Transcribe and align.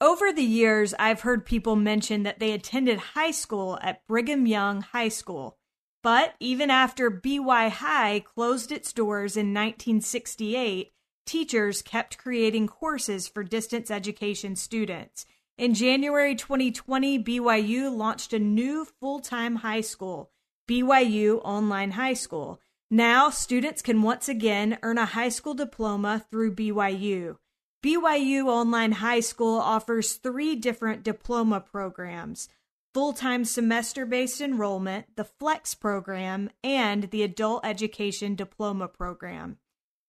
Over 0.00 0.30
the 0.30 0.42
years, 0.42 0.92
I've 0.98 1.22
heard 1.22 1.46
people 1.46 1.74
mention 1.74 2.24
that 2.24 2.38
they 2.38 2.52
attended 2.52 2.98
high 2.98 3.30
school 3.30 3.78
at 3.80 4.06
Brigham 4.06 4.46
Young 4.46 4.82
High 4.82 5.08
School. 5.08 5.56
But 6.02 6.34
even 6.38 6.70
after 6.70 7.08
BY 7.08 7.70
High 7.70 8.20
closed 8.20 8.70
its 8.70 8.92
doors 8.92 9.38
in 9.38 9.54
1968, 9.54 10.92
teachers 11.24 11.80
kept 11.80 12.18
creating 12.18 12.66
courses 12.66 13.26
for 13.26 13.42
distance 13.42 13.90
education 13.90 14.54
students. 14.54 15.24
In 15.56 15.72
January 15.72 16.34
2020, 16.34 17.24
BYU 17.24 17.96
launched 17.96 18.34
a 18.34 18.38
new 18.38 18.84
full 19.00 19.20
time 19.20 19.56
high 19.56 19.80
school, 19.80 20.30
BYU 20.68 21.40
Online 21.42 21.92
High 21.92 22.12
School. 22.12 22.60
Now, 22.90 23.30
students 23.30 23.80
can 23.80 24.02
once 24.02 24.28
again 24.28 24.78
earn 24.82 24.98
a 24.98 25.06
high 25.06 25.30
school 25.30 25.54
diploma 25.54 26.26
through 26.30 26.54
BYU. 26.54 27.38
BYU 27.82 28.46
Online 28.46 28.92
High 28.92 29.20
School 29.20 29.58
offers 29.58 30.14
three 30.14 30.56
different 30.56 31.02
diploma 31.02 31.60
programs 31.60 32.48
full 32.96 33.12
time 33.12 33.44
semester 33.44 34.06
based 34.06 34.40
enrollment, 34.40 35.04
the 35.16 35.28
FLEX 35.38 35.78
program, 35.78 36.48
and 36.64 37.10
the 37.10 37.22
Adult 37.22 37.66
Education 37.66 38.34
Diploma 38.34 38.88
program. 38.88 39.58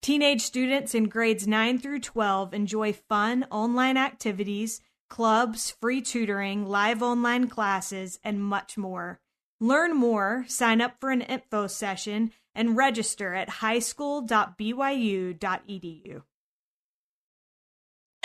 Teenage 0.02 0.41
students 0.41 0.95
in 0.95 1.09
grades 1.09 1.45
9 1.45 1.80
through 1.80 1.99
12 1.99 2.53
enjoy 2.53 2.94
fun 2.94 3.45
online 3.52 3.97
activities, 3.97 4.80
clubs, 5.09 5.72
free 5.81 6.02
tutoring, 6.02 6.66
live 6.66 7.03
online 7.03 7.49
classes, 7.49 8.22
and 8.23 8.41
much 8.41 8.77
more. 8.77 9.20
Learn 9.59 9.94
more, 9.94 10.45
sign 10.47 10.80
up 10.80 10.95
for 11.02 11.09
an 11.09 11.23
info 11.23 11.67
session, 11.67 12.31
and 12.55 12.77
register 12.77 13.34
at 13.34 13.49
highschool.byu.edu. 13.49 16.22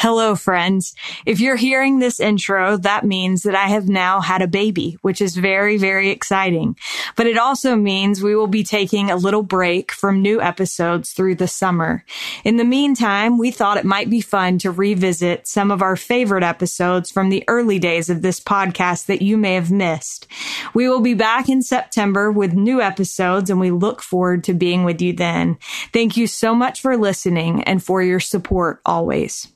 Hello, 0.03 0.35
friends. 0.35 0.97
If 1.27 1.39
you're 1.39 1.55
hearing 1.55 2.01
this 2.01 2.19
intro, 2.19 2.77
that 2.79 3.05
means 3.05 3.45
that 3.45 3.55
I 3.55 3.69
have 3.69 3.89
now 3.89 4.21
had 4.21 4.43
a 4.43 4.49
baby, 4.49 4.99
which 5.03 5.23
is 5.23 5.37
very, 5.37 5.79
very 5.79 6.11
exciting. 6.11 6.77
But 7.15 7.29
it 7.29 7.39
also 7.39 7.77
means 7.77 8.21
we 8.21 8.35
will 8.35 8.49
be 8.49 8.65
taking 8.65 9.13
a 9.13 9.17
little 9.17 9.45
break 9.45 9.93
from 9.93 10.21
new 10.21 10.43
episodes 10.43 11.13
through 11.13 11.37
the 11.37 11.47
summer. 11.47 12.05
In 12.43 12.57
the 12.57 12.65
meantime, 12.65 13.39
we 13.39 13.53
thought 13.53 13.77
it 13.77 13.85
might 13.85 14.11
be 14.11 14.21
fun 14.21 14.59
to 14.59 14.73
revisit 14.73 15.47
some 15.47 15.71
of 15.71 15.83
our 15.83 15.95
favorite 15.95 16.43
episodes 16.43 17.09
from 17.09 17.29
the 17.29 17.45
early 17.47 17.79
days 17.79 18.11
of 18.11 18.23
this 18.23 18.41
podcast 18.41 19.07
that 19.07 19.23
you 19.23 19.37
may 19.37 19.55
have 19.55 19.71
missed. 19.71 20.27
We 20.75 20.89
will 20.89 20.99
be 20.99 21.15
back 21.15 21.49
in 21.49 21.63
September 21.63 22.33
with 22.33 22.55
new 22.55 22.81
episodes 22.81 23.51
and 23.51 23.61
we 23.61 23.71
look 23.71 24.03
forward 24.03 24.43
to 24.43 24.53
being 24.53 24.83
with 24.83 25.01
you 25.01 25.13
then. 25.13 25.59
Thank 25.93 26.17
you 26.17 26.27
so 26.27 26.57
much 26.57 26.81
for 26.81 26.97
listening 26.97 27.63
and 27.63 27.81
for 27.81 28.03
your 28.03 28.19
support 28.19 28.81
always. 28.85 29.52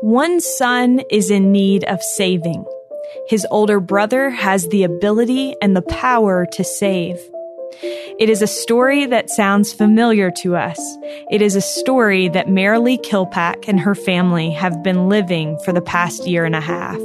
One 0.00 0.40
son 0.40 1.00
is 1.10 1.28
in 1.28 1.50
need 1.50 1.82
of 1.82 2.00
saving. 2.00 2.64
His 3.26 3.44
older 3.50 3.80
brother 3.80 4.30
has 4.30 4.68
the 4.68 4.84
ability 4.84 5.56
and 5.60 5.74
the 5.74 5.82
power 5.82 6.46
to 6.52 6.62
save. 6.62 7.18
It 8.20 8.30
is 8.30 8.40
a 8.40 8.46
story 8.46 9.06
that 9.06 9.28
sounds 9.28 9.72
familiar 9.72 10.30
to 10.42 10.54
us. 10.54 10.78
It 11.32 11.42
is 11.42 11.56
a 11.56 11.60
story 11.60 12.28
that 12.28 12.46
Marilee 12.46 13.02
Killpack 13.02 13.66
and 13.66 13.80
her 13.80 13.96
family 13.96 14.50
have 14.52 14.84
been 14.84 15.08
living 15.08 15.58
for 15.64 15.72
the 15.72 15.82
past 15.82 16.28
year 16.28 16.44
and 16.44 16.54
a 16.54 16.60
half. 16.60 16.98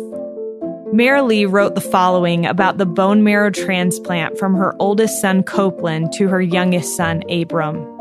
Marilee 0.94 1.52
wrote 1.52 1.73
the 1.73 1.81
following 1.81 2.45
about 2.45 2.78
the 2.78 2.85
bone 2.85 3.23
marrow 3.23 3.50
transplant 3.50 4.38
from 4.38 4.53
her 4.53 4.75
oldest 4.78 5.19
son 5.19 5.41
Copeland 5.41 6.13
to 6.13 6.28
her 6.28 6.41
youngest 6.41 6.95
son 6.95 7.23
Abram. 7.28 7.92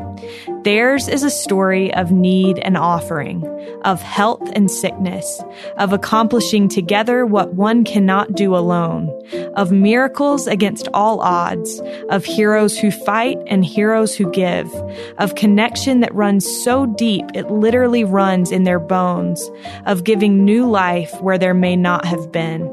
Theirs 0.62 1.08
is 1.08 1.22
a 1.22 1.30
story 1.30 1.92
of 1.94 2.12
need 2.12 2.58
and 2.60 2.77
offering, 2.77 3.44
of 3.84 4.00
health 4.00 4.48
and 4.55 4.70
sickness, 4.70 5.42
of 5.77 5.92
accomplishing 5.92 6.68
together 6.68 7.27
what 7.27 7.55
one 7.55 7.84
cannot 7.84 8.34
do 8.34 8.55
alone, 8.55 9.10
of 9.55 9.72
miracles 9.72 10.46
against 10.46 10.88
all 10.94 11.20
odds, 11.20 11.80
of 12.11 12.24
heroes 12.24 12.78
who 12.78 12.90
fight 12.90 13.39
and 13.46 13.64
heroes 13.64 14.14
who 14.14 14.30
give, 14.30 14.73
of 15.18 15.34
connection 15.34 16.00
that 16.00 16.14
runs 16.14 16.46
so 16.64 16.86
deep 16.86 17.24
it 17.34 17.50
literally 17.50 18.05
runs 18.05 18.52
in 18.52 18.64
their 18.64 18.80
bones, 18.80 19.50
of 19.86 20.05
giving 20.05 20.44
new 20.44 20.68
life 20.68 21.20
where 21.20 21.39
there 21.39 21.55
may 21.55 21.77
not 21.77 22.05
have 22.05 22.30
been. 22.30 22.70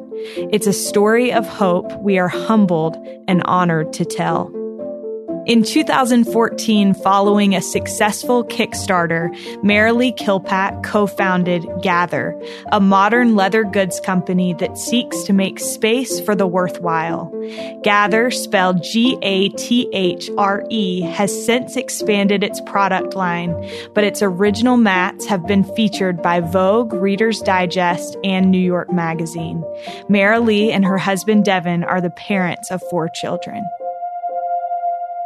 It's 0.51 0.67
a 0.67 0.73
story 0.73 1.31
of 1.31 1.47
hope 1.47 1.91
we 2.01 2.19
are 2.19 2.27
humbled 2.27 2.97
and 3.27 3.41
honored 3.43 3.93
to 3.93 4.05
tell. 4.05 4.51
In 5.49 5.63
2014, 5.63 6.93
following 6.93 7.55
a 7.55 7.61
successful 7.61 8.43
Kickstarter, 8.45 9.35
Marilee 9.63 10.15
Killpack 10.15 10.83
co-founded 10.83 11.67
Gathre, 11.81 12.39
a 12.71 12.79
modern 12.79 13.35
leather 13.35 13.63
goods 13.63 13.99
company 13.99 14.53
that 14.59 14.77
seeks 14.77 15.23
to 15.23 15.33
make 15.33 15.59
space 15.59 16.19
for 16.19 16.35
the 16.35 16.45
worthwhile. 16.45 17.33
Gathre, 17.81 18.29
spelled 18.29 18.83
G-A-T-H-R-E, 18.83 19.31
has 21.01 21.45
since 21.45 21.75
expanded 21.75 22.43
its 22.43 22.61
product 22.67 23.15
line, 23.15 23.55
but 23.95 24.03
its 24.03 24.21
original 24.21 24.77
mats 24.77 25.25
have 25.25 25.47
been 25.47 25.63
featured 25.73 26.21
by 26.21 26.41
Vogue, 26.41 26.93
Reader's 26.93 27.41
Digest, 27.41 28.15
and 28.23 28.51
New 28.51 28.59
York 28.59 28.93
Magazine. 28.93 29.63
Marilee 30.11 30.69
and 30.69 30.85
her 30.85 30.99
husband 30.99 31.43
Devin 31.43 31.83
are 31.83 32.01
the 32.01 32.11
parents 32.11 32.69
of 32.69 32.83
four 32.91 33.09
children. 33.09 33.65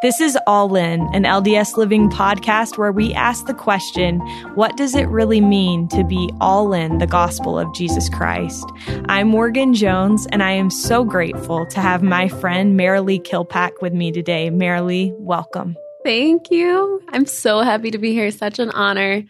This 0.04 0.20
is 0.20 0.38
All 0.48 0.76
In, 0.76 1.00
an 1.14 1.24
LDS 1.24 1.78
Living 1.78 2.10
podcast 2.10 2.78
where 2.78 2.92
we 2.92 3.14
ask 3.14 3.46
the 3.46 3.54
question 3.54 4.20
what 4.54 4.76
does 4.76 4.96
it 4.96 5.08
really 5.08 5.40
mean 5.40 5.88
to 5.88 6.04
be 6.04 6.30
all 6.42 6.74
in 6.74 6.98
the 6.98 7.08
gospel 7.08 7.58
of 7.58 7.74
Jesus 7.74 8.10
Christ? 8.10 8.70
I'm 9.06 9.30
Morgan 9.30 9.74
Jones, 9.74 10.28
and 10.34 10.44
I 10.44 10.52
am 10.52 10.70
so 10.70 11.06
grateful 11.06 11.66
to 11.68 11.80
have 11.80 12.04
my 12.04 12.28
friend 12.28 12.78
Marilee 12.78 13.24
Killpack 13.24 13.82
with 13.82 13.94
me 13.94 14.12
today. 14.12 14.50
Marilee, 14.50 15.18
welcome. 15.20 15.78
Thank 16.04 16.52
you. 16.52 17.02
I'm 17.14 17.26
so 17.26 17.62
happy 17.62 17.90
to 17.90 17.98
be 17.98 18.12
here. 18.12 18.30
Such 18.30 18.60
an 18.60 18.72
honor. 18.72 19.24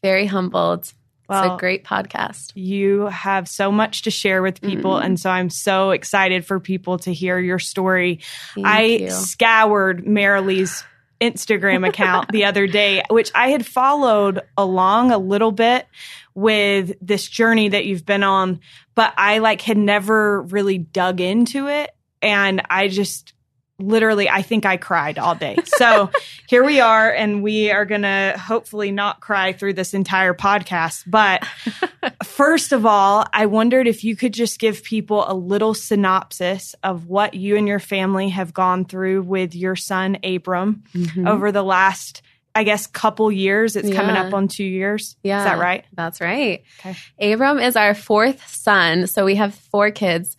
Very 0.00 0.26
humbled. 0.26 0.94
Well, 1.30 1.44
it's 1.44 1.54
a 1.54 1.58
great 1.58 1.84
podcast. 1.84 2.52
You 2.54 3.06
have 3.06 3.48
so 3.48 3.70
much 3.70 4.02
to 4.02 4.10
share 4.10 4.42
with 4.42 4.60
people. 4.60 4.94
Mm-hmm. 4.94 5.06
And 5.06 5.20
so 5.20 5.30
I'm 5.30 5.48
so 5.48 5.90
excited 5.90 6.44
for 6.44 6.58
people 6.58 6.98
to 6.98 7.12
hear 7.12 7.38
your 7.38 7.60
story. 7.60 8.20
Thank 8.54 8.66
I 8.66 8.82
you. 8.82 9.10
scoured 9.10 10.04
Marilee's 10.04 10.82
Instagram 11.20 11.86
account 11.86 12.32
the 12.32 12.46
other 12.46 12.66
day, 12.66 13.02
which 13.10 13.30
I 13.34 13.48
had 13.48 13.64
followed 13.64 14.40
along 14.56 15.12
a 15.12 15.18
little 15.18 15.52
bit 15.52 15.86
with 16.34 16.94
this 17.00 17.28
journey 17.28 17.68
that 17.68 17.86
you've 17.86 18.06
been 18.06 18.22
on, 18.22 18.60
but 18.94 19.12
I 19.16 19.38
like 19.38 19.60
had 19.60 19.78
never 19.78 20.42
really 20.42 20.78
dug 20.78 21.20
into 21.20 21.68
it. 21.68 21.90
And 22.22 22.62
I 22.68 22.88
just 22.88 23.34
literally, 23.82 24.28
I 24.28 24.42
think 24.42 24.66
I 24.66 24.76
cried 24.76 25.18
all 25.18 25.34
day. 25.34 25.56
So 25.64 26.10
here 26.48 26.64
we 26.64 26.80
are, 26.80 27.10
and 27.10 27.42
we 27.42 27.70
are 27.70 27.84
going 27.84 28.02
to 28.02 28.34
hopefully 28.38 28.92
not 28.92 29.20
cry 29.20 29.52
through 29.52 29.74
this 29.74 29.94
entire 29.94 30.34
podcast. 30.34 31.04
But 31.06 31.44
first 32.24 32.72
of 32.72 32.86
all, 32.86 33.26
I 33.32 33.46
wondered 33.46 33.86
if 33.86 34.04
you 34.04 34.16
could 34.16 34.34
just 34.34 34.58
give 34.58 34.82
people 34.82 35.24
a 35.26 35.34
little 35.34 35.74
synopsis 35.74 36.74
of 36.82 37.06
what 37.06 37.34
you 37.34 37.56
and 37.56 37.66
your 37.66 37.80
family 37.80 38.30
have 38.30 38.54
gone 38.54 38.84
through 38.84 39.22
with 39.22 39.54
your 39.54 39.76
son, 39.76 40.18
Abram, 40.22 40.84
mm-hmm. 40.94 41.26
over 41.26 41.52
the 41.52 41.62
last 41.62 42.22
I 42.54 42.64
guess 42.64 42.86
couple 42.86 43.30
years. 43.30 43.76
It's 43.76 43.88
yeah. 43.88 43.96
coming 43.96 44.16
up 44.16 44.34
on 44.34 44.48
two 44.48 44.64
years. 44.64 45.16
Yeah. 45.22 45.38
Is 45.38 45.44
that 45.44 45.58
right? 45.58 45.84
That's 45.92 46.20
right. 46.20 46.64
Okay. 46.84 47.32
Abram 47.32 47.58
is 47.58 47.76
our 47.76 47.94
fourth 47.94 48.46
son. 48.48 49.06
So 49.06 49.24
we 49.24 49.36
have 49.36 49.54
four 49.54 49.90
kids, 49.90 50.36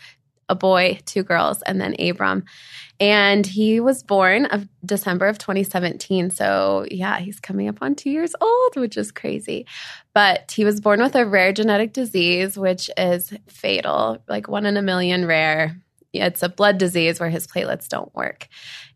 a 0.49 0.55
boy, 0.55 0.99
two 1.05 1.23
girls, 1.23 1.61
and 1.61 1.79
then 1.79 1.95
Abram. 1.99 2.43
And 3.01 3.47
he 3.47 3.79
was 3.79 4.03
born 4.03 4.45
of 4.45 4.67
December 4.85 5.27
of 5.27 5.39
2017. 5.39 6.29
So 6.29 6.85
yeah, 6.91 7.17
he's 7.17 7.39
coming 7.39 7.67
up 7.67 7.79
on 7.81 7.95
two 7.95 8.11
years 8.11 8.35
old, 8.39 8.75
which 8.75 8.95
is 8.95 9.11
crazy. 9.11 9.65
But 10.13 10.51
he 10.51 10.63
was 10.63 10.79
born 10.79 11.01
with 11.01 11.15
a 11.15 11.25
rare 11.25 11.51
genetic 11.51 11.93
disease, 11.93 12.57
which 12.57 12.91
is 12.95 13.33
fatal, 13.47 14.23
like 14.29 14.47
one 14.47 14.67
in 14.67 14.77
a 14.77 14.83
million 14.83 15.25
rare. 15.25 15.81
It's 16.13 16.43
a 16.43 16.49
blood 16.49 16.77
disease 16.77 17.19
where 17.19 17.29
his 17.29 17.47
platelets 17.47 17.87
don't 17.87 18.13
work. 18.13 18.47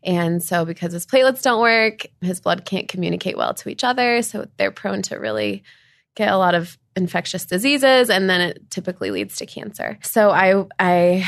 And 0.04 0.40
so, 0.42 0.64
because 0.64 0.92
his 0.92 1.06
platelets 1.06 1.42
don't 1.42 1.62
work, 1.62 2.06
his 2.20 2.40
blood 2.40 2.64
can't 2.64 2.88
communicate 2.88 3.36
well 3.36 3.54
to 3.54 3.70
each 3.70 3.82
other. 3.82 4.22
So, 4.22 4.46
they're 4.58 4.70
prone 4.70 5.02
to 5.02 5.16
really 5.16 5.64
get 6.14 6.30
a 6.30 6.36
lot 6.36 6.54
of 6.54 6.78
infectious 6.94 7.44
diseases 7.44 8.08
and 8.08 8.28
then 8.28 8.40
it 8.40 8.70
typically 8.70 9.10
leads 9.10 9.36
to 9.36 9.46
cancer. 9.46 9.98
So 10.02 10.30
I 10.30 10.64
I 10.78 11.24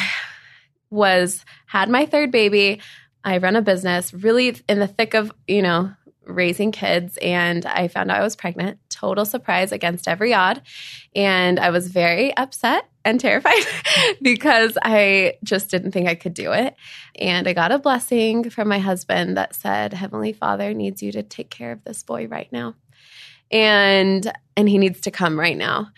was 0.90 1.44
had 1.66 1.88
my 1.88 2.06
third 2.06 2.30
baby. 2.30 2.80
I 3.24 3.38
run 3.38 3.56
a 3.56 3.62
business 3.62 4.14
really 4.14 4.56
in 4.68 4.78
the 4.78 4.86
thick 4.86 5.14
of, 5.14 5.32
you 5.46 5.62
know, 5.62 5.92
raising 6.28 6.72
kids 6.72 7.16
and 7.18 7.64
I 7.66 7.88
found 7.88 8.10
out 8.10 8.18
I 8.18 8.22
was 8.22 8.36
pregnant. 8.36 8.78
Total 8.90 9.24
surprise 9.24 9.72
against 9.72 10.06
every 10.06 10.34
odd. 10.34 10.62
And 11.14 11.58
I 11.58 11.70
was 11.70 11.88
very 11.88 12.36
upset 12.36 12.88
and 13.04 13.18
terrified 13.20 13.64
because 14.22 14.76
I 14.82 15.34
just 15.42 15.70
didn't 15.70 15.92
think 15.92 16.08
I 16.08 16.14
could 16.14 16.34
do 16.34 16.52
it. 16.52 16.74
And 17.18 17.48
I 17.48 17.54
got 17.54 17.72
a 17.72 17.78
blessing 17.78 18.50
from 18.50 18.68
my 18.68 18.78
husband 18.78 19.36
that 19.36 19.54
said, 19.54 19.94
Heavenly 19.94 20.32
Father 20.32 20.74
needs 20.74 21.02
you 21.02 21.12
to 21.12 21.22
take 21.22 21.50
care 21.50 21.72
of 21.72 21.84
this 21.84 22.02
boy 22.02 22.26
right 22.26 22.50
now. 22.52 22.74
And 23.50 24.30
and 24.56 24.68
he 24.68 24.76
needs 24.76 25.00
to 25.02 25.12
come 25.12 25.38
right 25.38 25.56
now. 25.56 25.88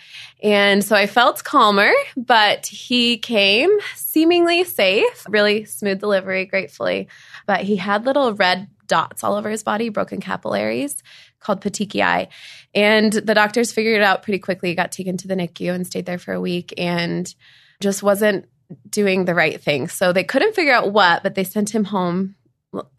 And 0.43 0.85
so 0.85 0.95
I 0.95 1.07
felt 1.07 1.43
calmer, 1.45 1.93
but 2.17 2.67
he 2.67 3.17
came 3.17 3.71
seemingly 3.95 4.65
safe, 4.65 5.27
really 5.29 5.65
smooth 5.65 5.99
delivery, 5.99 6.45
gratefully. 6.45 7.09
But 7.47 7.63
he 7.63 7.77
had 7.77 8.05
little 8.05 8.35
red 8.35 8.69
dots 8.87 9.25
all 9.25 9.37
over 9.37 9.49
his 9.49 9.63
body, 9.63 9.89
broken 9.89 10.21
capillaries 10.21 11.03
called 11.41 11.63
petechiae. 11.63 12.29
And 12.75 13.13
the 13.13 13.35
doctors 13.35 13.73
figured 13.73 13.97
it 13.97 14.03
out 14.03 14.23
pretty 14.23 14.39
quickly, 14.39 14.71
He 14.71 14.75
got 14.75 14.93
taken 14.93 15.17
to 15.19 15.29
the 15.29 15.37
NICU 15.37 15.75
and 15.75 15.87
stayed 15.87 16.05
there 16.05 16.19
for 16.19 16.35
a 16.35 16.41
week 16.41 16.75
and 16.77 17.35
just 17.81 18.03
wasn't 18.03 18.47
doing 18.89 19.25
the 19.25 19.35
right 19.35 19.61
thing. 19.61 19.89
So 19.89 20.13
they 20.13 20.25
couldn't 20.25 20.55
figure 20.55 20.75
out 20.75 20.93
what, 20.93 21.23
but 21.23 21.35
they 21.35 21.45
sent 21.45 21.75
him 21.75 21.85
home 21.85 22.37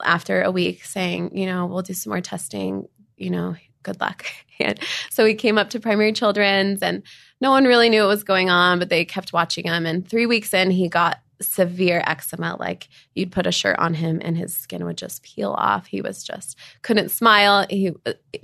after 0.03 0.41
a 0.41 0.51
week 0.51 0.83
saying, 0.83 1.37
you 1.37 1.45
know, 1.45 1.67
we'll 1.67 1.81
do 1.81 1.93
some 1.93 2.11
more 2.11 2.21
testing, 2.21 2.87
you 3.15 3.29
know, 3.29 3.55
good 3.83 3.99
luck. 3.99 4.25
And 4.59 4.79
so 5.09 5.23
we 5.23 5.33
came 5.33 5.57
up 5.57 5.71
to 5.71 5.79
primary 5.79 6.13
children's 6.13 6.83
and 6.83 7.01
no 7.39 7.49
one 7.49 7.65
really 7.65 7.89
knew 7.89 8.01
what 8.01 8.09
was 8.09 8.23
going 8.23 8.51
on, 8.51 8.77
but 8.77 8.89
they 8.89 9.05
kept 9.05 9.33
watching 9.33 9.65
him. 9.65 9.87
And 9.87 10.07
three 10.07 10.27
weeks 10.27 10.53
in, 10.53 10.69
he 10.69 10.87
got 10.87 11.19
severe 11.41 12.03
eczema. 12.05 12.57
Like 12.59 12.87
you'd 13.15 13.31
put 13.31 13.47
a 13.47 13.51
shirt 13.51 13.79
on 13.79 13.95
him 13.95 14.21
and 14.23 14.37
his 14.37 14.55
skin 14.55 14.85
would 14.85 14.97
just 14.97 15.23
peel 15.23 15.55
off. 15.57 15.87
He 15.87 16.01
was 16.01 16.23
just 16.23 16.57
couldn't 16.83 17.09
smile. 17.09 17.65
He 17.69 17.91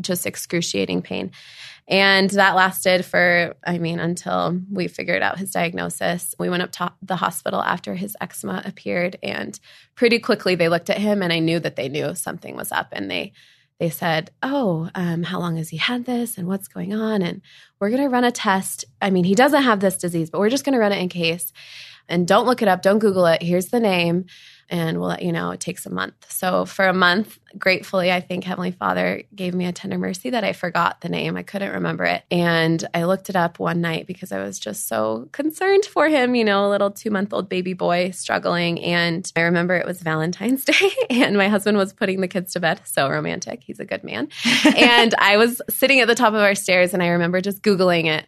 just 0.01 0.25
excruciating 0.25 1.03
pain. 1.03 1.31
And 1.87 2.29
that 2.31 2.55
lasted 2.55 3.05
for, 3.05 3.55
I 3.65 3.77
mean, 3.77 3.99
until 3.99 4.59
we 4.69 4.89
figured 4.89 5.21
out 5.21 5.37
his 5.37 5.51
diagnosis. 5.51 6.35
We 6.37 6.49
went 6.49 6.63
up 6.63 6.71
to 6.73 6.91
the 7.01 7.15
hospital 7.15 7.61
after 7.61 7.95
his 7.95 8.17
eczema 8.19 8.61
appeared, 8.65 9.17
and 9.23 9.57
pretty 9.95 10.19
quickly 10.19 10.55
they 10.55 10.67
looked 10.67 10.89
at 10.89 10.97
him, 10.97 11.21
and 11.21 11.31
I 11.31 11.39
knew 11.39 11.61
that 11.61 11.77
they 11.77 11.87
knew 11.87 12.13
something 12.13 12.57
was 12.57 12.73
up. 12.73 12.89
And 12.91 13.09
they 13.09 13.31
they 13.79 13.89
said, 13.89 14.31
Oh, 14.41 14.89
um, 14.95 15.23
how 15.23 15.39
long 15.39 15.57
has 15.57 15.69
he 15.69 15.77
had 15.77 16.05
this 16.05 16.37
and 16.37 16.47
what's 16.47 16.67
going 16.67 16.93
on? 16.93 17.21
And 17.21 17.41
we're 17.79 17.89
going 17.89 18.01
to 18.01 18.09
run 18.09 18.23
a 18.23 18.31
test. 18.31 18.85
I 19.01 19.09
mean, 19.09 19.23
he 19.23 19.35
doesn't 19.35 19.63
have 19.63 19.79
this 19.79 19.97
disease, 19.97 20.29
but 20.29 20.39
we're 20.39 20.49
just 20.49 20.65
going 20.65 20.73
to 20.73 20.79
run 20.79 20.91
it 20.91 21.01
in 21.01 21.09
case. 21.09 21.53
And 22.09 22.27
don't 22.27 22.45
look 22.45 22.61
it 22.61 22.67
up, 22.67 22.81
don't 22.81 22.99
Google 22.99 23.25
it. 23.27 23.43
Here's 23.43 23.67
the 23.67 23.79
name 23.79 24.25
and 24.69 24.99
we'll 24.99 25.09
let 25.09 25.21
you 25.21 25.31
know. 25.31 25.51
It 25.51 25.59
takes 25.59 25.85
a 25.85 25.89
month. 25.89 26.31
So 26.31 26.65
for 26.65 26.87
a 26.87 26.93
month, 26.93 27.39
gratefully, 27.57 28.11
I 28.11 28.19
think 28.19 28.43
Heavenly 28.43 28.71
Father 28.71 29.23
gave 29.33 29.53
me 29.53 29.65
a 29.65 29.71
tender 29.71 29.97
mercy 29.97 30.31
that 30.31 30.43
I 30.43 30.53
forgot 30.53 31.01
the 31.01 31.09
name. 31.09 31.37
I 31.37 31.43
couldn't 31.43 31.73
remember 31.73 32.03
it. 32.03 32.23
And 32.29 32.85
I 32.93 33.05
looked 33.05 33.29
it 33.29 33.35
up 33.35 33.59
one 33.59 33.81
night 33.81 34.07
because 34.07 34.31
I 34.31 34.39
was 34.39 34.59
just 34.59 34.87
so 34.87 35.29
concerned 35.31 35.85
for 35.85 36.07
him, 36.07 36.35
you 36.35 36.43
know, 36.43 36.67
a 36.67 36.69
little 36.69 36.91
two 36.91 37.09
month 37.09 37.33
old 37.33 37.47
baby 37.49 37.73
boy 37.73 38.11
struggling. 38.11 38.79
And 38.81 39.31
I 39.35 39.41
remember 39.41 39.75
it 39.75 39.85
was 39.85 40.01
Valentine's 40.01 40.65
Day 40.65 40.91
and 41.09 41.37
my 41.37 41.47
husband 41.47 41.77
was 41.77 41.93
putting 41.93 42.21
the 42.21 42.27
kids 42.27 42.53
to 42.53 42.59
bed. 42.59 42.81
So 42.83 43.09
romantic. 43.09 43.63
He's 43.63 43.79
a 43.79 43.85
good 43.85 44.03
man. 44.03 44.27
and 44.75 45.13
I 45.15 45.37
was 45.37 45.61
sitting 45.69 46.01
at 46.01 46.07
the 46.07 46.15
top 46.15 46.33
of 46.33 46.41
our 46.41 46.55
stairs 46.55 46.93
and 46.93 47.01
I 47.01 47.07
remember 47.07 47.41
just 47.41 47.61
Googling 47.61 48.05
it 48.05 48.25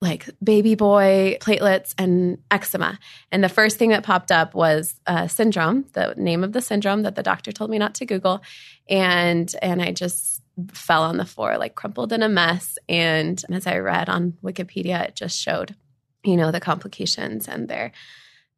like 0.00 0.28
baby 0.42 0.74
boy 0.74 1.38
platelets 1.40 1.94
and 1.98 2.38
eczema. 2.50 2.98
And 3.32 3.42
the 3.42 3.48
first 3.48 3.78
thing 3.78 3.90
that 3.90 4.04
popped 4.04 4.30
up 4.30 4.54
was 4.54 4.94
a 5.06 5.28
syndrome, 5.28 5.86
the 5.92 6.14
name 6.16 6.44
of 6.44 6.52
the 6.52 6.60
syndrome 6.60 7.02
that 7.02 7.14
the 7.14 7.22
doctor 7.22 7.52
told 7.52 7.70
me 7.70 7.78
not 7.78 7.94
to 7.96 8.06
Google. 8.06 8.42
And 8.88 9.54
and 9.62 9.80
I 9.80 9.92
just 9.92 10.42
fell 10.72 11.02
on 11.02 11.16
the 11.16 11.24
floor, 11.24 11.58
like 11.58 11.74
crumpled 11.74 12.12
in 12.12 12.22
a 12.22 12.28
mess. 12.28 12.78
And 12.88 13.42
as 13.50 13.66
I 13.66 13.78
read 13.78 14.08
on 14.08 14.34
Wikipedia, 14.42 15.08
it 15.08 15.16
just 15.16 15.40
showed, 15.40 15.74
you 16.22 16.36
know, 16.36 16.50
the 16.50 16.60
complications 16.60 17.48
and 17.48 17.68
their 17.68 17.92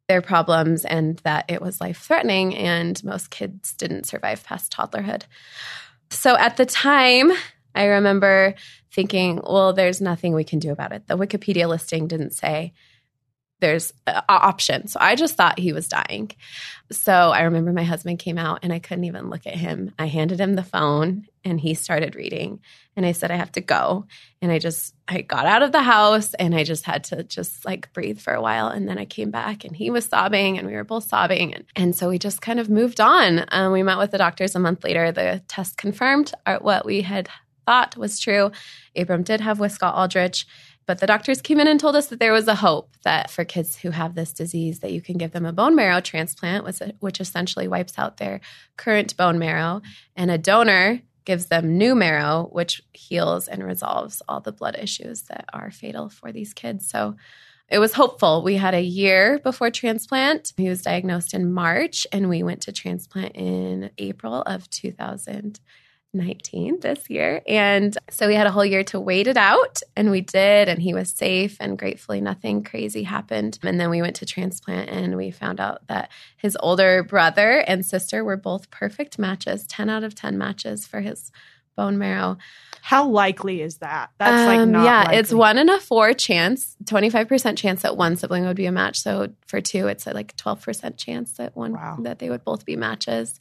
their 0.07 0.21
problems 0.21 0.85
and 0.85 1.17
that 1.19 1.45
it 1.49 1.61
was 1.61 1.81
life 1.81 1.99
threatening 1.99 2.55
and 2.55 3.03
most 3.03 3.29
kids 3.29 3.73
didn't 3.73 4.05
survive 4.05 4.43
past 4.43 4.71
toddlerhood. 4.71 5.23
So 6.09 6.37
at 6.37 6.55
the 6.55 6.65
time, 6.65 7.31
I 7.77 7.85
remember 7.85 8.55
thinking, 8.91 9.41
well, 9.43 9.73
there's 9.73 10.01
nothing 10.01 10.33
we 10.33 10.43
can 10.43 10.59
do 10.59 10.71
about 10.71 10.91
it. 10.91 11.07
The 11.07 11.17
Wikipedia 11.17 11.67
listing 11.67 12.07
didn't 12.07 12.31
say 12.31 12.73
there's 13.59 13.91
an 14.05 14.21
option. 14.29 14.87
So 14.87 14.99
I 15.01 15.15
just 15.15 15.35
thought 15.35 15.59
he 15.59 15.73
was 15.73 15.87
dying. 15.87 16.31
So 16.91 17.13
I 17.13 17.41
remember 17.41 17.73
my 17.73 17.83
husband 17.83 18.19
came 18.19 18.37
out 18.37 18.59
and 18.61 18.71
I 18.71 18.79
couldn't 18.79 19.05
even 19.05 19.29
look 19.29 19.47
at 19.47 19.55
him. 19.55 19.93
I 19.97 20.05
handed 20.05 20.39
him 20.39 20.55
the 20.55 20.63
phone 20.63 21.25
and 21.43 21.59
he 21.59 21.73
started 21.73 22.15
reading. 22.15 22.59
And 22.95 23.05
I 23.05 23.13
said, 23.13 23.31
I 23.31 23.35
have 23.35 23.51
to 23.53 23.61
go. 23.61 24.05
And 24.41 24.51
I 24.51 24.59
just, 24.59 24.93
I 25.07 25.21
got 25.21 25.45
out 25.45 25.63
of 25.63 25.71
the 25.71 25.81
house 25.81 26.33
and 26.35 26.53
I 26.53 26.63
just 26.63 26.85
had 26.85 27.05
to 27.05 27.23
just 27.23 27.65
like 27.65 27.91
breathe 27.93 28.19
for 28.19 28.33
a 28.33 28.41
while. 28.41 28.67
And 28.67 28.87
then 28.87 28.99
I 28.99 29.05
came 29.05 29.31
back 29.31 29.65
and 29.65 29.75
he 29.75 29.89
was 29.89 30.05
sobbing 30.05 30.57
and 30.57 30.67
we 30.67 30.73
were 30.73 30.83
both 30.83 31.05
sobbing. 31.05 31.55
And, 31.55 31.65
and 31.75 31.95
so 31.95 32.09
we 32.09 32.19
just 32.19 32.41
kind 32.41 32.59
of 32.59 32.69
moved 32.69 33.01
on. 33.01 33.45
Um, 33.49 33.71
we 33.71 33.81
met 33.81 33.97
with 33.97 34.11
the 34.11 34.17
doctors 34.17 34.55
a 34.55 34.59
month 34.59 34.83
later. 34.83 35.11
The 35.11 35.41
test 35.47 35.77
confirmed 35.77 36.31
our, 36.45 36.59
what 36.59 36.85
we 36.85 37.01
had 37.01 37.27
thought 37.67 37.97
was 37.97 38.19
true. 38.19 38.51
Abram 38.95 39.21
did 39.21 39.41
have 39.41 39.59
Wiskott 39.59 39.93
Aldrich, 39.93 40.47
but 40.85 40.99
the 40.99 41.05
doctors 41.05 41.41
came 41.41 41.59
in 41.59 41.67
and 41.67 41.77
told 41.79 41.97
us 41.97 42.07
that 42.07 42.19
there 42.19 42.31
was 42.31 42.47
a 42.47 42.55
hope 42.55 42.95
that 43.03 43.29
for 43.29 43.43
kids 43.43 43.75
who 43.75 43.91
have 43.91 44.15
this 44.15 44.31
disease 44.31 44.79
that 44.79 44.93
you 44.93 45.01
can 45.01 45.17
give 45.17 45.33
them 45.33 45.45
a 45.45 45.51
bone 45.51 45.75
marrow 45.75 45.99
transplant, 45.99 46.65
which 46.99 47.19
essentially 47.19 47.67
wipes 47.67 47.99
out 47.99 48.17
their 48.17 48.39
current 48.77 49.17
bone 49.17 49.37
marrow, 49.37 49.81
and 50.15 50.31
a 50.31 50.37
donor 50.37 51.01
gives 51.25 51.47
them 51.47 51.77
new 51.77 51.93
marrow, 51.93 52.47
which 52.53 52.81
heals 52.93 53.49
and 53.49 53.61
resolves 53.61 54.21
all 54.29 54.39
the 54.39 54.53
blood 54.53 54.77
issues 54.79 55.23
that 55.23 55.43
are 55.51 55.69
fatal 55.69 56.07
for 56.07 56.31
these 56.31 56.53
kids. 56.53 56.87
So 56.87 57.17
it 57.67 57.79
was 57.79 57.91
hopeful. 57.91 58.43
We 58.43 58.55
had 58.55 58.73
a 58.73 58.81
year 58.81 59.39
before 59.39 59.69
transplant. 59.71 60.53
He 60.55 60.69
was 60.69 60.83
diagnosed 60.83 61.33
in 61.33 61.51
March, 61.51 62.07
and 62.13 62.29
we 62.29 62.43
went 62.43 62.61
to 62.61 62.71
transplant 62.71 63.35
in 63.35 63.91
April 63.97 64.41
of 64.43 64.69
2000. 64.69 65.59
19 66.13 66.79
this 66.79 67.09
year. 67.09 67.41
And 67.47 67.97
so 68.09 68.27
we 68.27 68.35
had 68.35 68.47
a 68.47 68.51
whole 68.51 68.65
year 68.65 68.83
to 68.85 68.99
wait 68.99 69.27
it 69.27 69.37
out, 69.37 69.81
and 69.95 70.09
we 70.11 70.21
did. 70.21 70.67
And 70.69 70.81
he 70.81 70.93
was 70.93 71.09
safe, 71.09 71.57
and 71.59 71.77
gratefully, 71.77 72.21
nothing 72.21 72.63
crazy 72.63 73.03
happened. 73.03 73.59
And 73.63 73.79
then 73.79 73.89
we 73.89 74.01
went 74.01 74.15
to 74.17 74.25
transplant, 74.25 74.89
and 74.89 75.15
we 75.17 75.31
found 75.31 75.59
out 75.59 75.85
that 75.87 76.09
his 76.37 76.57
older 76.59 77.03
brother 77.03 77.59
and 77.67 77.85
sister 77.85 78.23
were 78.23 78.37
both 78.37 78.71
perfect 78.71 79.19
matches 79.19 79.65
10 79.67 79.89
out 79.89 80.03
of 80.03 80.15
10 80.15 80.37
matches 80.37 80.87
for 80.87 81.01
his 81.01 81.31
bone 81.75 81.97
marrow. 81.97 82.37
How 82.81 83.07
likely 83.07 83.61
is 83.61 83.77
that? 83.77 84.09
That's 84.17 84.47
like 84.47 84.59
um, 84.59 84.71
not 84.71 84.85
yeah, 84.85 84.99
likely. 85.03 85.17
it's 85.17 85.33
one 85.33 85.57
in 85.57 85.69
a 85.69 85.79
four 85.79 86.13
chance, 86.13 86.75
twenty 86.85 87.09
five 87.09 87.27
percent 87.27 87.57
chance 87.57 87.81
that 87.81 87.97
one 87.97 88.15
sibling 88.15 88.45
would 88.45 88.55
be 88.55 88.65
a 88.65 88.71
match. 88.71 88.97
So 88.99 89.27
for 89.45 89.59
two, 89.59 89.87
it's 89.87 90.07
a 90.07 90.13
like 90.13 90.35
twelve 90.37 90.61
percent 90.61 90.97
chance 90.97 91.33
that 91.33 91.55
one 91.55 91.73
Wow. 91.73 91.97
that 92.01 92.19
they 92.19 92.29
would 92.29 92.45
both 92.45 92.65
be 92.65 92.77
matches. 92.77 93.39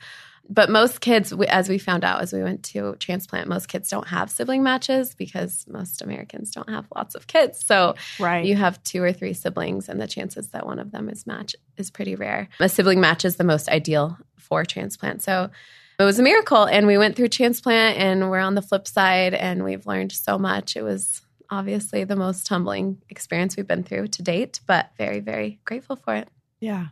But 0.48 0.70
most 0.70 1.00
kids, 1.00 1.32
as 1.48 1.68
we 1.68 1.78
found 1.78 2.04
out 2.04 2.22
as 2.22 2.32
we 2.32 2.42
went 2.42 2.62
to 2.64 2.94
transplant, 2.98 3.48
most 3.48 3.68
kids 3.68 3.88
don't 3.88 4.06
have 4.08 4.30
sibling 4.30 4.62
matches 4.62 5.14
because 5.14 5.66
most 5.68 6.02
Americans 6.02 6.50
don't 6.50 6.68
have 6.68 6.86
lots 6.94 7.14
of 7.14 7.26
kids. 7.26 7.64
So 7.64 7.94
right. 8.18 8.44
you 8.44 8.54
have 8.54 8.82
two 8.84 9.02
or 9.02 9.12
three 9.12 9.32
siblings, 9.32 9.88
and 9.88 10.00
the 10.00 10.06
chances 10.06 10.48
that 10.48 10.66
one 10.66 10.78
of 10.78 10.92
them 10.92 11.08
is 11.08 11.26
match 11.26 11.56
is 11.76 11.90
pretty 11.90 12.14
rare. 12.14 12.48
A 12.60 12.68
sibling 12.68 13.00
match 13.00 13.24
is 13.24 13.36
the 13.36 13.44
most 13.44 13.68
ideal 13.68 14.18
for 14.36 14.64
transplant. 14.64 15.22
So 15.22 15.50
it 15.98 16.04
was 16.04 16.18
a 16.18 16.22
miracle, 16.22 16.64
and 16.64 16.86
we 16.86 16.98
went 16.98 17.16
through 17.16 17.28
transplant, 17.28 17.98
and 17.98 18.30
we're 18.30 18.38
on 18.38 18.54
the 18.54 18.62
flip 18.62 18.86
side, 18.86 19.34
and 19.34 19.64
we've 19.64 19.86
learned 19.86 20.12
so 20.12 20.38
much. 20.38 20.76
It 20.76 20.82
was 20.82 21.22
obviously 21.50 22.04
the 22.04 22.16
most 22.16 22.46
humbling 22.48 23.02
experience 23.08 23.56
we've 23.56 23.66
been 23.66 23.84
through 23.84 24.08
to 24.08 24.22
date, 24.22 24.60
but 24.66 24.90
very, 24.98 25.20
very 25.20 25.58
grateful 25.64 25.96
for 25.96 26.14
it. 26.14 26.28
Yeah. 26.60 26.88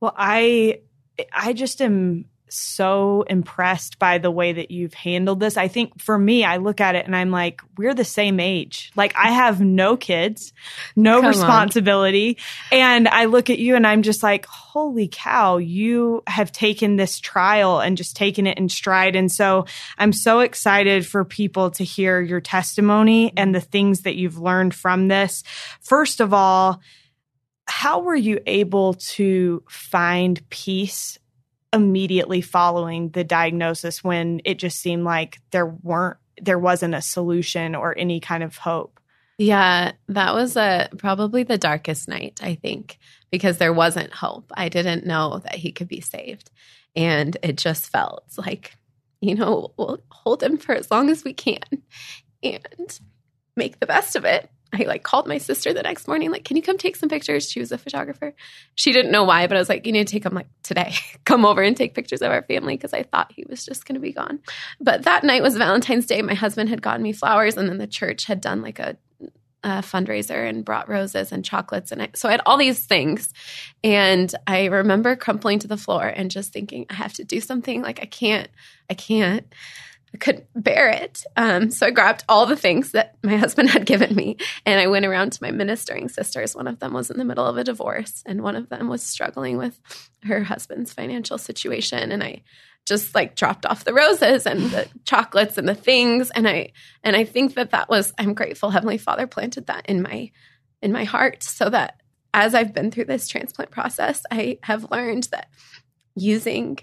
Well, 0.00 0.14
I 0.16 0.80
I 1.32 1.52
just 1.52 1.80
am 1.80 2.26
so 2.48 3.22
impressed 3.22 3.98
by 3.98 4.18
the 4.18 4.30
way 4.30 4.52
that 4.52 4.70
you've 4.70 4.94
handled 4.94 5.40
this. 5.40 5.56
I 5.56 5.68
think 5.68 6.00
for 6.00 6.16
me, 6.18 6.44
I 6.44 6.58
look 6.58 6.80
at 6.80 6.94
it 6.94 7.04
and 7.06 7.14
I'm 7.14 7.30
like, 7.30 7.60
we're 7.76 7.94
the 7.94 8.04
same 8.04 8.40
age. 8.40 8.92
Like 8.96 9.14
I 9.16 9.30
have 9.32 9.60
no 9.60 9.96
kids, 9.96 10.52
no 10.94 11.16
Come 11.16 11.24
on. 11.24 11.28
responsibility. 11.30 12.38
And 12.70 13.08
I 13.08 13.24
look 13.24 13.50
at 13.50 13.58
you 13.58 13.76
and 13.76 13.86
I'm 13.86 14.02
just 14.02 14.22
like, 14.22 14.46
holy 14.46 15.08
cow, 15.10 15.56
you 15.56 16.22
have 16.26 16.52
taken 16.52 16.96
this 16.96 17.18
trial 17.18 17.80
and 17.80 17.96
just 17.96 18.16
taken 18.16 18.46
it 18.46 18.58
in 18.58 18.68
stride. 18.68 19.16
And 19.16 19.30
so 19.30 19.66
I'm 19.98 20.12
so 20.12 20.40
excited 20.40 21.06
for 21.06 21.24
people 21.24 21.70
to 21.72 21.84
hear 21.84 22.20
your 22.20 22.40
testimony 22.40 23.32
and 23.36 23.54
the 23.54 23.60
things 23.60 24.02
that 24.02 24.16
you've 24.16 24.38
learned 24.38 24.74
from 24.74 25.08
this. 25.08 25.42
First 25.80 26.20
of 26.20 26.32
all, 26.32 26.80
how 27.68 28.00
were 28.00 28.14
you 28.14 28.38
able 28.46 28.94
to 28.94 29.64
find 29.68 30.48
peace 30.50 31.18
immediately 31.72 32.40
following 32.40 33.10
the 33.10 33.24
diagnosis 33.24 34.02
when 34.02 34.40
it 34.44 34.58
just 34.58 34.78
seemed 34.78 35.04
like 35.04 35.38
there 35.50 35.66
weren't 35.66 36.18
there 36.40 36.58
wasn't 36.58 36.94
a 36.94 37.00
solution 37.00 37.74
or 37.74 37.96
any 37.96 38.20
kind 38.20 38.42
of 38.42 38.56
hope 38.56 39.00
Yeah, 39.38 39.92
that 40.08 40.34
was 40.34 40.56
a 40.56 40.88
probably 40.96 41.42
the 41.42 41.58
darkest 41.58 42.08
night, 42.08 42.40
I 42.42 42.54
think, 42.54 42.98
because 43.30 43.58
there 43.58 43.72
wasn't 43.72 44.12
hope. 44.12 44.50
I 44.54 44.68
didn't 44.70 45.06
know 45.06 45.40
that 45.44 45.56
he 45.56 45.72
could 45.72 45.88
be 45.88 46.00
saved. 46.00 46.50
And 46.94 47.36
it 47.42 47.56
just 47.58 47.90
felt 47.90 48.24
like, 48.38 48.74
you 49.20 49.34
know, 49.34 49.72
we'll 49.76 50.00
hold 50.10 50.42
him 50.42 50.56
for 50.56 50.74
as 50.74 50.90
long 50.90 51.10
as 51.10 51.22
we 51.24 51.34
can 51.34 51.60
and 52.42 52.98
make 53.56 53.78
the 53.78 53.86
best 53.86 54.16
of 54.16 54.24
it. 54.24 54.48
I 54.72 54.82
like 54.82 55.02
called 55.02 55.26
my 55.26 55.38
sister 55.38 55.72
the 55.72 55.82
next 55.82 56.08
morning, 56.08 56.30
like, 56.30 56.44
can 56.44 56.56
you 56.56 56.62
come 56.62 56.76
take 56.76 56.96
some 56.96 57.08
pictures? 57.08 57.50
She 57.50 57.60
was 57.60 57.72
a 57.72 57.78
photographer. 57.78 58.34
She 58.74 58.92
didn't 58.92 59.12
know 59.12 59.24
why, 59.24 59.46
but 59.46 59.56
I 59.56 59.60
was 59.60 59.68
like, 59.68 59.86
you 59.86 59.92
need 59.92 60.06
to 60.06 60.12
take 60.12 60.24
them 60.24 60.34
like 60.34 60.48
today. 60.62 60.94
come 61.24 61.44
over 61.44 61.62
and 61.62 61.76
take 61.76 61.94
pictures 61.94 62.22
of 62.22 62.32
our 62.32 62.42
family 62.42 62.76
because 62.76 62.92
I 62.92 63.04
thought 63.04 63.32
he 63.32 63.44
was 63.48 63.64
just 63.64 63.86
going 63.86 63.94
to 63.94 64.00
be 64.00 64.12
gone. 64.12 64.40
But 64.80 65.04
that 65.04 65.24
night 65.24 65.42
was 65.42 65.56
Valentine's 65.56 66.06
Day. 66.06 66.20
My 66.22 66.34
husband 66.34 66.68
had 66.68 66.82
gotten 66.82 67.02
me 67.02 67.12
flowers, 67.12 67.56
and 67.56 67.68
then 67.68 67.78
the 67.78 67.86
church 67.86 68.24
had 68.24 68.40
done 68.40 68.60
like 68.60 68.78
a, 68.78 68.96
a 69.62 69.82
fundraiser 69.82 70.48
and 70.48 70.64
brought 70.64 70.88
roses 70.88 71.30
and 71.30 71.44
chocolates. 71.44 71.92
And 71.92 72.02
I, 72.02 72.08
so 72.14 72.28
I 72.28 72.32
had 72.32 72.42
all 72.44 72.56
these 72.56 72.84
things. 72.84 73.32
And 73.84 74.34
I 74.46 74.66
remember 74.66 75.14
crumpling 75.14 75.60
to 75.60 75.68
the 75.68 75.76
floor 75.76 76.06
and 76.06 76.30
just 76.30 76.52
thinking, 76.52 76.86
I 76.90 76.94
have 76.94 77.12
to 77.14 77.24
do 77.24 77.40
something. 77.40 77.82
Like, 77.82 78.00
I 78.02 78.06
can't, 78.06 78.48
I 78.90 78.94
can't. 78.94 79.46
I 80.16 80.18
couldn't 80.18 80.46
bear 80.54 80.88
it. 80.88 81.24
Um, 81.36 81.70
so 81.70 81.86
I 81.86 81.90
grabbed 81.90 82.24
all 82.26 82.46
the 82.46 82.56
things 82.56 82.92
that 82.92 83.16
my 83.22 83.36
husband 83.36 83.68
had 83.68 83.84
given 83.84 84.14
me 84.16 84.38
and 84.64 84.80
I 84.80 84.86
went 84.86 85.04
around 85.04 85.32
to 85.32 85.42
my 85.42 85.50
ministering 85.50 86.08
sisters. 86.08 86.56
One 86.56 86.66
of 86.66 86.78
them 86.78 86.94
was 86.94 87.10
in 87.10 87.18
the 87.18 87.24
middle 87.24 87.44
of 87.44 87.58
a 87.58 87.64
divorce 87.64 88.22
and 88.24 88.42
one 88.42 88.56
of 88.56 88.70
them 88.70 88.88
was 88.88 89.02
struggling 89.02 89.58
with 89.58 89.78
her 90.24 90.42
husband's 90.42 90.90
financial 90.90 91.36
situation. 91.36 92.12
And 92.12 92.24
I 92.24 92.44
just 92.86 93.14
like 93.14 93.36
dropped 93.36 93.66
off 93.66 93.84
the 93.84 93.92
roses 93.92 94.46
and 94.46 94.70
the 94.70 94.88
chocolates 95.04 95.58
and 95.58 95.68
the 95.68 95.74
things. 95.74 96.30
And 96.30 96.48
I, 96.48 96.72
and 97.04 97.14
I 97.14 97.24
think 97.24 97.52
that 97.54 97.72
that 97.72 97.90
was, 97.90 98.14
I'm 98.16 98.32
grateful 98.32 98.70
Heavenly 98.70 98.96
Father 98.96 99.26
planted 99.26 99.66
that 99.66 99.84
in 99.84 100.00
my, 100.00 100.30
in 100.80 100.92
my 100.92 101.04
heart 101.04 101.42
so 101.42 101.68
that 101.68 102.00
as 102.32 102.54
I've 102.54 102.72
been 102.72 102.90
through 102.90 103.04
this 103.04 103.28
transplant 103.28 103.70
process, 103.70 104.22
I 104.30 104.60
have 104.62 104.90
learned 104.90 105.24
that 105.24 105.50
using 106.14 106.78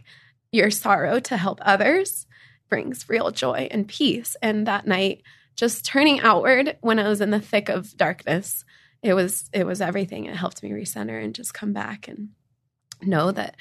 your 0.52 0.70
sorrow 0.70 1.20
to 1.22 1.36
help 1.36 1.58
others 1.64 2.28
brings 2.74 3.08
real 3.08 3.30
joy 3.30 3.68
and 3.70 3.88
peace. 3.88 4.36
And 4.42 4.66
that 4.66 4.88
night, 4.88 5.22
just 5.56 5.86
turning 5.86 6.22
outward 6.22 6.76
when 6.82 6.98
I 6.98 7.08
was 7.08 7.22
in 7.22 7.30
the 7.30 7.40
thick 7.40 7.70
of 7.70 7.96
darkness, 7.96 8.66
it 9.04 9.14
was 9.14 9.48
it 9.54 9.68
was 9.68 9.80
everything. 9.80 10.26
It 10.26 10.36
helped 10.36 10.64
me 10.64 10.72
recenter 10.72 11.24
and 11.24 11.36
just 11.36 11.54
come 11.54 11.72
back 11.72 12.08
and 12.08 12.30
know 13.00 13.32
that, 13.32 13.58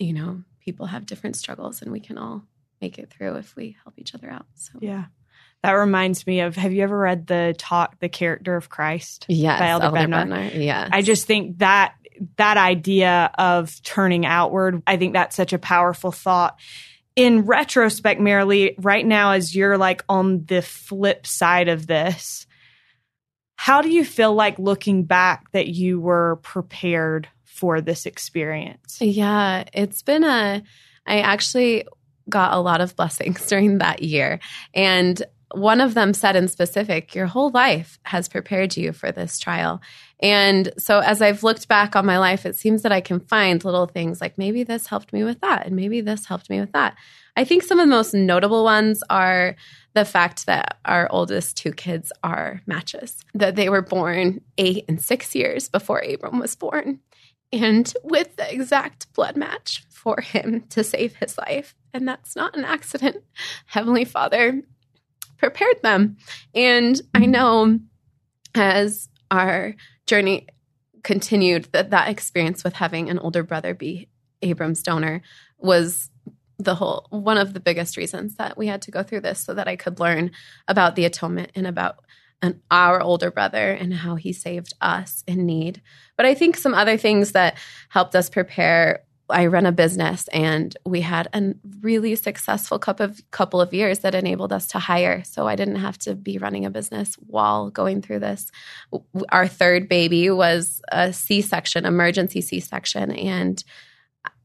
you 0.00 0.12
know, 0.12 0.42
people 0.58 0.86
have 0.86 1.06
different 1.06 1.36
struggles 1.36 1.82
and 1.82 1.92
we 1.92 2.00
can 2.00 2.18
all 2.18 2.42
make 2.80 2.98
it 2.98 3.10
through 3.10 3.36
if 3.36 3.54
we 3.54 3.76
help 3.84 3.96
each 3.96 4.12
other 4.12 4.28
out. 4.28 4.46
So 4.54 4.80
yeah. 4.80 5.04
That 5.62 5.74
reminds 5.74 6.26
me 6.26 6.40
of 6.40 6.56
have 6.56 6.72
you 6.72 6.82
ever 6.82 6.98
read 6.98 7.28
the 7.28 7.54
talk 7.56 8.00
The 8.00 8.08
Character 8.08 8.56
of 8.56 8.68
Christ? 8.68 9.26
Yes, 9.28 9.60
by 9.60 9.68
Elder, 9.68 9.86
Elder 9.86 9.98
Bednar? 9.98 10.52
Yes. 10.52 10.90
I 10.92 11.02
just 11.02 11.28
think 11.28 11.58
that 11.58 11.94
that 12.38 12.56
idea 12.56 13.30
of 13.38 13.80
turning 13.84 14.26
outward, 14.26 14.82
I 14.84 14.96
think 14.96 15.12
that's 15.12 15.36
such 15.36 15.52
a 15.52 15.60
powerful 15.60 16.10
thought 16.10 16.58
in 17.18 17.46
retrospect, 17.46 18.20
Marilee, 18.20 18.76
right 18.78 19.04
now, 19.04 19.32
as 19.32 19.52
you're 19.52 19.76
like 19.76 20.04
on 20.08 20.44
the 20.44 20.62
flip 20.62 21.26
side 21.26 21.66
of 21.66 21.88
this, 21.88 22.46
how 23.56 23.82
do 23.82 23.90
you 23.90 24.04
feel 24.04 24.32
like 24.34 24.56
looking 24.60 25.02
back 25.02 25.50
that 25.50 25.66
you 25.66 26.00
were 26.00 26.36
prepared 26.44 27.28
for 27.42 27.80
this 27.80 28.06
experience? 28.06 28.98
Yeah, 29.00 29.64
it's 29.72 30.00
been 30.00 30.22
a, 30.22 30.62
I 31.08 31.18
actually 31.18 31.88
got 32.30 32.52
a 32.52 32.60
lot 32.60 32.80
of 32.80 32.94
blessings 32.94 33.44
during 33.48 33.78
that 33.78 34.00
year. 34.00 34.38
And 34.72 35.20
one 35.52 35.80
of 35.80 35.94
them 35.94 36.14
said 36.14 36.36
in 36.36 36.46
specific, 36.46 37.16
Your 37.16 37.26
whole 37.26 37.50
life 37.50 37.98
has 38.04 38.28
prepared 38.28 38.76
you 38.76 38.92
for 38.92 39.10
this 39.10 39.40
trial. 39.40 39.80
And 40.20 40.72
so 40.78 40.98
as 40.98 41.22
I've 41.22 41.44
looked 41.44 41.68
back 41.68 41.94
on 41.94 42.04
my 42.04 42.18
life, 42.18 42.44
it 42.44 42.56
seems 42.56 42.82
that 42.82 42.92
I 42.92 43.00
can 43.00 43.20
find 43.20 43.64
little 43.64 43.86
things 43.86 44.20
like 44.20 44.36
maybe 44.36 44.64
this 44.64 44.86
helped 44.86 45.12
me 45.12 45.22
with 45.22 45.40
that, 45.40 45.66
and 45.66 45.76
maybe 45.76 46.00
this 46.00 46.26
helped 46.26 46.50
me 46.50 46.60
with 46.60 46.72
that. 46.72 46.96
I 47.36 47.44
think 47.44 47.62
some 47.62 47.78
of 47.78 47.86
the 47.86 47.94
most 47.94 48.14
notable 48.14 48.64
ones 48.64 49.02
are 49.10 49.54
the 49.94 50.04
fact 50.04 50.46
that 50.46 50.78
our 50.84 51.06
oldest 51.10 51.56
two 51.56 51.72
kids 51.72 52.12
are 52.24 52.62
matches, 52.66 53.16
that 53.34 53.54
they 53.54 53.68
were 53.68 53.82
born 53.82 54.40
eight 54.58 54.84
and 54.88 55.00
six 55.00 55.34
years 55.34 55.68
before 55.68 56.00
Abram 56.00 56.40
was 56.40 56.56
born, 56.56 56.98
and 57.52 57.92
with 58.02 58.34
the 58.36 58.52
exact 58.52 59.12
blood 59.14 59.36
match 59.36 59.84
for 59.88 60.20
him 60.20 60.64
to 60.70 60.82
save 60.82 61.16
his 61.16 61.38
life. 61.38 61.74
And 61.94 62.06
that's 62.06 62.36
not 62.36 62.56
an 62.56 62.64
accident. 62.64 63.22
Heavenly 63.66 64.04
Father 64.04 64.62
prepared 65.38 65.82
them. 65.82 66.16
And 66.54 67.00
I 67.14 67.26
know 67.26 67.78
as 68.54 69.08
our 69.30 69.74
journey 70.08 70.46
continued 71.04 71.68
that 71.72 71.90
that 71.90 72.08
experience 72.08 72.64
with 72.64 72.74
having 72.74 73.08
an 73.08 73.18
older 73.18 73.42
brother 73.42 73.74
be 73.74 74.08
Abram's 74.42 74.82
donor 74.82 75.22
was 75.58 76.10
the 76.58 76.74
whole 76.74 77.06
one 77.10 77.38
of 77.38 77.54
the 77.54 77.60
biggest 77.60 77.96
reasons 77.96 78.34
that 78.36 78.58
we 78.58 78.66
had 78.66 78.82
to 78.82 78.90
go 78.90 79.02
through 79.02 79.20
this 79.20 79.40
so 79.40 79.54
that 79.54 79.68
I 79.68 79.76
could 79.76 80.00
learn 80.00 80.32
about 80.66 80.96
the 80.96 81.04
atonement 81.04 81.52
and 81.54 81.66
about 81.66 82.00
an, 82.42 82.60
our 82.70 83.00
older 83.00 83.30
brother 83.30 83.70
and 83.70 83.92
how 83.92 84.16
he 84.16 84.32
saved 84.32 84.74
us 84.80 85.22
in 85.26 85.46
need. 85.46 85.82
But 86.16 86.26
I 86.26 86.34
think 86.34 86.56
some 86.56 86.74
other 86.74 86.96
things 86.96 87.32
that 87.32 87.58
helped 87.88 88.14
us 88.14 88.28
prepare 88.28 89.04
I 89.30 89.46
run 89.46 89.66
a 89.66 89.72
business 89.72 90.28
and 90.28 90.76
we 90.86 91.00
had 91.00 91.28
a 91.32 91.54
really 91.80 92.16
successful 92.16 92.78
couple 92.78 93.06
of 93.06 93.30
couple 93.30 93.60
of 93.60 93.74
years 93.74 94.00
that 94.00 94.14
enabled 94.14 94.52
us 94.52 94.68
to 94.68 94.78
hire. 94.78 95.22
So 95.24 95.46
I 95.46 95.56
didn't 95.56 95.76
have 95.76 95.98
to 95.98 96.14
be 96.14 96.38
running 96.38 96.64
a 96.64 96.70
business 96.70 97.14
while 97.26 97.70
going 97.70 98.02
through 98.02 98.20
this. 98.20 98.50
Our 99.30 99.46
third 99.48 99.88
baby 99.88 100.30
was 100.30 100.80
a 100.90 101.12
C-section, 101.12 101.84
emergency 101.84 102.40
C-section 102.40 103.12
and 103.12 103.62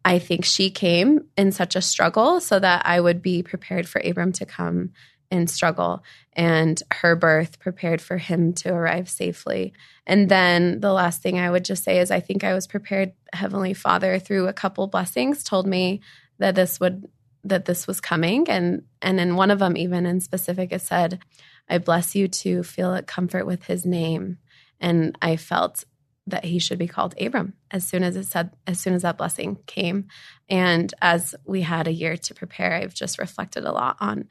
I 0.06 0.20
think 0.20 0.44
she 0.44 0.70
came 0.70 1.28
in 1.38 1.52
such 1.54 1.76
a 1.76 1.82
struggle 1.82 2.42
so 2.42 2.60
that 2.60 2.86
I 2.86 3.00
would 3.00 3.22
be 3.22 3.42
prepared 3.42 3.88
for 3.88 4.02
Abram 4.04 4.34
to 4.34 4.46
come 4.46 4.92
and 5.32 5.50
struggle 5.50 6.04
and 6.34 6.82
her 6.92 7.16
birth 7.16 7.60
prepared 7.60 8.02
for 8.02 8.18
him 8.18 8.54
to 8.54 8.74
arrive 8.74 9.10
safely. 9.10 9.74
And 10.06 10.30
then 10.30 10.80
the 10.80 10.94
last 10.94 11.22
thing 11.22 11.40
I 11.40 11.50
would 11.50 11.66
just 11.66 11.84
say 11.84 12.00
is 12.00 12.12
I 12.12 12.20
think 12.20 12.44
I 12.44 12.54
was 12.54 12.68
prepared 12.68 13.14
heavenly 13.34 13.74
father 13.74 14.20
through 14.20 14.48
a 14.48 14.54
couple 14.54 14.88
blessings 14.88 15.44
told 15.44 15.68
me 15.68 16.02
that 16.40 16.56
this 16.56 16.80
would 16.80 17.08
that 17.46 17.66
this 17.66 17.88
was 17.88 18.00
coming. 18.00 18.50
And 18.50 18.84
and 19.02 19.20
in 19.20 19.36
one 19.36 19.52
of 19.52 19.60
them 19.60 19.78
even 19.78 20.06
in 20.06 20.20
specific 20.20 20.72
it 20.72 20.82
said 20.82 21.20
I 21.70 21.78
bless 21.78 22.16
you 22.16 22.28
to 22.28 22.64
feel 22.64 22.94
at 22.94 23.08
comfort 23.08 23.46
with 23.46 23.64
his 23.66 23.86
name. 23.86 24.38
And 24.80 25.18
I 25.22 25.38
felt 25.38 25.86
that 26.28 26.46
he 26.46 26.60
should 26.60 26.80
be 26.80 26.88
called 26.88 27.16
Abram 27.20 27.54
as 27.70 27.86
soon 27.86 28.04
as 28.04 28.16
it 28.16 28.26
said 28.26 28.52
as 28.66 28.80
soon 28.80 28.94
as 28.94 29.02
that 29.02 29.18
blessing 29.18 29.58
came. 29.68 30.08
And 30.50 30.94
as 31.02 31.36
we 31.46 31.62
had 31.62 31.88
a 31.88 31.94
year 31.94 32.18
to 32.18 32.34
prepare 32.34 32.74
I've 32.74 32.94
just 32.94 33.20
reflected 33.20 33.66
a 33.66 33.72
lot 33.72 33.98
on 34.00 34.28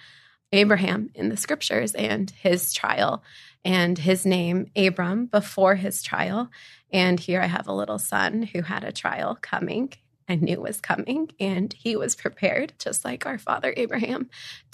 Abraham 0.53 1.11
in 1.15 1.29
the 1.29 1.37
scriptures 1.37 1.95
and 1.95 2.31
his 2.31 2.73
trial 2.73 3.23
and 3.65 3.97
his 3.97 4.27
name, 4.27 4.71
Abram, 4.77 5.27
before 5.27 5.75
his 5.75 6.03
trial. 6.03 6.51
And 6.93 7.19
here 7.19 7.41
I 7.41 7.47
have 7.47 7.69
a 7.69 7.75
little 7.75 7.99
son 7.99 8.43
who 8.43 8.63
had 8.63 8.85
a 8.85 8.93
trial 8.93 9.39
coming. 9.41 9.93
I 10.29 10.37
knew 10.37 10.61
was 10.61 10.81
coming, 10.81 11.31
and 11.41 11.73
he 11.73 11.97
was 11.97 12.15
prepared, 12.15 12.73
just 12.79 13.05
like 13.05 13.27
our 13.27 13.39
father 13.39 13.75
Abraham, 13.77 14.31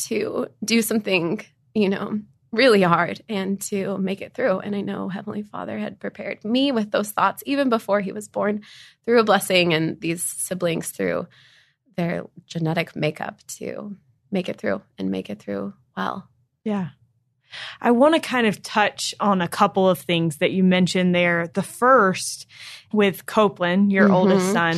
to 0.08 0.48
do 0.64 0.82
something, 0.82 1.40
you 1.74 1.88
know, 1.88 2.20
really 2.52 2.82
hard 2.82 3.22
and 3.28 3.60
to 3.60 3.98
make 3.98 4.20
it 4.20 4.34
through. 4.34 4.60
And 4.60 4.74
I 4.74 4.80
know 4.80 5.08
Heavenly 5.08 5.42
Father 5.42 5.78
had 5.78 6.00
prepared 6.00 6.44
me 6.44 6.72
with 6.72 6.90
those 6.90 7.10
thoughts 7.10 7.42
even 7.46 7.68
before 7.68 8.00
he 8.00 8.12
was 8.12 8.28
born 8.28 8.62
through 9.04 9.20
a 9.20 9.24
blessing 9.24 9.74
and 9.74 10.00
these 10.00 10.22
siblings 10.22 10.90
through 10.90 11.26
their 11.96 12.24
genetic 12.46 12.94
makeup 12.94 13.40
to 13.48 13.96
make 14.30 14.48
it 14.48 14.58
through 14.58 14.82
and 14.98 15.10
make 15.10 15.30
it 15.30 15.38
through 15.38 15.74
well. 15.96 16.28
Yeah. 16.64 16.88
I 17.80 17.92
want 17.92 18.14
to 18.14 18.20
kind 18.20 18.46
of 18.46 18.62
touch 18.62 19.14
on 19.20 19.40
a 19.40 19.48
couple 19.48 19.88
of 19.88 19.98
things 19.98 20.36
that 20.38 20.52
you 20.52 20.62
mentioned 20.62 21.14
there. 21.14 21.48
The 21.48 21.62
first 21.62 22.46
with 22.92 23.26
Copeland, 23.26 23.90
your 23.90 24.04
mm-hmm. 24.04 24.14
oldest 24.14 24.52
son, 24.52 24.76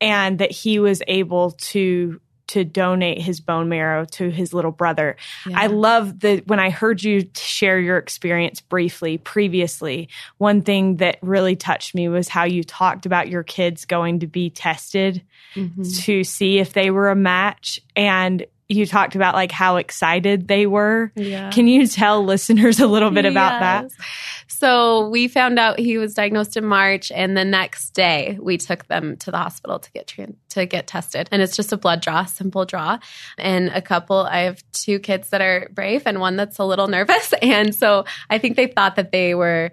and 0.00 0.38
that 0.38 0.50
he 0.50 0.78
was 0.78 1.02
able 1.06 1.52
to 1.52 2.20
to 2.46 2.62
donate 2.62 3.20
his 3.20 3.40
bone 3.40 3.70
marrow 3.70 4.04
to 4.04 4.30
his 4.30 4.52
little 4.52 4.70
brother. 4.70 5.16
Yeah. 5.46 5.60
I 5.60 5.66
love 5.68 6.20
that 6.20 6.46
when 6.46 6.60
I 6.60 6.68
heard 6.68 7.02
you 7.02 7.28
share 7.34 7.80
your 7.80 7.96
experience 7.96 8.60
briefly 8.60 9.16
previously, 9.16 10.10
one 10.36 10.60
thing 10.60 10.96
that 10.96 11.16
really 11.22 11.56
touched 11.56 11.94
me 11.94 12.08
was 12.08 12.28
how 12.28 12.44
you 12.44 12.62
talked 12.62 13.06
about 13.06 13.28
your 13.28 13.42
kids 13.42 13.86
going 13.86 14.20
to 14.20 14.26
be 14.26 14.50
tested 14.50 15.22
mm-hmm. 15.54 15.82
to 15.82 16.22
see 16.22 16.58
if 16.58 16.74
they 16.74 16.90
were 16.90 17.08
a 17.08 17.16
match 17.16 17.80
and 17.96 18.44
you 18.74 18.86
talked 18.86 19.14
about 19.14 19.34
like 19.34 19.52
how 19.52 19.76
excited 19.76 20.48
they 20.48 20.66
were. 20.66 21.12
Yeah. 21.14 21.50
Can 21.50 21.68
you 21.68 21.86
tell 21.86 22.24
listeners 22.24 22.80
a 22.80 22.86
little 22.86 23.10
bit 23.10 23.24
about 23.24 23.60
yes. 23.60 23.92
that? 23.96 24.04
So 24.48 25.08
we 25.08 25.28
found 25.28 25.58
out 25.58 25.78
he 25.78 25.98
was 25.98 26.14
diagnosed 26.14 26.56
in 26.56 26.64
March, 26.64 27.10
and 27.10 27.36
the 27.36 27.44
next 27.44 27.90
day 27.90 28.38
we 28.40 28.56
took 28.56 28.86
them 28.86 29.16
to 29.18 29.30
the 29.30 29.38
hospital 29.38 29.78
to 29.78 29.90
get 29.92 30.14
to 30.50 30.66
get 30.66 30.86
tested. 30.86 31.28
And 31.32 31.42
it's 31.42 31.56
just 31.56 31.72
a 31.72 31.76
blood 31.76 32.00
draw, 32.00 32.24
simple 32.24 32.64
draw. 32.64 32.98
And 33.36 33.68
a 33.68 33.82
couple, 33.82 34.18
I 34.18 34.40
have 34.40 34.62
two 34.72 35.00
kids 35.00 35.30
that 35.30 35.40
are 35.40 35.68
brave 35.72 36.02
and 36.06 36.20
one 36.20 36.36
that's 36.36 36.58
a 36.58 36.64
little 36.64 36.88
nervous, 36.88 37.32
and 37.42 37.74
so 37.74 38.04
I 38.30 38.38
think 38.38 38.56
they 38.56 38.66
thought 38.66 38.96
that 38.96 39.12
they 39.12 39.34
were 39.34 39.70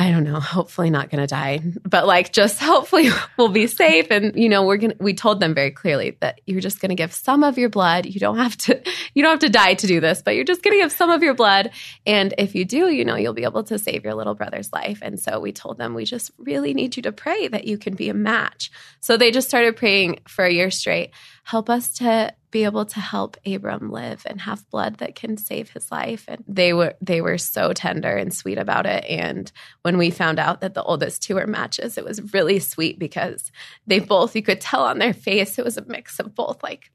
I 0.00 0.12
don't 0.12 0.24
know, 0.24 0.40
hopefully 0.40 0.88
not 0.88 1.10
going 1.10 1.20
to 1.20 1.26
die, 1.26 1.60
but 1.82 2.06
like 2.06 2.32
just 2.32 2.58
hopefully 2.58 3.10
we'll 3.36 3.50
be 3.50 3.66
safe. 3.66 4.06
And, 4.10 4.34
you 4.34 4.48
know, 4.48 4.64
we're 4.64 4.78
going 4.78 4.92
to, 4.92 4.96
we 4.98 5.12
told 5.12 5.40
them 5.40 5.54
very 5.54 5.70
clearly 5.70 6.16
that 6.20 6.40
you're 6.46 6.62
just 6.62 6.80
going 6.80 6.88
to 6.88 6.94
give 6.94 7.12
some 7.12 7.44
of 7.44 7.58
your 7.58 7.68
blood. 7.68 8.06
You 8.06 8.18
don't 8.18 8.38
have 8.38 8.56
to, 8.56 8.82
you 9.14 9.22
don't 9.22 9.32
have 9.32 9.40
to 9.40 9.50
die 9.50 9.74
to 9.74 9.86
do 9.86 10.00
this, 10.00 10.22
but 10.22 10.36
you're 10.36 10.46
just 10.46 10.62
going 10.62 10.74
to 10.74 10.82
give 10.82 10.90
some 10.90 11.10
of 11.10 11.22
your 11.22 11.34
blood. 11.34 11.72
And 12.06 12.32
if 12.38 12.54
you 12.54 12.64
do, 12.64 12.88
you 12.88 13.04
know, 13.04 13.14
you'll 13.14 13.34
be 13.34 13.44
able 13.44 13.62
to 13.64 13.78
save 13.78 14.02
your 14.02 14.14
little 14.14 14.34
brother's 14.34 14.72
life. 14.72 15.00
And 15.02 15.20
so 15.20 15.38
we 15.38 15.52
told 15.52 15.76
them, 15.76 15.92
we 15.92 16.06
just 16.06 16.30
really 16.38 16.72
need 16.72 16.96
you 16.96 17.02
to 17.02 17.12
pray 17.12 17.48
that 17.48 17.66
you 17.66 17.76
can 17.76 17.94
be 17.94 18.08
a 18.08 18.14
match. 18.14 18.70
So 19.00 19.18
they 19.18 19.30
just 19.30 19.48
started 19.48 19.76
praying 19.76 20.20
for 20.26 20.46
a 20.46 20.50
year 20.50 20.70
straight. 20.70 21.10
Help 21.44 21.70
us 21.70 21.94
to 21.94 22.34
be 22.50 22.64
able 22.64 22.84
to 22.84 23.00
help 23.00 23.36
Abram 23.46 23.90
live 23.90 24.22
and 24.26 24.40
have 24.40 24.68
blood 24.70 24.96
that 24.96 25.14
can 25.14 25.36
save 25.36 25.70
his 25.70 25.90
life. 25.90 26.24
And 26.28 26.44
they 26.46 26.72
were 26.72 26.94
they 27.00 27.20
were 27.20 27.38
so 27.38 27.72
tender 27.72 28.16
and 28.16 28.34
sweet 28.34 28.58
about 28.58 28.86
it. 28.86 29.04
And 29.08 29.50
when 29.82 29.98
we 29.98 30.10
found 30.10 30.38
out 30.38 30.60
that 30.60 30.74
the 30.74 30.82
oldest 30.82 31.22
two 31.22 31.36
were 31.36 31.46
matches, 31.46 31.96
it 31.96 32.04
was 32.04 32.32
really 32.32 32.58
sweet 32.58 32.98
because 32.98 33.50
they 33.86 34.00
both 34.00 34.34
you 34.34 34.42
could 34.42 34.60
tell 34.60 34.84
on 34.84 34.98
their 34.98 35.14
face 35.14 35.58
it 35.58 35.64
was 35.64 35.76
a 35.76 35.84
mix 35.86 36.18
of 36.18 36.34
both 36.34 36.62
like, 36.62 36.90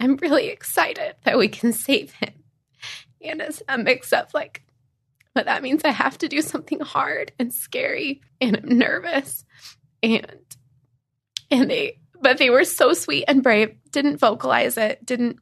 I'm 0.00 0.16
really 0.16 0.48
excited 0.48 1.14
that 1.24 1.38
we 1.38 1.48
can 1.48 1.72
save 1.72 2.12
him. 2.12 2.34
And 3.22 3.40
it's 3.40 3.62
a 3.68 3.78
mix 3.78 4.12
of 4.12 4.34
like, 4.34 4.62
but 5.34 5.46
that 5.46 5.62
means 5.62 5.82
I 5.84 5.90
have 5.90 6.18
to 6.18 6.28
do 6.28 6.42
something 6.42 6.80
hard 6.80 7.32
and 7.38 7.54
scary 7.54 8.20
and 8.40 8.56
I'm 8.56 8.78
nervous. 8.78 9.44
And 10.02 10.26
and 11.50 11.70
they 11.70 11.98
but 12.22 12.38
they 12.38 12.50
were 12.50 12.64
so 12.64 12.92
sweet 12.92 13.24
and 13.28 13.42
brave. 13.42 13.74
Didn't 13.90 14.18
vocalize 14.18 14.76
it. 14.76 15.04
Didn't 15.04 15.38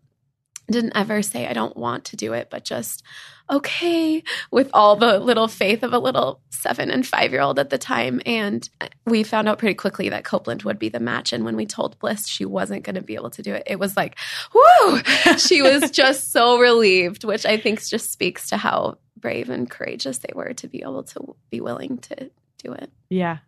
didn't 0.71 0.97
ever 0.97 1.21
say 1.23 1.47
I 1.47 1.53
don't 1.53 1.77
want 1.77 2.07
to 2.07 2.17
do 2.17 2.33
it, 2.33 2.49
but 2.49 2.65
just 2.65 3.03
okay 3.51 4.23
with 4.53 4.71
all 4.73 4.95
the 4.95 5.19
little 5.19 5.49
faith 5.49 5.83
of 5.83 5.93
a 5.93 5.99
little 5.99 6.41
seven 6.51 6.91
and 6.91 7.05
five 7.05 7.33
year 7.33 7.41
old 7.41 7.59
at 7.59 7.71
the 7.71 7.79
time. 7.79 8.21
And 8.25 8.69
we 9.05 9.25
found 9.25 9.49
out 9.49 9.59
pretty 9.59 9.75
quickly 9.75 10.11
that 10.11 10.25
Copeland 10.25 10.63
would 10.63 10.79
be 10.79 10.89
the 10.89 11.01
match. 11.01 11.33
And 11.33 11.45
when 11.45 11.57
we 11.57 11.67
told 11.67 11.99
Bliss 11.99 12.29
she 12.29 12.45
wasn't 12.45 12.85
going 12.85 12.95
to 12.95 13.03
be 13.03 13.17
able 13.17 13.31
to 13.31 13.43
do 13.43 13.55
it, 13.55 13.65
it 13.67 13.79
was 13.79 13.97
like, 13.97 14.17
whoo! 14.55 15.01
she 15.39 15.63
was 15.63 15.91
just 15.91 16.33
so 16.33 16.59
relieved, 16.59 17.25
which 17.25 17.45
I 17.45 17.57
think 17.57 17.85
just 17.85 18.13
speaks 18.13 18.51
to 18.51 18.57
how 18.57 18.99
brave 19.17 19.51
and 19.51 19.69
courageous 19.69 20.19
they 20.19 20.33
were 20.35 20.55
to 20.55 20.69
be 20.69 20.83
able 20.83 21.03
to 21.03 21.35
be 21.51 21.61
willing 21.61 21.99
to 21.99 22.31
do 22.63 22.73
it. 22.73 22.91
Yeah. 23.09 23.39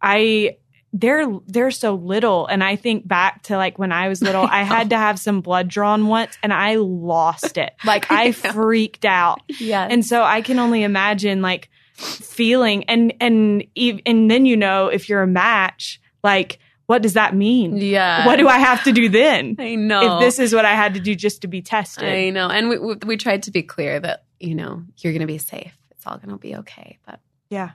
I 0.00 0.58
they're 0.92 1.26
they're 1.46 1.70
so 1.70 1.94
little. 1.94 2.46
And 2.46 2.62
i 2.62 2.76
think 2.76 3.06
back 3.06 3.42
to 3.44 3.56
like 3.56 3.78
when 3.78 3.92
i 3.92 4.08
was 4.08 4.22
little 4.22 4.44
i, 4.44 4.60
I 4.60 4.62
had 4.62 4.90
to 4.90 4.96
have 4.96 5.18
some 5.18 5.40
blood 5.40 5.68
drawn 5.68 6.06
once 6.06 6.36
and 6.42 6.52
i 6.52 6.76
lost 6.76 7.56
it. 7.58 7.72
Like 7.84 8.10
i 8.10 8.32
freaked 8.32 9.04
out. 9.04 9.40
Yeah 9.58 9.86
and 9.90 10.04
so 10.04 10.22
i 10.22 10.40
can 10.42 10.58
only 10.58 10.82
imagine 10.82 11.42
like 11.42 11.68
feeling 11.94 12.84
and 12.84 13.12
and 13.20 13.64
and 13.76 14.30
then 14.30 14.46
you 14.46 14.56
know 14.56 14.88
if 14.88 15.08
you're 15.08 15.22
a 15.22 15.26
match 15.26 16.00
like 16.22 16.58
what 16.86 17.00
does 17.00 17.14
that 17.14 17.34
mean? 17.34 17.76
Yeah. 17.78 18.26
What 18.26 18.36
do 18.36 18.48
i 18.48 18.58
have 18.58 18.84
to 18.84 18.92
do 18.92 19.08
then? 19.08 19.56
I 19.58 19.76
know. 19.76 20.16
If 20.16 20.20
this 20.20 20.38
is 20.38 20.54
what 20.54 20.64
i 20.64 20.74
had 20.74 20.94
to 20.94 21.00
do 21.00 21.14
just 21.14 21.42
to 21.42 21.48
be 21.48 21.62
tested. 21.62 22.04
I 22.04 22.30
know. 22.30 22.48
And 22.48 22.68
we 22.68 22.78
we, 22.78 22.94
we 23.06 23.16
tried 23.16 23.44
to 23.44 23.50
be 23.50 23.62
clear 23.62 23.98
that 24.00 24.24
you 24.40 24.54
know 24.54 24.82
you're 24.98 25.12
gonna 25.12 25.26
be 25.26 25.38
safe. 25.38 25.76
It's 25.92 26.06
all 26.06 26.18
gonna 26.18 26.38
be 26.38 26.56
okay. 26.56 26.98
But 27.06 27.20
yeah 27.48 27.70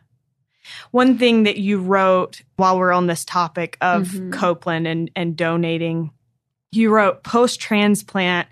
one 0.91 1.17
thing 1.17 1.43
that 1.43 1.57
you 1.57 1.79
wrote 1.79 2.41
while 2.55 2.77
we're 2.77 2.91
on 2.91 3.07
this 3.07 3.25
topic 3.25 3.77
of 3.81 4.07
mm-hmm. 4.07 4.31
Copeland 4.31 4.87
and, 4.87 5.11
and 5.15 5.35
donating, 5.35 6.11
you 6.71 6.89
wrote 6.93 7.23
post 7.23 7.59
transplant 7.59 8.47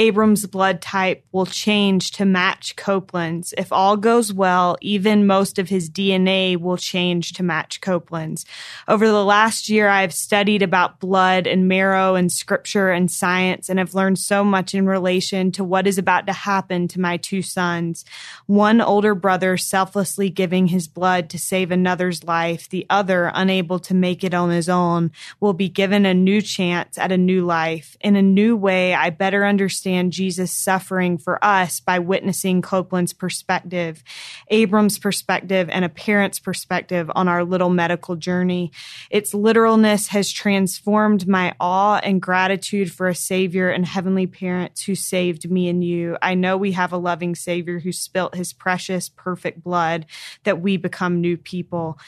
Abram's 0.00 0.46
blood 0.46 0.80
type 0.80 1.26
will 1.30 1.44
change 1.44 2.12
to 2.12 2.24
match 2.24 2.74
Copeland's. 2.74 3.52
If 3.58 3.70
all 3.70 3.98
goes 3.98 4.32
well, 4.32 4.78
even 4.80 5.26
most 5.26 5.58
of 5.58 5.68
his 5.68 5.90
DNA 5.90 6.56
will 6.56 6.78
change 6.78 7.34
to 7.34 7.42
match 7.42 7.82
Copeland's. 7.82 8.46
Over 8.88 9.08
the 9.08 9.22
last 9.22 9.68
year, 9.68 9.90
I've 9.90 10.14
studied 10.14 10.62
about 10.62 11.00
blood 11.00 11.46
and 11.46 11.68
marrow 11.68 12.14
and 12.14 12.32
scripture 12.32 12.88
and 12.88 13.10
science 13.10 13.68
and 13.68 13.78
have 13.78 13.92
learned 13.92 14.18
so 14.18 14.42
much 14.42 14.72
in 14.74 14.86
relation 14.86 15.52
to 15.52 15.64
what 15.64 15.86
is 15.86 15.98
about 15.98 16.26
to 16.28 16.32
happen 16.32 16.88
to 16.88 17.00
my 17.00 17.18
two 17.18 17.42
sons. 17.42 18.06
One 18.46 18.80
older 18.80 19.14
brother 19.14 19.58
selflessly 19.58 20.30
giving 20.30 20.68
his 20.68 20.88
blood 20.88 21.28
to 21.28 21.38
save 21.38 21.70
another's 21.70 22.24
life. 22.24 22.70
The 22.70 22.86
other, 22.88 23.30
unable 23.34 23.78
to 23.80 23.92
make 23.92 24.24
it 24.24 24.32
on 24.32 24.48
his 24.48 24.70
own, 24.70 25.10
will 25.40 25.52
be 25.52 25.68
given 25.68 26.06
a 26.06 26.14
new 26.14 26.40
chance 26.40 26.96
at 26.96 27.12
a 27.12 27.18
new 27.18 27.44
life. 27.44 27.98
In 28.00 28.16
a 28.16 28.22
new 28.22 28.56
way, 28.56 28.94
I 28.94 29.10
better 29.10 29.44
understand 29.44 29.89
understand 29.90 30.12
Jesus' 30.12 30.52
suffering 30.52 31.18
for 31.18 31.42
us 31.44 31.80
by 31.80 31.98
witnessing 31.98 32.62
Copeland's 32.62 33.12
perspective, 33.12 34.02
Abram's 34.48 34.98
perspective, 34.98 35.68
and 35.70 35.84
a 35.84 35.88
parent's 35.88 36.38
perspective 36.38 37.10
on 37.14 37.28
our 37.28 37.44
little 37.44 37.70
medical 37.70 38.16
journey. 38.16 38.70
Its 39.10 39.34
literalness 39.34 40.08
has 40.08 40.30
transformed 40.30 41.26
my 41.26 41.54
awe 41.60 42.00
and 42.02 42.22
gratitude 42.22 42.92
for 42.92 43.08
a 43.08 43.14
Savior 43.14 43.70
and 43.70 43.86
Heavenly 43.86 44.26
Parents 44.26 44.82
who 44.82 44.94
saved 44.94 45.50
me 45.50 45.68
and 45.68 45.82
you. 45.82 46.16
I 46.22 46.34
know 46.34 46.56
we 46.56 46.72
have 46.72 46.92
a 46.92 46.98
loving 46.98 47.34
Savior 47.34 47.78
who 47.78 47.92
spilt 47.92 48.34
his 48.34 48.52
precious, 48.52 49.08
perfect 49.08 49.62
blood 49.62 50.06
that 50.44 50.60
we 50.60 50.76
become 50.76 51.20
new 51.20 51.36
people. 51.36 51.98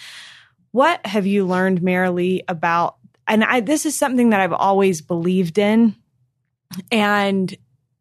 What 0.70 1.04
have 1.06 1.26
you 1.26 1.46
learned, 1.46 1.80
Marilee, 1.80 2.42
about 2.48 2.96
and 3.28 3.44
I, 3.44 3.60
this 3.60 3.86
is 3.86 3.96
something 3.96 4.30
that 4.30 4.40
I've 4.40 4.52
always 4.52 5.00
believed 5.00 5.56
in 5.56 5.94
and 6.90 7.54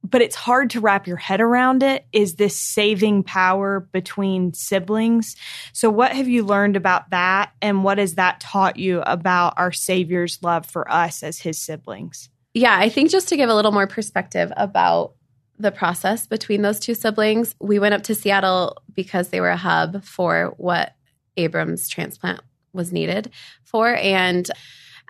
but 0.04 0.22
it's 0.22 0.36
hard 0.36 0.72
to 0.72 0.80
wrap 0.80 1.08
your 1.08 1.18
head 1.18 1.42
around 1.42 1.84
it 1.84 2.06
is 2.12 2.36
this 2.36 2.60
saving 2.60 3.24
power 3.24 3.82
between 3.92 4.54
siblings. 4.54 5.36
So 5.74 5.90
what 5.90 6.12
have 6.12 6.28
you 6.28 6.44
learned 6.44 6.76
about 6.76 7.12
that 7.12 7.52
and 7.62 7.84
what 7.84 7.98
has 7.98 8.16
that 8.16 8.40
taught 8.40 8.78
you 8.78 9.02
about 9.02 9.54
our 9.58 9.72
savior's 9.72 10.40
love 10.42 10.66
for 10.66 10.92
us 10.92 11.24
as 11.24 11.40
his 11.40 11.60
siblings? 11.60 12.30
Yeah, 12.54 12.78
I 12.78 12.90
think 12.90 13.12
just 13.12 13.30
to 13.30 13.38
give 13.38 13.50
a 13.50 13.56
little 13.56 13.72
more 13.72 13.88
perspective 13.88 14.52
about 14.58 15.14
the 15.58 15.72
process 15.72 16.26
between 16.26 16.64
those 16.64 16.80
two 16.80 16.96
siblings, 16.96 17.56
we 17.60 17.80
went 17.80 17.94
up 17.94 18.04
to 18.04 18.16
Seattle 18.16 18.78
because 18.94 19.30
they 19.30 19.40
were 19.40 19.50
a 19.50 19.58
hub 19.58 20.04
for 20.04 20.54
what 20.58 20.96
Abram's 21.38 21.88
transplant 21.88 22.42
was 22.74 22.92
needed 22.92 23.32
for 23.64 23.96
and 23.96 24.50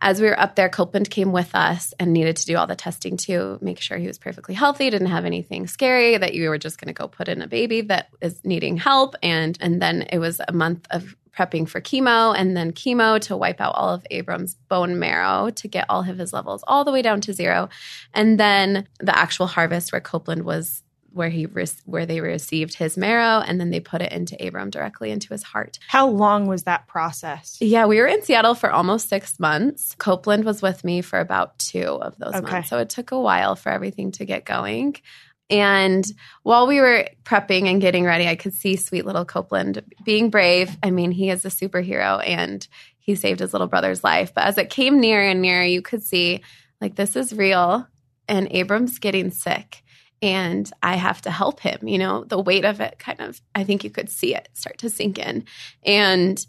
as 0.02 0.20
we 0.20 0.28
were 0.28 0.40
up 0.40 0.56
there, 0.56 0.68
Copeland 0.68 1.10
came 1.10 1.32
with 1.32 1.54
us 1.54 1.94
and 2.00 2.12
needed 2.12 2.36
to 2.38 2.46
do 2.46 2.58
all 2.58 2.68
the 2.68 2.76
testing 2.76 3.18
to 3.18 3.60
make 3.62 3.80
sure 3.80 3.98
he 3.98 4.08
was 4.08 4.18
perfectly 4.18 4.56
healthy, 4.56 4.90
didn't 4.90 5.08
have 5.08 5.26
anything 5.26 5.68
scary, 5.68 6.18
that 6.18 6.34
you 6.34 6.50
were 6.50 6.58
just 6.58 6.80
going 6.80 6.88
to 6.88 6.94
go 6.94 7.08
put 7.08 7.28
in 7.28 7.42
a 7.42 7.48
baby 7.48 7.82
that 7.82 8.10
is 8.20 8.44
needing 8.44 8.78
help. 8.78 9.16
And, 9.22 9.58
and 9.62 9.82
then 9.82 10.02
it 10.04 10.18
was 10.18 10.42
a 10.48 10.52
month 10.52 10.88
of 10.90 11.16
prepping 11.38 11.70
for 11.70 11.80
chemo 11.80 12.36
and 12.38 12.58
then 12.58 12.72
chemo 12.72 13.20
to 13.22 13.38
wipe 13.38 13.62
out 13.62 13.76
all 13.76 13.94
of 13.94 14.06
Abram's 14.12 14.56
bone 14.68 15.00
marrow 15.00 15.50
to 15.52 15.68
get 15.68 15.86
all 15.88 16.02
of 16.02 16.18
his 16.18 16.34
levels 16.34 16.64
all 16.68 16.84
the 16.84 16.92
way 16.92 17.02
down 17.02 17.22
to 17.22 17.34
zero. 17.34 17.70
And 18.14 18.40
then 18.40 18.88
the 19.00 19.18
actual 19.18 19.48
harvest 19.48 19.92
where 19.92 20.02
Copeland 20.02 20.44
was 20.44 20.84
where 21.14 21.30
he 21.30 21.44
where 21.86 22.06
they 22.06 22.22
received 22.22 22.76
his 22.76 22.98
marrow 22.98 23.44
and 23.46 23.60
then 23.60 23.70
they 23.70 23.80
put 23.80 24.02
it 24.02 24.12
into 24.12 24.36
Abram 24.46 24.70
directly 24.70 25.12
into 25.12 25.30
his 25.30 25.44
heart. 25.44 25.80
How 25.88 26.08
long 26.08 26.48
was 26.48 26.64
that 26.64 26.88
process? 26.88 27.58
Yeah, 27.60 27.86
we 27.86 28.00
were 28.00 28.08
in 28.08 28.22
Seattle 28.24 28.56
for 28.56 28.72
almost 28.72 29.10
6 29.10 29.40
months. 29.40 29.96
Copeland 29.98 30.46
was 30.46 30.62
with 30.62 30.84
me 30.84 31.02
for 31.02 31.20
about 31.20 31.58
2 31.60 31.82
of 31.82 32.18
those 32.18 32.36
okay. 32.36 32.52
months. 32.52 32.70
So 32.70 32.78
it 32.80 32.90
took 32.90 33.12
a 33.12 33.20
while 33.20 33.56
for 33.56 33.70
everything 33.70 34.12
to 34.14 34.26
get 34.26 34.46
going. 34.46 34.96
And 35.50 36.06
while 36.44 36.66
we 36.66 36.80
were 36.80 37.10
prepping 37.26 37.68
and 37.70 37.82
getting 37.82 38.06
ready, 38.06 38.28
I 38.28 38.36
could 38.36 38.54
see 38.54 38.78
sweet 38.78 39.06
little 39.06 39.26
Copeland 39.26 39.84
being 40.06 40.30
brave. 40.30 40.78
I 40.82 40.92
mean, 40.92 41.12
he 41.12 41.30
is 41.30 41.44
a 41.44 41.50
superhero 41.50 42.26
and 42.26 42.66
he 43.00 43.16
saved 43.16 43.42
his 43.42 43.52
little 43.52 43.68
brother's 43.68 44.04
life. 44.04 44.34
But 44.34 44.46
as 44.46 44.58
it 44.58 44.70
came 44.70 45.02
nearer 45.02 45.28
and 45.28 45.42
nearer, 45.42 45.66
you 45.66 45.82
could 45.82 46.04
see 46.04 46.42
like 46.80 46.96
this 46.96 47.18
is 47.18 47.34
real 47.34 47.86
and 48.30 48.48
Abram's 48.52 48.98
getting 48.98 49.30
sick 49.30 49.84
and 50.22 50.70
I 50.84 50.96
have 50.96 51.22
to 51.22 51.32
help 51.32 51.60
him. 51.60 51.88
You 51.88 51.98
know, 51.98 52.24
the 52.24 52.40
weight 52.40 52.66
of 52.66 52.80
it 52.80 53.00
kind 53.00 53.20
of, 53.22 53.42
I 53.56 53.64
think 53.64 53.84
you 53.84 53.90
could 53.90 54.10
see 54.10 54.36
it 54.36 54.50
start 54.54 54.78
to 54.80 54.90
sink 54.90 55.18
in. 55.18 55.46
And 55.84 56.44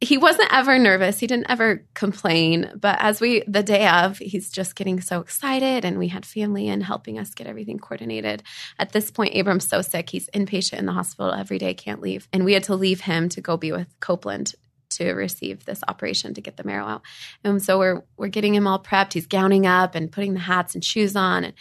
he 0.00 0.18
wasn't 0.18 0.52
ever 0.52 0.78
nervous. 0.78 1.18
He 1.18 1.26
didn't 1.26 1.50
ever 1.50 1.86
complain. 1.94 2.70
But 2.78 2.98
as 3.00 3.20
we, 3.20 3.42
the 3.46 3.62
day 3.62 3.88
of, 3.88 4.18
he's 4.18 4.50
just 4.50 4.76
getting 4.76 5.00
so 5.00 5.20
excited. 5.20 5.84
And 5.84 5.98
we 5.98 6.08
had 6.08 6.26
family 6.26 6.68
in 6.68 6.82
helping 6.82 7.18
us 7.18 7.32
get 7.32 7.46
everything 7.46 7.78
coordinated. 7.78 8.42
At 8.78 8.92
this 8.92 9.10
point, 9.10 9.34
Abram's 9.34 9.66
so 9.66 9.80
sick. 9.80 10.10
He's 10.10 10.28
inpatient 10.30 10.78
in 10.78 10.86
the 10.86 10.92
hospital 10.92 11.32
every 11.32 11.58
day, 11.58 11.72
can't 11.72 12.02
leave. 12.02 12.28
And 12.32 12.44
we 12.44 12.52
had 12.52 12.64
to 12.64 12.74
leave 12.74 13.00
him 13.00 13.30
to 13.30 13.40
go 13.40 13.56
be 13.56 13.72
with 13.72 13.88
Copeland 14.00 14.54
to 14.88 15.12
receive 15.12 15.64
this 15.64 15.80
operation 15.88 16.34
to 16.34 16.40
get 16.40 16.56
the 16.56 16.64
marrow 16.64 16.86
out. 16.86 17.02
And 17.42 17.62
so 17.62 17.78
we're 17.78 18.04
we're 18.16 18.28
getting 18.28 18.54
him 18.54 18.66
all 18.66 18.82
prepped. 18.82 19.14
He's 19.14 19.26
gowning 19.26 19.66
up 19.66 19.94
and 19.94 20.12
putting 20.12 20.34
the 20.34 20.40
hats 20.40 20.74
and 20.74 20.84
shoes 20.84 21.16
on 21.16 21.44
and 21.44 21.54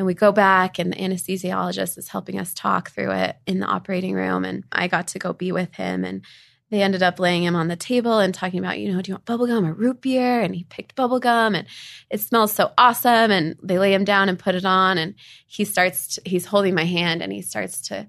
and 0.00 0.06
we 0.06 0.14
go 0.14 0.32
back, 0.32 0.78
and 0.78 0.94
the 0.94 0.96
anesthesiologist 0.96 1.98
is 1.98 2.08
helping 2.08 2.38
us 2.38 2.54
talk 2.54 2.90
through 2.90 3.10
it 3.10 3.36
in 3.46 3.60
the 3.60 3.66
operating 3.66 4.14
room. 4.14 4.46
And 4.46 4.64
I 4.72 4.88
got 4.88 5.08
to 5.08 5.18
go 5.18 5.34
be 5.34 5.52
with 5.52 5.74
him. 5.74 6.06
And 6.06 6.24
they 6.70 6.80
ended 6.80 7.02
up 7.02 7.20
laying 7.20 7.44
him 7.44 7.54
on 7.54 7.68
the 7.68 7.76
table 7.76 8.18
and 8.18 8.32
talking 8.32 8.60
about, 8.60 8.78
you 8.78 8.90
know, 8.90 9.02
do 9.02 9.10
you 9.10 9.14
want 9.16 9.26
bubblegum 9.26 9.68
or 9.68 9.74
root 9.74 10.00
beer? 10.00 10.40
And 10.40 10.54
he 10.54 10.64
picked 10.64 10.96
bubblegum 10.96 11.54
and 11.54 11.66
it 12.08 12.22
smells 12.22 12.50
so 12.50 12.72
awesome. 12.78 13.30
And 13.30 13.56
they 13.62 13.78
lay 13.78 13.92
him 13.92 14.04
down 14.04 14.30
and 14.30 14.38
put 14.38 14.54
it 14.54 14.64
on. 14.64 14.96
And 14.96 15.16
he 15.46 15.66
starts, 15.66 16.14
to, 16.14 16.22
he's 16.24 16.46
holding 16.46 16.74
my 16.74 16.86
hand 16.86 17.20
and 17.20 17.30
he 17.30 17.42
starts 17.42 17.82
to, 17.88 18.06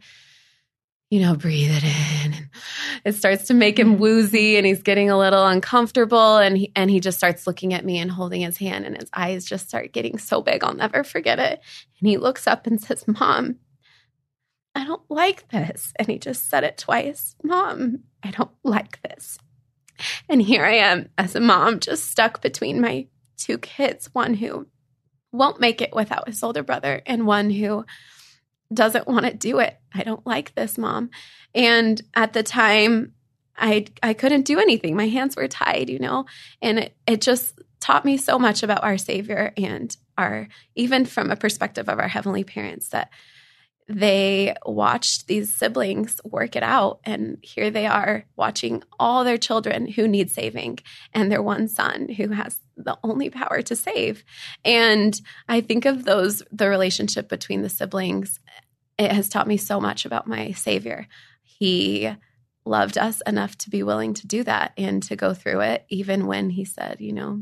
you 1.12 1.20
know, 1.20 1.36
breathe 1.36 1.70
it 1.70 1.84
in. 1.84 2.34
And 2.34 2.50
it 3.04 3.16
starts 3.16 3.44
to 3.48 3.54
make 3.54 3.78
him 3.78 4.00
woozy 4.00 4.56
and 4.56 4.66
he's 4.66 4.82
getting 4.82 5.10
a 5.10 5.18
little 5.18 5.46
uncomfortable. 5.46 6.38
And 6.38 6.58
he, 6.58 6.72
and 6.74 6.90
he 6.90 7.02
just 7.02 7.18
starts 7.18 7.46
looking 7.46 7.74
at 7.74 7.86
me 7.86 8.00
and 8.00 8.10
holding 8.10 8.42
his 8.42 8.58
hand 8.58 8.86
and 8.86 8.96
his 8.96 9.10
eyes 9.14 9.46
just 9.46 9.68
start 9.68 9.92
getting 9.92 10.18
so 10.18 10.42
big. 10.42 10.64
I'll 10.64 10.74
never 10.74 11.04
forget 11.04 11.38
it. 11.38 11.60
And 12.00 12.10
he 12.10 12.18
looks 12.18 12.48
up 12.48 12.66
and 12.66 12.82
says, 12.82 13.06
Mom, 13.08 13.58
I 14.74 14.86
don't 14.86 15.04
like 15.10 15.50
this. 15.50 15.92
And 15.98 16.08
he 16.08 16.18
just 16.18 16.50
said 16.50 16.64
it 16.64 16.78
twice 16.78 17.36
Mom, 17.44 18.04
I 18.24 18.32
don't 18.32 18.52
like 18.64 19.02
this. 19.02 19.38
And 20.30 20.42
here 20.42 20.66
I 20.66 20.76
am 20.76 21.10
as 21.18 21.36
a 21.36 21.42
mom, 21.42 21.82
just 21.82 22.10
stuck 22.10 22.42
between 22.42 22.80
my 22.80 23.08
two 23.38 23.58
kids 23.58 24.10
one 24.14 24.34
who 24.34 24.66
won't 25.34 25.60
make 25.60 25.82
it 25.82 25.94
without 25.94 26.28
his 26.28 26.42
older 26.42 26.64
brother, 26.64 27.02
and 27.06 27.28
one 27.28 27.50
who 27.50 27.86
doesn't 28.74 29.08
want 29.08 29.26
to 29.26 29.34
do 29.34 29.60
it. 29.60 29.78
I 29.94 30.04
don't 30.04 30.26
like 30.26 30.56
this, 30.56 30.78
mom. 30.78 31.10
And 31.54 32.02
at 32.14 32.34
the 32.34 32.44
time, 32.44 33.14
I 33.58 33.86
I 34.02 34.14
couldn't 34.14 34.46
do 34.46 34.60
anything. 34.60 34.96
My 34.96 35.08
hands 35.08 35.36
were 35.36 35.48
tied, 35.48 35.90
you 35.90 36.00
know, 36.00 36.26
and 36.62 36.80
it, 36.80 36.96
it 37.08 37.22
just 37.22 37.60
taught 37.80 38.06
me 38.06 38.18
so 38.18 38.40
much 38.40 38.64
about 38.64 38.84
our 38.84 38.98
Savior 38.98 39.54
and 39.58 39.96
our 40.18 40.48
even 40.76 41.06
from 41.06 41.32
a 41.32 41.36
perspective 41.36 41.90
of 41.90 42.00
our 42.00 42.08
heavenly 42.08 42.44
parents 42.44 42.90
that 42.90 43.10
they 43.92 44.56
watched 44.66 45.28
these 45.28 45.54
siblings 45.54 46.22
work 46.24 46.56
it 46.56 46.64
out 46.64 47.00
and 47.04 47.38
here 47.42 47.70
they 47.70 47.86
are 47.86 48.26
watching 48.36 48.84
all 49.00 49.24
their 49.24 49.38
children 49.38 49.88
who 49.88 50.08
need 50.08 50.32
saving 50.32 50.80
and 51.14 51.32
their 51.32 51.42
one 51.42 51.68
son 51.68 52.08
who 52.10 52.30
has 52.30 52.60
the 52.78 52.98
only 53.04 53.30
power 53.30 53.62
to 53.62 53.76
save. 53.76 54.24
And 54.64 55.20
i 55.48 55.62
think 55.62 55.86
of 55.86 56.06
those 56.06 56.42
the 56.52 56.70
relationship 56.70 57.30
between 57.30 57.62
the 57.62 57.70
siblings. 57.70 58.40
It 58.98 59.12
has 59.12 59.30
taught 59.30 59.48
me 59.48 59.58
so 59.58 59.80
much 59.80 60.06
about 60.06 60.28
my 60.28 60.52
savior. 60.52 61.08
He 61.44 62.12
loved 62.66 62.98
us 62.98 63.22
enough 63.26 63.58
to 63.58 63.70
be 63.70 63.84
willing 63.84 64.14
to 64.14 64.28
do 64.28 64.44
that 64.44 64.74
and 64.78 65.02
to 65.04 65.16
go 65.16 65.34
through 65.34 65.62
it 65.62 65.86
even 65.90 66.28
when 66.28 66.52
he 66.52 66.64
said 66.64 66.98
you 67.00 67.12
know 67.12 67.42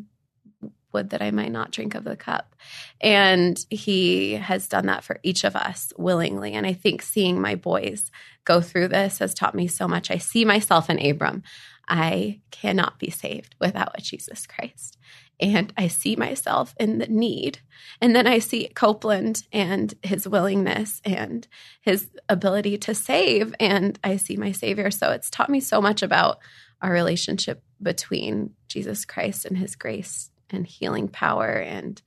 would 0.93 1.11
that 1.11 1.21
I 1.21 1.31
might 1.31 1.51
not 1.51 1.71
drink 1.71 1.95
of 1.95 2.03
the 2.03 2.15
cup. 2.15 2.55
And 3.01 3.57
he 3.69 4.33
has 4.33 4.67
done 4.67 4.87
that 4.87 5.03
for 5.03 5.19
each 5.23 5.43
of 5.43 5.55
us 5.55 5.93
willingly. 5.97 6.53
And 6.53 6.65
I 6.65 6.73
think 6.73 7.01
seeing 7.01 7.39
my 7.39 7.55
boys 7.55 8.11
go 8.45 8.61
through 8.61 8.89
this 8.89 9.19
has 9.19 9.33
taught 9.33 9.55
me 9.55 9.67
so 9.67 9.87
much. 9.87 10.09
I 10.11 10.17
see 10.17 10.45
myself 10.45 10.89
in 10.89 11.03
Abram. 11.05 11.43
I 11.87 12.41
cannot 12.51 12.99
be 12.99 13.09
saved 13.09 13.55
without 13.59 13.97
Jesus 14.01 14.45
Christ. 14.45 14.97
And 15.39 15.73
I 15.77 15.87
see 15.87 16.15
myself 16.15 16.75
in 16.79 16.97
the 16.97 17.07
need. 17.07 17.59
And 18.01 18.15
then 18.15 18.27
I 18.27 18.39
see 18.39 18.67
Copeland 18.67 19.43
and 19.53 19.93
his 20.03 20.27
willingness 20.27 21.01
and 21.05 21.47
his 21.81 22.09
ability 22.27 22.77
to 22.79 22.93
save. 22.93 23.55
And 23.59 23.97
I 24.03 24.17
see 24.17 24.35
my 24.35 24.51
Savior. 24.51 24.91
So 24.91 25.11
it's 25.11 25.29
taught 25.29 25.49
me 25.49 25.61
so 25.61 25.81
much 25.81 26.03
about 26.03 26.39
our 26.81 26.91
relationship 26.91 27.63
between 27.81 28.51
Jesus 28.67 29.05
Christ 29.05 29.45
and 29.45 29.57
his 29.57 29.75
grace 29.75 30.29
and 30.53 30.65
healing 30.65 31.07
power 31.07 31.49
and 31.49 32.01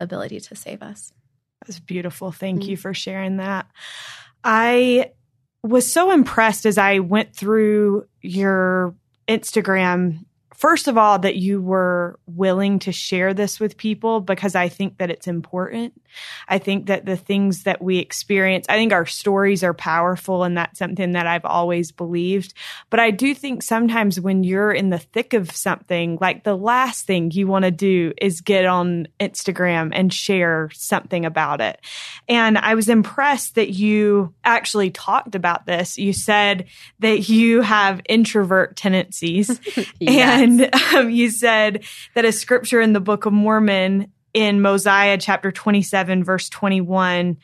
ability 0.00 0.40
to 0.40 0.56
save 0.56 0.82
us. 0.82 1.12
That's 1.66 1.80
beautiful. 1.80 2.32
Thank 2.32 2.60
mm-hmm. 2.60 2.70
you 2.70 2.76
for 2.76 2.94
sharing 2.94 3.36
that. 3.36 3.66
I 4.42 5.12
was 5.62 5.90
so 5.90 6.10
impressed 6.10 6.66
as 6.66 6.78
I 6.78 6.98
went 6.98 7.36
through 7.36 8.06
your 8.20 8.94
Instagram 9.28 10.24
first 10.62 10.86
of 10.86 10.96
all, 10.96 11.18
that 11.18 11.34
you 11.34 11.60
were 11.60 12.20
willing 12.26 12.78
to 12.78 12.92
share 12.92 13.34
this 13.34 13.58
with 13.58 13.76
people 13.76 14.20
because 14.20 14.54
I 14.54 14.68
think 14.68 14.98
that 14.98 15.10
it's 15.10 15.26
important. 15.26 16.00
I 16.48 16.58
think 16.58 16.86
that 16.86 17.04
the 17.04 17.16
things 17.16 17.64
that 17.64 17.82
we 17.82 17.98
experience, 17.98 18.66
I 18.68 18.76
think 18.76 18.92
our 18.92 19.06
stories 19.06 19.62
are 19.64 19.74
powerful 19.74 20.44
and 20.44 20.56
that's 20.56 20.78
something 20.78 21.12
that 21.12 21.26
I've 21.26 21.44
always 21.44 21.92
believed. 21.92 22.54
But 22.90 23.00
I 23.00 23.10
do 23.10 23.34
think 23.34 23.62
sometimes 23.62 24.20
when 24.20 24.44
you're 24.44 24.72
in 24.72 24.90
the 24.90 24.98
thick 24.98 25.34
of 25.34 25.50
something, 25.50 26.18
like 26.20 26.44
the 26.44 26.56
last 26.56 27.06
thing 27.06 27.30
you 27.30 27.46
want 27.46 27.64
to 27.64 27.70
do 27.70 28.12
is 28.20 28.40
get 28.40 28.64
on 28.64 29.08
Instagram 29.20 29.90
and 29.92 30.12
share 30.12 30.70
something 30.72 31.24
about 31.24 31.60
it. 31.60 31.80
And 32.28 32.58
I 32.58 32.74
was 32.74 32.88
impressed 32.88 33.54
that 33.54 33.70
you 33.70 34.34
actually 34.44 34.90
talked 34.90 35.34
about 35.34 35.66
this. 35.66 35.98
You 35.98 36.12
said 36.12 36.66
that 37.00 37.28
you 37.28 37.62
have 37.62 38.00
introvert 38.08 38.76
tendencies 38.76 39.60
yes. 40.00 40.42
and 40.42 40.74
um, 40.94 41.10
you 41.10 41.30
said 41.30 41.84
that 42.14 42.24
a 42.24 42.32
scripture 42.32 42.80
in 42.80 42.92
the 42.92 43.00
Book 43.00 43.26
of 43.26 43.32
Mormon 43.32 44.12
in 44.34 44.60
Mosiah 44.60 45.18
chapter 45.18 45.52
27, 45.52 46.24
verse 46.24 46.48
21, 46.48 47.38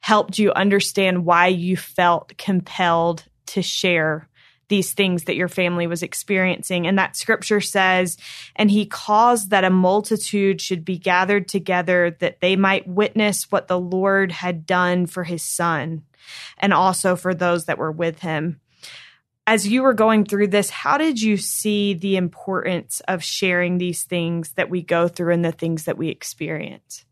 helped 0.00 0.38
you 0.38 0.52
understand 0.52 1.24
why 1.24 1.48
you 1.48 1.76
felt 1.76 2.36
compelled 2.38 3.24
to 3.46 3.62
share 3.62 4.28
these 4.68 4.92
things 4.92 5.24
that 5.24 5.36
your 5.36 5.48
family 5.48 5.86
was 5.86 6.02
experiencing. 6.02 6.86
And 6.86 6.98
that 6.98 7.16
scripture 7.16 7.60
says, 7.60 8.18
and 8.54 8.70
he 8.70 8.84
caused 8.84 9.50
that 9.50 9.64
a 9.64 9.70
multitude 9.70 10.60
should 10.60 10.84
be 10.84 10.98
gathered 10.98 11.48
together 11.48 12.16
that 12.20 12.40
they 12.40 12.54
might 12.54 12.86
witness 12.86 13.50
what 13.50 13.68
the 13.68 13.80
Lord 13.80 14.30
had 14.30 14.66
done 14.66 15.06
for 15.06 15.24
his 15.24 15.42
son 15.42 16.02
and 16.58 16.74
also 16.74 17.16
for 17.16 17.34
those 17.34 17.64
that 17.64 17.78
were 17.78 17.92
with 17.92 18.20
him 18.20 18.60
as 19.48 19.66
you 19.66 19.82
were 19.82 19.94
going 19.94 20.26
through 20.26 20.46
this, 20.46 20.68
how 20.68 20.98
did 20.98 21.22
you 21.22 21.38
see 21.38 21.94
the 21.94 22.18
importance 22.18 23.00
of 23.08 23.24
sharing 23.24 23.78
these 23.78 24.04
things 24.04 24.52
that 24.52 24.68
we 24.68 24.82
go 24.82 25.08
through 25.08 25.32
and 25.32 25.42
the 25.42 25.52
things 25.52 25.84
that 25.84 25.96
we 25.96 26.08
experience? 26.08 27.06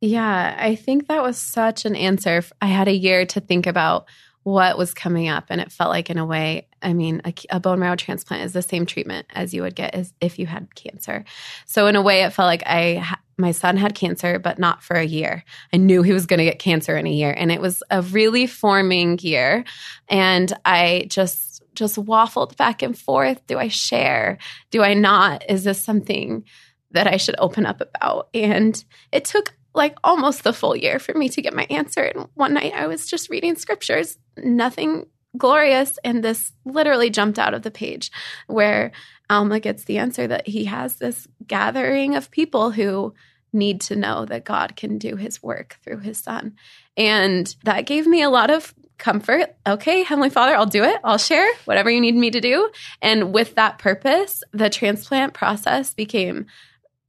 Yeah, 0.00 0.56
I 0.58 0.74
think 0.74 1.06
that 1.06 1.22
was 1.22 1.38
such 1.38 1.84
an 1.84 1.94
answer. 1.94 2.42
I 2.60 2.66
had 2.66 2.88
a 2.88 2.92
year 2.92 3.24
to 3.26 3.40
think 3.40 3.68
about 3.68 4.08
what 4.42 4.76
was 4.76 4.94
coming 4.94 5.28
up, 5.28 5.44
and 5.48 5.60
it 5.60 5.70
felt 5.70 5.90
like, 5.90 6.10
in 6.10 6.18
a 6.18 6.26
way, 6.26 6.66
I 6.82 6.92
mean, 6.92 7.22
a, 7.24 7.32
a 7.50 7.60
bone 7.60 7.78
marrow 7.78 7.94
transplant 7.94 8.42
is 8.42 8.52
the 8.52 8.62
same 8.62 8.84
treatment 8.84 9.26
as 9.30 9.54
you 9.54 9.62
would 9.62 9.76
get 9.76 9.94
as 9.94 10.12
if 10.20 10.40
you 10.40 10.46
had 10.46 10.74
cancer. 10.74 11.24
So, 11.66 11.86
in 11.86 11.94
a 11.94 12.02
way, 12.02 12.22
it 12.22 12.32
felt 12.32 12.46
like 12.46 12.64
I 12.66 13.16
my 13.38 13.52
son 13.52 13.76
had 13.76 13.94
cancer, 13.94 14.38
but 14.38 14.58
not 14.58 14.82
for 14.82 14.96
a 14.96 15.04
year. 15.04 15.44
I 15.72 15.76
knew 15.76 16.02
he 16.02 16.12
was 16.12 16.26
going 16.26 16.38
to 16.38 16.44
get 16.44 16.58
cancer 16.58 16.96
in 16.96 17.06
a 17.06 17.12
year, 17.12 17.32
and 17.36 17.52
it 17.52 17.60
was 17.60 17.82
a 17.90 18.02
really 18.02 18.46
forming 18.46 19.18
year, 19.20 19.64
and 20.08 20.52
I 20.64 21.06
just 21.08 21.55
just 21.76 21.96
waffled 21.96 22.56
back 22.56 22.82
and 22.82 22.98
forth. 22.98 23.46
Do 23.46 23.58
I 23.58 23.68
share? 23.68 24.38
Do 24.70 24.82
I 24.82 24.94
not? 24.94 25.44
Is 25.48 25.64
this 25.64 25.82
something 25.82 26.44
that 26.90 27.06
I 27.06 27.16
should 27.16 27.36
open 27.38 27.66
up 27.66 27.80
about? 27.80 28.28
And 28.34 28.82
it 29.12 29.24
took 29.24 29.54
like 29.74 29.96
almost 30.02 30.42
the 30.42 30.52
full 30.52 30.74
year 30.74 30.98
for 30.98 31.14
me 31.14 31.28
to 31.28 31.42
get 31.42 31.54
my 31.54 31.66
answer. 31.68 32.02
And 32.02 32.28
one 32.34 32.54
night 32.54 32.72
I 32.74 32.86
was 32.86 33.08
just 33.08 33.30
reading 33.30 33.56
scriptures, 33.56 34.18
nothing 34.36 35.06
glorious. 35.36 35.98
And 36.02 36.24
this 36.24 36.52
literally 36.64 37.10
jumped 37.10 37.38
out 37.38 37.54
of 37.54 37.62
the 37.62 37.70
page 37.70 38.10
where 38.46 38.92
Alma 39.28 39.60
gets 39.60 39.84
the 39.84 39.98
answer 39.98 40.26
that 40.26 40.48
he 40.48 40.64
has 40.64 40.96
this 40.96 41.28
gathering 41.46 42.14
of 42.16 42.30
people 42.30 42.70
who 42.70 43.14
need 43.52 43.80
to 43.82 43.96
know 43.96 44.24
that 44.26 44.44
God 44.44 44.76
can 44.76 44.98
do 44.98 45.16
his 45.16 45.42
work 45.42 45.78
through 45.82 46.00
his 46.00 46.18
son. 46.18 46.54
And 46.96 47.54
that 47.64 47.86
gave 47.86 48.06
me 48.06 48.22
a 48.22 48.30
lot 48.30 48.50
of 48.50 48.74
comfort. 48.98 49.54
Okay, 49.66 50.02
Heavenly 50.02 50.30
Father, 50.30 50.54
I'll 50.54 50.66
do 50.66 50.84
it. 50.84 51.00
I'll 51.04 51.18
share 51.18 51.48
whatever 51.64 51.90
you 51.90 52.00
need 52.00 52.14
me 52.14 52.30
to 52.30 52.40
do. 52.40 52.70
And 53.02 53.32
with 53.32 53.54
that 53.56 53.78
purpose, 53.78 54.42
the 54.52 54.70
transplant 54.70 55.34
process 55.34 55.94
became 55.94 56.46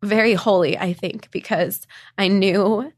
very 0.03 0.33
holy, 0.33 0.77
I 0.77 0.93
think, 0.93 1.31
because 1.31 1.87
I 2.17 2.27
knew 2.27 2.91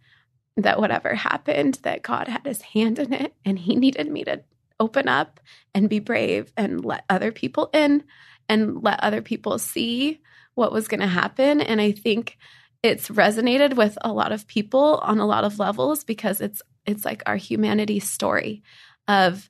that 0.57 0.79
whatever 0.79 1.15
happened, 1.15 1.79
that 1.83 2.01
God 2.01 2.27
had 2.27 2.45
his 2.45 2.61
hand 2.61 2.99
in 2.99 3.13
it 3.13 3.33
and 3.45 3.57
he 3.57 3.75
needed 3.75 4.11
me 4.11 4.23
to 4.25 4.43
open 4.79 5.07
up 5.07 5.39
and 5.73 5.89
be 5.89 5.99
brave 5.99 6.51
and 6.57 6.83
let 6.83 7.05
other 7.09 7.31
people 7.31 7.69
in 7.73 8.03
and 8.47 8.83
let 8.83 9.01
other 9.03 9.21
people 9.21 9.59
see 9.59 10.21
what 10.55 10.71
was 10.71 10.87
going 10.87 10.99
to 10.99 11.07
happen. 11.07 11.61
And 11.61 11.79
I 11.79 11.91
think 11.91 12.37
it's 12.81 13.09
resonated 13.09 13.75
with 13.75 13.97
a 14.01 14.11
lot 14.11 14.31
of 14.31 14.47
people 14.47 14.99
on 15.03 15.19
a 15.19 15.25
lot 15.25 15.43
of 15.43 15.59
levels 15.59 16.03
because 16.03 16.41
it's 16.41 16.61
it's 16.89 17.05
like 17.05 17.23
our 17.25 17.35
humanity 17.35 17.99
story 17.99 18.63
of 19.07 19.49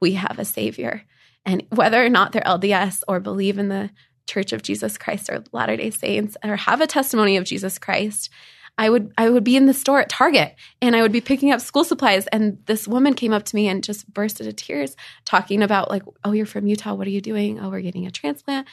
we 0.00 0.12
have 0.12 0.38
a 0.38 0.44
savior. 0.44 1.02
And 1.44 1.64
whether 1.70 2.04
or 2.04 2.08
not 2.08 2.32
they're 2.32 2.42
LDS 2.42 3.02
or 3.08 3.20
believe 3.20 3.58
in 3.58 3.68
the 3.68 3.90
Church 4.26 4.52
of 4.52 4.62
Jesus 4.62 4.96
Christ 4.96 5.28
or 5.28 5.42
Latter-day 5.52 5.90
Saints 5.90 6.36
or 6.44 6.56
have 6.56 6.80
a 6.80 6.86
testimony 6.86 7.36
of 7.36 7.44
Jesus 7.44 7.78
Christ, 7.78 8.30
I 8.78 8.88
would 8.88 9.12
I 9.18 9.28
would 9.28 9.44
be 9.44 9.56
in 9.56 9.66
the 9.66 9.74
store 9.74 10.00
at 10.00 10.08
Target 10.08 10.54
and 10.80 10.94
I 10.94 11.02
would 11.02 11.12
be 11.12 11.20
picking 11.20 11.50
up 11.50 11.60
school 11.60 11.84
supplies 11.84 12.26
and 12.28 12.58
this 12.66 12.86
woman 12.86 13.14
came 13.14 13.32
up 13.32 13.44
to 13.44 13.56
me 13.56 13.68
and 13.68 13.82
just 13.82 14.12
burst 14.12 14.40
into 14.40 14.52
tears 14.52 14.96
talking 15.24 15.62
about 15.62 15.90
like 15.90 16.02
oh 16.24 16.32
you're 16.32 16.46
from 16.46 16.66
Utah 16.66 16.94
what 16.94 17.06
are 17.06 17.10
you 17.10 17.20
doing 17.20 17.60
oh 17.60 17.68
we're 17.68 17.82
getting 17.82 18.06
a 18.06 18.10
transplant 18.10 18.66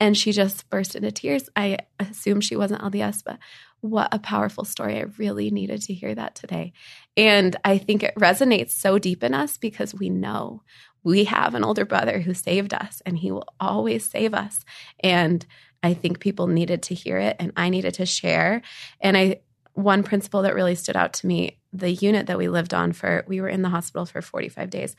and 0.00 0.16
she 0.16 0.32
just 0.32 0.68
burst 0.68 0.96
into 0.96 1.12
tears 1.12 1.48
I 1.54 1.78
assume 2.00 2.40
she 2.40 2.56
wasn't 2.56 2.82
LDS 2.82 3.22
but 3.24 3.38
what 3.82 4.08
a 4.12 4.18
powerful 4.20 4.64
story. 4.64 4.98
I 4.98 5.06
really 5.18 5.50
needed 5.50 5.82
to 5.82 5.92
hear 5.92 6.14
that 6.14 6.36
today. 6.36 6.72
And 7.16 7.56
I 7.64 7.78
think 7.78 8.02
it 8.02 8.14
resonates 8.16 8.70
so 8.70 8.98
deep 8.98 9.22
in 9.22 9.34
us 9.34 9.56
because 9.56 9.94
we 9.94 10.08
know 10.08 10.62
we 11.04 11.24
have 11.24 11.54
an 11.54 11.64
older 11.64 11.84
brother 11.84 12.20
who 12.20 12.34
saved 12.34 12.72
us 12.72 13.02
and 13.04 13.18
he 13.18 13.30
will 13.30 13.46
always 13.60 14.08
save 14.08 14.34
us. 14.34 14.64
And 15.00 15.44
I 15.82 15.94
think 15.94 16.20
people 16.20 16.46
needed 16.46 16.82
to 16.84 16.94
hear 16.94 17.18
it 17.18 17.36
and 17.38 17.52
I 17.56 17.68
needed 17.68 17.94
to 17.94 18.06
share. 18.06 18.62
And 19.00 19.16
I, 19.16 19.40
one 19.74 20.02
principle 20.02 20.42
that 20.42 20.54
really 20.54 20.74
stood 20.74 20.96
out 20.96 21.14
to 21.14 21.26
me 21.26 21.58
the 21.72 21.90
unit 21.90 22.26
that 22.26 22.38
we 22.38 22.48
lived 22.48 22.74
on 22.74 22.92
for, 22.92 23.24
we 23.26 23.40
were 23.40 23.48
in 23.48 23.62
the 23.62 23.70
hospital 23.70 24.06
for 24.06 24.22
45 24.22 24.70
days. 24.70 24.94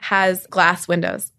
has 0.00 0.46
glass 0.46 0.86
windows. 0.86 1.32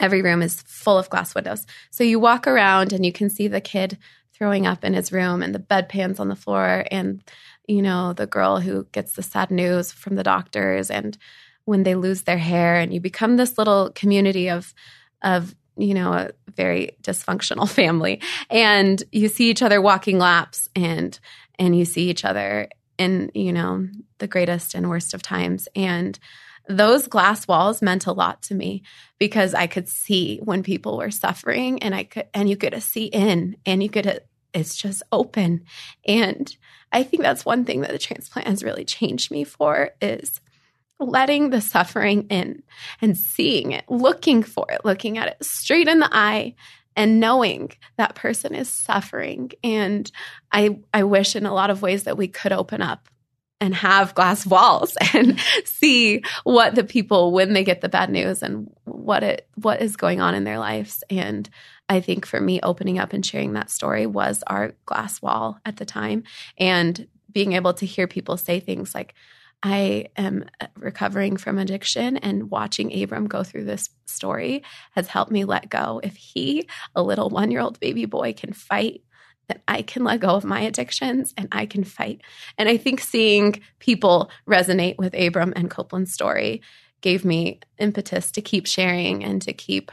Every 0.00 0.20
room 0.20 0.42
is 0.42 0.62
full 0.62 0.98
of 0.98 1.08
glass 1.08 1.34
windows. 1.34 1.64
So 1.90 2.02
you 2.02 2.18
walk 2.18 2.46
around 2.46 2.92
and 2.92 3.06
you 3.06 3.12
can 3.12 3.30
see 3.30 3.46
the 3.46 3.60
kid 3.60 3.98
throwing 4.34 4.66
up 4.66 4.84
in 4.84 4.94
his 4.94 5.12
room 5.12 5.42
and 5.42 5.54
the 5.54 5.60
bedpans 5.60 6.18
on 6.18 6.28
the 6.28 6.34
floor 6.34 6.84
and 6.90 7.22
you 7.66 7.82
know 7.82 8.12
the 8.12 8.26
girl 8.26 8.60
who 8.60 8.86
gets 8.92 9.12
the 9.12 9.22
sad 9.22 9.50
news 9.50 9.92
from 9.92 10.16
the 10.16 10.22
doctors 10.22 10.90
and 10.90 11.16
when 11.64 11.84
they 11.84 11.94
lose 11.94 12.22
their 12.22 12.38
hair 12.38 12.76
and 12.76 12.92
you 12.92 13.00
become 13.00 13.36
this 13.36 13.56
little 13.58 13.90
community 13.94 14.48
of 14.48 14.74
of 15.22 15.54
you 15.76 15.94
know 15.94 16.12
a 16.12 16.30
very 16.48 16.96
dysfunctional 17.02 17.68
family. 17.80 18.20
And 18.50 19.02
you 19.12 19.28
see 19.28 19.50
each 19.50 19.62
other 19.62 19.80
walking 19.80 20.18
laps 20.18 20.68
and 20.74 21.18
and 21.58 21.76
you 21.76 21.84
see 21.84 22.10
each 22.10 22.24
other 22.24 22.68
in 22.98 23.30
you 23.34 23.52
know 23.52 23.88
the 24.18 24.26
greatest 24.26 24.74
and 24.74 24.88
worst 24.88 25.14
of 25.14 25.22
times. 25.22 25.68
And 25.74 26.18
those 26.68 27.08
glass 27.08 27.48
walls 27.48 27.82
meant 27.82 28.06
a 28.06 28.12
lot 28.12 28.42
to 28.42 28.54
me 28.54 28.84
because 29.18 29.52
I 29.52 29.66
could 29.66 29.88
see 29.88 30.38
when 30.44 30.62
people 30.62 30.96
were 30.96 31.10
suffering 31.10 31.82
and 31.82 31.94
I 31.94 32.04
could 32.04 32.26
and 32.34 32.48
you 32.48 32.56
could 32.56 32.80
see 32.82 33.06
in 33.06 33.56
and 33.66 33.82
you 33.82 33.88
could 33.88 34.20
it's 34.54 34.76
just 34.76 35.02
open 35.12 35.64
and 36.06 36.56
I 36.92 37.02
think 37.02 37.22
that's 37.22 37.44
one 37.44 37.64
thing 37.64 37.80
that 37.80 37.90
the 37.90 37.98
transplant 37.98 38.48
has 38.48 38.62
really 38.62 38.84
changed 38.84 39.30
me 39.30 39.44
for 39.44 39.90
is 40.00 40.40
letting 41.00 41.50
the 41.50 41.60
suffering 41.60 42.26
in 42.28 42.62
and 43.00 43.16
seeing 43.16 43.72
it, 43.72 43.84
looking 43.88 44.42
for 44.42 44.66
it, 44.70 44.84
looking 44.84 45.18
at 45.18 45.28
it 45.28 45.44
straight 45.44 45.88
in 45.88 45.98
the 45.98 46.08
eye 46.12 46.54
and 46.94 47.18
knowing 47.20 47.72
that 47.96 48.14
person 48.14 48.54
is 48.54 48.68
suffering. 48.68 49.50
And 49.64 50.10
I, 50.52 50.78
I 50.92 51.04
wish 51.04 51.34
in 51.34 51.46
a 51.46 51.54
lot 51.54 51.70
of 51.70 51.82
ways 51.82 52.04
that 52.04 52.18
we 52.18 52.28
could 52.28 52.52
open 52.52 52.82
up 52.82 53.08
and 53.60 53.74
have 53.74 54.14
glass 54.14 54.46
walls 54.46 54.96
and 55.14 55.40
see 55.64 56.22
what 56.44 56.74
the 56.74 56.84
people 56.84 57.32
when 57.32 57.54
they 57.54 57.64
get 57.64 57.80
the 57.80 57.88
bad 57.88 58.10
news 58.10 58.42
and 58.42 58.70
what 58.84 59.22
it 59.22 59.48
what 59.54 59.80
is 59.80 59.96
going 59.96 60.20
on 60.20 60.34
in 60.34 60.44
their 60.44 60.58
lives 60.58 61.02
and 61.08 61.48
i 61.88 62.00
think 62.00 62.26
for 62.26 62.40
me 62.40 62.60
opening 62.62 62.98
up 62.98 63.12
and 63.12 63.24
sharing 63.24 63.52
that 63.52 63.70
story 63.70 64.06
was 64.06 64.42
our 64.46 64.72
glass 64.86 65.20
wall 65.22 65.58
at 65.64 65.76
the 65.76 65.84
time 65.84 66.22
and 66.58 67.06
being 67.32 67.52
able 67.52 67.72
to 67.74 67.86
hear 67.86 68.06
people 68.06 68.36
say 68.36 68.60
things 68.60 68.94
like 68.94 69.14
I 69.62 70.06
am 70.16 70.44
uh, 70.60 70.66
recovering 70.76 71.36
from 71.36 71.58
addiction, 71.58 72.16
and 72.16 72.50
watching 72.50 73.00
Abram 73.00 73.28
go 73.28 73.44
through 73.44 73.64
this 73.64 73.90
story 74.06 74.64
has 74.92 75.06
helped 75.06 75.30
me 75.30 75.44
let 75.44 75.70
go. 75.70 76.00
If 76.02 76.16
he, 76.16 76.68
a 76.96 77.02
little 77.02 77.30
one 77.30 77.50
year 77.50 77.60
old 77.60 77.78
baby 77.78 78.06
boy, 78.06 78.32
can 78.32 78.52
fight, 78.52 79.02
then 79.48 79.60
I 79.68 79.82
can 79.82 80.02
let 80.02 80.20
go 80.20 80.30
of 80.30 80.44
my 80.44 80.62
addictions 80.62 81.32
and 81.36 81.48
I 81.52 81.66
can 81.66 81.84
fight. 81.84 82.22
And 82.58 82.68
I 82.68 82.76
think 82.76 83.00
seeing 83.00 83.60
people 83.78 84.30
resonate 84.48 84.98
with 84.98 85.14
Abram 85.14 85.52
and 85.54 85.70
Copeland's 85.70 86.12
story 86.12 86.62
gave 87.00 87.24
me 87.24 87.60
impetus 87.78 88.30
to 88.32 88.42
keep 88.42 88.66
sharing 88.66 89.24
and 89.24 89.42
to 89.42 89.52
keep 89.52 89.92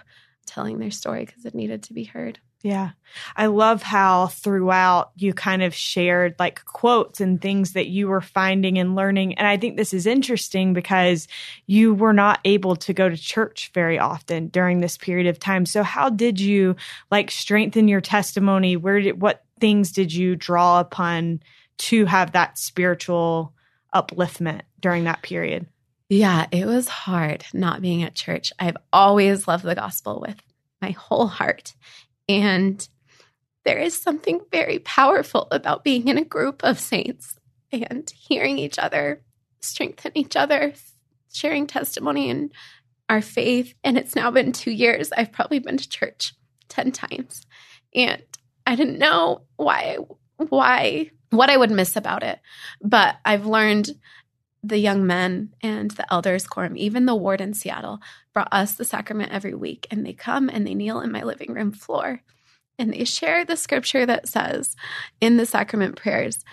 telling 0.49 0.79
their 0.79 0.91
story 0.91 1.25
because 1.25 1.45
it 1.45 1.55
needed 1.55 1.83
to 1.83 1.93
be 1.93 2.03
heard. 2.03 2.39
Yeah. 2.61 2.89
I 3.37 3.45
love 3.45 3.81
how 3.81 4.27
throughout 4.27 5.11
you 5.15 5.33
kind 5.33 5.63
of 5.63 5.73
shared 5.73 6.35
like 6.39 6.65
quotes 6.65 7.21
and 7.21 7.41
things 7.41 7.71
that 7.71 7.87
you 7.87 8.09
were 8.09 8.19
finding 8.19 8.77
and 8.77 8.95
learning. 8.95 9.35
And 9.35 9.47
I 9.47 9.55
think 9.55 9.77
this 9.77 9.93
is 9.93 10.05
interesting 10.05 10.73
because 10.73 11.29
you 11.67 11.93
were 11.93 12.11
not 12.11 12.41
able 12.43 12.75
to 12.77 12.93
go 12.93 13.07
to 13.07 13.15
church 13.15 13.71
very 13.73 13.97
often 13.97 14.47
during 14.47 14.81
this 14.81 14.97
period 14.97 15.27
of 15.27 15.39
time. 15.39 15.65
So 15.65 15.83
how 15.83 16.09
did 16.09 16.39
you 16.39 16.75
like 17.09 17.31
strengthen 17.31 17.87
your 17.87 18.01
testimony? 18.01 18.75
Where 18.75 18.99
did 18.99 19.21
what 19.21 19.45
things 19.61 19.93
did 19.93 20.13
you 20.13 20.35
draw 20.35 20.81
upon 20.81 21.41
to 21.77 22.05
have 22.05 22.33
that 22.33 22.57
spiritual 22.57 23.53
upliftment 23.95 24.61
during 24.81 25.05
that 25.05 25.21
period? 25.21 25.65
Yeah, 26.09 26.47
it 26.51 26.65
was 26.65 26.87
hard 26.87 27.45
not 27.53 27.81
being 27.81 28.01
at 28.01 28.15
church. 28.15 28.51
I've 28.59 28.77
always 28.91 29.47
loved 29.47 29.63
the 29.63 29.75
gospel 29.75 30.19
with 30.19 30.41
my 30.81 30.91
whole 30.91 31.27
heart. 31.27 31.75
And 32.27 32.85
there 33.63 33.77
is 33.77 34.01
something 34.01 34.41
very 34.51 34.79
powerful 34.79 35.47
about 35.51 35.83
being 35.83 36.07
in 36.07 36.17
a 36.17 36.25
group 36.25 36.63
of 36.63 36.79
saints 36.79 37.37
and 37.71 38.11
hearing 38.15 38.57
each 38.57 38.79
other, 38.79 39.21
strengthen 39.61 40.11
each 40.15 40.35
other, 40.35 40.73
sharing 41.31 41.67
testimony 41.67 42.31
and 42.31 42.51
our 43.07 43.21
faith. 43.21 43.75
And 43.83 43.95
it's 43.95 44.15
now 44.15 44.31
been 44.31 44.51
two 44.51 44.71
years. 44.71 45.11
I've 45.15 45.31
probably 45.31 45.59
been 45.59 45.77
to 45.77 45.89
church 45.89 46.33
10 46.69 46.91
times. 46.91 47.45
And 47.93 48.23
I 48.65 48.75
didn't 48.75 48.97
know 48.97 49.43
why, 49.57 49.97
why, 50.37 51.11
what 51.29 51.51
I 51.51 51.57
would 51.57 51.71
miss 51.71 51.95
about 51.95 52.23
it. 52.23 52.39
But 52.81 53.17
I've 53.23 53.45
learned 53.45 53.89
the 54.61 54.77
young 54.77 55.07
men 55.07 55.53
and 55.61 55.91
the 55.91 56.11
elders 56.11 56.45
quorum, 56.45 56.75
even 56.75 57.05
the 57.05 57.15
ward 57.15 57.41
in 57.41 57.53
Seattle, 57.53 57.99
brought 58.33 58.49
us 58.51 58.75
the 58.75 58.85
sacrament 58.85 59.31
every 59.31 59.53
week. 59.53 59.87
And 59.89 60.05
they 60.05 60.13
come 60.13 60.49
and 60.49 60.67
they 60.67 60.73
kneel 60.73 60.99
in 60.99 61.11
my 61.11 61.23
living 61.23 61.53
room 61.53 61.71
floor 61.71 62.21
and 62.79 62.93
they 62.93 63.03
share 63.03 63.45
the 63.45 63.57
scripture 63.57 64.05
that 64.05 64.27
says 64.27 64.75
in 65.21 65.37
the 65.37 65.45
sacrament 65.45 65.97
prayers, 65.97 66.43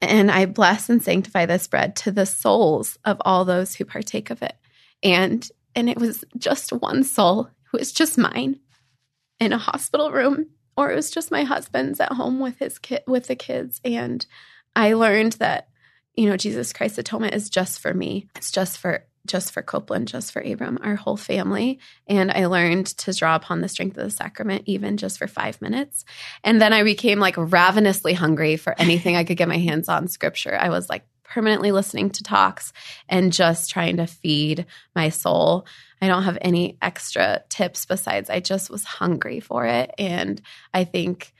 and 0.00 0.30
I 0.30 0.46
bless 0.46 0.88
and 0.88 1.02
sanctify 1.02 1.44
this 1.44 1.66
bread 1.66 1.96
to 1.96 2.12
the 2.12 2.24
souls 2.24 2.96
of 3.04 3.20
all 3.22 3.44
those 3.44 3.74
who 3.74 3.84
partake 3.84 4.30
of 4.30 4.42
it. 4.42 4.56
And 5.02 5.46
and 5.74 5.90
it 5.90 5.98
was 5.98 6.24
just 6.38 6.72
one 6.72 7.04
soul 7.04 7.50
who 7.64 7.78
was 7.78 7.92
just 7.92 8.16
mine 8.16 8.60
in 9.38 9.52
a 9.52 9.58
hospital 9.58 10.10
room, 10.10 10.46
or 10.76 10.90
it 10.90 10.96
was 10.96 11.10
just 11.10 11.30
my 11.30 11.42
husband's 11.42 12.00
at 12.00 12.12
home 12.12 12.40
with 12.40 12.58
his 12.58 12.78
kid 12.78 13.02
with 13.06 13.26
the 13.26 13.36
kids. 13.36 13.80
And 13.84 14.24
I 14.74 14.94
learned 14.94 15.32
that 15.34 15.68
you 16.14 16.28
know, 16.28 16.36
Jesus 16.36 16.72
Christ's 16.72 16.98
atonement 16.98 17.34
is 17.34 17.50
just 17.50 17.80
for 17.80 17.94
me. 17.94 18.28
It's 18.36 18.50
just 18.50 18.78
for 18.78 19.04
just 19.26 19.52
for 19.52 19.62
Copeland, 19.62 20.08
just 20.08 20.32
for 20.32 20.40
Abram, 20.40 20.78
our 20.82 20.96
whole 20.96 21.16
family. 21.16 21.78
And 22.06 22.30
I 22.30 22.46
learned 22.46 22.86
to 22.86 23.12
draw 23.12 23.36
upon 23.36 23.60
the 23.60 23.68
strength 23.68 23.96
of 23.98 24.04
the 24.04 24.10
sacrament, 24.10 24.62
even 24.66 24.96
just 24.96 25.18
for 25.18 25.26
five 25.26 25.60
minutes. 25.60 26.04
And 26.42 26.60
then 26.60 26.72
I 26.72 26.82
became 26.82 27.20
like 27.20 27.34
ravenously 27.36 28.14
hungry 28.14 28.56
for 28.56 28.74
anything 28.78 29.16
I 29.16 29.24
could 29.24 29.36
get 29.36 29.48
my 29.48 29.58
hands 29.58 29.88
on 29.88 30.08
scripture. 30.08 30.56
I 30.58 30.70
was 30.70 30.88
like 30.88 31.04
permanently 31.22 31.70
listening 31.70 32.10
to 32.10 32.24
talks 32.24 32.72
and 33.08 33.32
just 33.32 33.70
trying 33.70 33.98
to 33.98 34.06
feed 34.06 34.66
my 34.96 35.10
soul. 35.10 35.66
I 36.02 36.08
don't 36.08 36.24
have 36.24 36.38
any 36.40 36.76
extra 36.82 37.42
tips 37.48 37.86
besides 37.86 38.30
I 38.30 38.40
just 38.40 38.70
was 38.70 38.84
hungry 38.84 39.40
for 39.40 39.64
it. 39.66 39.92
And 39.98 40.40
I 40.74 40.84
think 40.84 41.32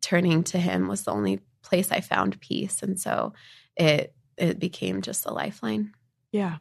turning 0.00 0.42
to 0.44 0.58
him 0.58 0.86
was 0.88 1.04
the 1.04 1.12
only 1.12 1.40
place 1.62 1.90
I 1.90 2.00
found 2.00 2.40
peace. 2.40 2.82
And 2.82 3.00
so 3.00 3.32
it 3.76 4.12
it 4.38 4.58
became 4.58 5.02
just 5.02 5.26
a 5.26 5.32
lifeline. 5.32 5.92
Yeah. 6.32 6.56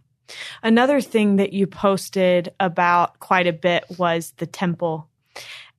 Another 0.62 1.02
thing 1.02 1.38
that 1.38 1.54
you 1.54 1.68
posted 1.68 2.54
about 2.60 3.20
quite 3.20 3.48
a 3.48 3.54
bit 3.54 3.86
was 3.98 4.34
the 4.38 4.46
temple. 4.46 5.10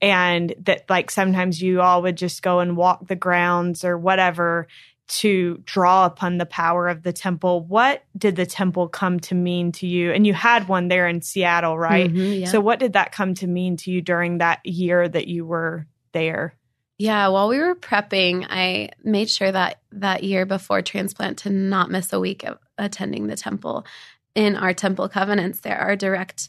And 0.00 0.54
that, 0.60 0.88
like, 0.88 1.10
sometimes 1.10 1.60
you 1.60 1.80
all 1.80 2.02
would 2.02 2.16
just 2.16 2.42
go 2.42 2.60
and 2.60 2.76
walk 2.76 3.06
the 3.06 3.16
grounds 3.16 3.84
or 3.84 3.98
whatever 3.98 4.68
to 5.08 5.60
draw 5.64 6.04
upon 6.06 6.38
the 6.38 6.46
power 6.46 6.88
of 6.88 7.02
the 7.02 7.12
temple. 7.12 7.64
What 7.64 8.04
did 8.16 8.36
the 8.36 8.46
temple 8.46 8.88
come 8.88 9.18
to 9.20 9.34
mean 9.34 9.72
to 9.72 9.86
you? 9.86 10.12
And 10.12 10.26
you 10.26 10.34
had 10.34 10.68
one 10.68 10.88
there 10.88 11.08
in 11.08 11.22
Seattle, 11.22 11.78
right? 11.78 12.10
Mm-hmm, 12.12 12.42
yeah. 12.42 12.46
So, 12.46 12.60
what 12.60 12.78
did 12.78 12.92
that 12.92 13.10
come 13.10 13.34
to 13.34 13.46
mean 13.46 13.76
to 13.78 13.90
you 13.90 14.02
during 14.02 14.38
that 14.38 14.64
year 14.64 15.08
that 15.08 15.26
you 15.26 15.46
were 15.46 15.86
there? 16.12 16.54
Yeah, 16.98 17.28
while 17.28 17.48
we 17.48 17.58
were 17.58 17.76
prepping, 17.76 18.44
I 18.50 18.90
made 19.04 19.30
sure 19.30 19.52
that 19.52 19.80
that 19.92 20.24
year 20.24 20.44
before 20.44 20.82
transplant 20.82 21.38
to 21.38 21.50
not 21.50 21.92
miss 21.92 22.12
a 22.12 22.18
week 22.18 22.42
of 22.42 22.58
attending 22.76 23.28
the 23.28 23.36
temple. 23.36 23.86
In 24.34 24.56
our 24.56 24.74
temple 24.74 25.08
covenants, 25.08 25.60
there 25.60 25.78
are 25.78 25.94
direct 25.94 26.48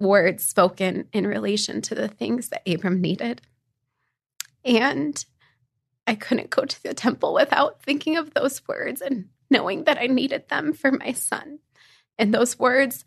words 0.00 0.42
spoken 0.42 1.06
in 1.12 1.26
relation 1.26 1.82
to 1.82 1.94
the 1.94 2.08
things 2.08 2.48
that 2.48 2.66
Abram 2.66 3.02
needed. 3.02 3.42
And 4.64 5.22
I 6.06 6.14
couldn't 6.14 6.50
go 6.50 6.64
to 6.64 6.82
the 6.82 6.94
temple 6.94 7.34
without 7.34 7.82
thinking 7.82 8.16
of 8.16 8.32
those 8.32 8.66
words 8.66 9.02
and 9.02 9.28
knowing 9.50 9.84
that 9.84 9.98
I 9.98 10.06
needed 10.06 10.48
them 10.48 10.72
for 10.72 10.92
my 10.92 11.12
son. 11.12 11.58
And 12.18 12.32
those 12.32 12.58
words 12.58 13.04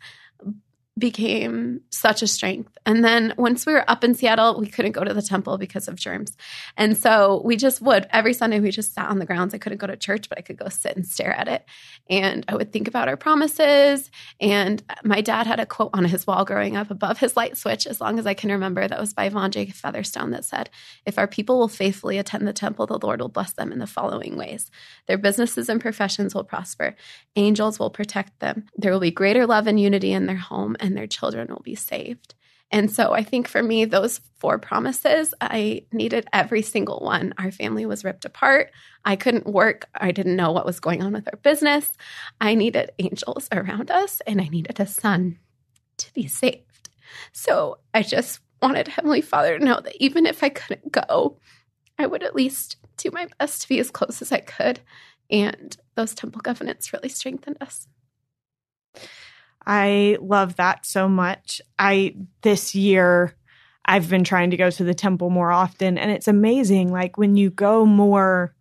became 0.98 1.80
such 1.90 2.22
a 2.22 2.26
strength. 2.26 2.76
And 2.84 3.04
then 3.04 3.34
once 3.36 3.66
we 3.66 3.72
were 3.72 3.88
up 3.88 4.02
in 4.02 4.14
Seattle, 4.14 4.58
we 4.58 4.66
couldn't 4.66 4.92
go 4.92 5.04
to 5.04 5.14
the 5.14 5.22
temple 5.22 5.58
because 5.58 5.88
of 5.88 5.96
germs. 5.96 6.36
And 6.76 6.96
so 6.96 7.42
we 7.44 7.56
just 7.56 7.80
would 7.82 8.06
every 8.10 8.32
Sunday 8.32 8.60
we 8.60 8.70
just 8.70 8.94
sat 8.94 9.08
on 9.08 9.18
the 9.18 9.26
grounds. 9.26 9.54
I 9.54 9.58
couldn't 9.58 9.78
go 9.78 9.86
to 9.86 9.96
church, 9.96 10.28
but 10.28 10.38
I 10.38 10.42
could 10.42 10.56
go 10.56 10.68
sit 10.68 10.96
and 10.96 11.06
stare 11.06 11.32
at 11.32 11.48
it. 11.48 11.64
And 12.08 12.44
I 12.48 12.56
would 12.56 12.72
think 12.72 12.88
about 12.88 13.08
our 13.08 13.16
promises. 13.16 14.10
And 14.40 14.82
my 15.04 15.20
dad 15.20 15.46
had 15.46 15.60
a 15.60 15.66
quote 15.66 15.90
on 15.92 16.04
his 16.04 16.26
wall 16.26 16.44
growing 16.44 16.76
up 16.76 16.90
above 16.90 17.18
his 17.18 17.36
light 17.36 17.56
switch, 17.56 17.86
as 17.86 18.00
long 18.00 18.18
as 18.18 18.26
I 18.26 18.34
can 18.34 18.50
remember, 18.50 18.86
that 18.86 19.00
was 19.00 19.14
by 19.14 19.28
Vaughn 19.28 19.50
J. 19.50 19.66
Featherstone 19.66 20.30
that 20.30 20.44
said, 20.44 20.70
If 21.04 21.18
our 21.18 21.26
people 21.26 21.58
will 21.58 21.68
faithfully 21.68 22.18
attend 22.18 22.46
the 22.46 22.52
temple, 22.52 22.86
the 22.86 22.98
Lord 22.98 23.20
will 23.20 23.28
bless 23.28 23.52
them 23.52 23.72
in 23.72 23.78
the 23.78 23.86
following 23.86 24.36
ways. 24.36 24.70
Their 25.06 25.18
businesses 25.18 25.68
and 25.68 25.80
professions 25.80 26.34
will 26.34 26.44
prosper. 26.44 26.96
Angels 27.36 27.78
will 27.78 27.90
protect 27.90 28.40
them. 28.40 28.66
There 28.76 28.92
will 28.92 29.00
be 29.00 29.10
greater 29.10 29.46
love 29.46 29.66
and 29.66 29.78
unity 29.78 30.12
in 30.12 30.26
their 30.26 30.36
home 30.36 30.76
and 30.80 30.87
their 30.96 31.06
children 31.06 31.48
will 31.48 31.62
be 31.62 31.74
saved. 31.74 32.34
And 32.70 32.90
so 32.92 33.12
I 33.12 33.22
think 33.22 33.48
for 33.48 33.62
me, 33.62 33.86
those 33.86 34.20
four 34.36 34.58
promises, 34.58 35.32
I 35.40 35.86
needed 35.90 36.28
every 36.32 36.60
single 36.60 37.00
one. 37.00 37.32
Our 37.38 37.50
family 37.50 37.86
was 37.86 38.04
ripped 38.04 38.26
apart. 38.26 38.72
I 39.04 39.16
couldn't 39.16 39.46
work. 39.46 39.86
I 39.94 40.12
didn't 40.12 40.36
know 40.36 40.52
what 40.52 40.66
was 40.66 40.80
going 40.80 41.02
on 41.02 41.14
with 41.14 41.26
our 41.32 41.38
business. 41.38 41.90
I 42.40 42.54
needed 42.54 42.90
angels 42.98 43.48
around 43.52 43.90
us 43.90 44.20
and 44.26 44.40
I 44.40 44.48
needed 44.48 44.80
a 44.80 44.86
son. 44.86 45.38
to 45.98 46.14
be 46.14 46.26
saved. 46.28 46.90
So 47.32 47.78
I 47.92 48.02
just 48.02 48.40
wanted 48.62 48.88
Heavenly 48.88 49.20
Father 49.20 49.58
to 49.58 49.64
know 49.64 49.80
that 49.80 49.96
even 50.00 50.26
if 50.26 50.42
I 50.42 50.48
couldn't 50.48 50.92
go, 50.92 51.38
I 51.98 52.06
would 52.06 52.22
at 52.22 52.34
least 52.34 52.76
do 52.96 53.10
my 53.12 53.28
best 53.38 53.62
to 53.62 53.68
be 53.68 53.78
as 53.80 53.90
close 53.90 54.22
as 54.22 54.32
I 54.32 54.40
could. 54.40 54.80
And 55.30 55.76
those 55.94 56.14
temple 56.14 56.40
covenants 56.40 56.92
really 56.92 57.08
strengthened 57.08 57.56
us. 57.60 57.86
I 59.68 60.16
love 60.22 60.56
that 60.56 60.86
so 60.86 61.08
much. 61.10 61.60
I 61.78 62.16
this 62.40 62.74
year 62.74 63.34
I've 63.84 64.08
been 64.08 64.24
trying 64.24 64.50
to 64.50 64.56
go 64.56 64.70
to 64.70 64.84
the 64.84 64.94
temple 64.94 65.28
more 65.28 65.52
often 65.52 65.98
and 65.98 66.10
it's 66.10 66.26
amazing 66.26 66.90
like 66.90 67.16
when 67.18 67.36
you 67.36 67.50
go 67.50 67.84
more 67.84 68.54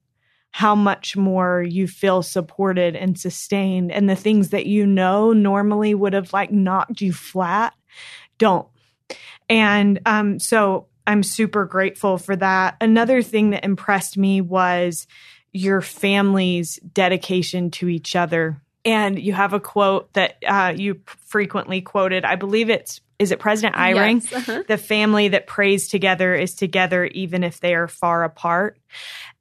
how 0.51 0.75
much 0.75 1.15
more 1.15 1.61
you 1.63 1.87
feel 1.87 2.23
supported 2.23 2.95
and 2.95 3.17
sustained 3.19 3.91
and 3.91 4.09
the 4.09 4.15
things 4.15 4.49
that 4.49 4.65
you 4.65 4.85
know 4.85 5.31
normally 5.33 5.93
would 5.93 6.13
have 6.13 6.33
like 6.33 6.51
knocked 6.51 7.01
you 7.01 7.13
flat 7.13 7.73
don't. 8.37 8.67
And 9.49 10.01
um 10.05 10.39
so 10.39 10.87
I'm 11.07 11.23
super 11.23 11.63
grateful 11.63 12.17
for 12.17 12.35
that. 12.35 12.75
Another 12.81 13.21
thing 13.21 13.51
that 13.51 13.63
impressed 13.63 14.17
me 14.17 14.41
was 14.41 15.07
your 15.53 15.79
family's 15.79 16.75
dedication 16.91 17.71
to 17.71 17.87
each 17.87 18.13
other. 18.13 18.61
And 18.87 19.19
you 19.19 19.33
have 19.33 19.53
a 19.53 19.59
quote 19.59 20.13
that 20.13 20.37
uh, 20.47 20.73
you 20.75 21.01
frequently 21.05 21.81
quoted. 21.81 22.23
I 22.25 22.35
believe 22.35 22.69
it's 22.69 23.01
is 23.19 23.31
it 23.31 23.39
President 23.39 23.75
Eyring? 23.75 24.23
Yes, 24.23 24.33
uh-huh. 24.33 24.63
The 24.67 24.77
family 24.77 25.29
that 25.29 25.47
prays 25.47 25.87
together 25.87 26.35
is 26.35 26.55
together 26.55 27.05
even 27.05 27.43
if 27.43 27.59
they 27.59 27.73
are 27.73 27.87
far 27.87 28.23
apart. 28.23 28.77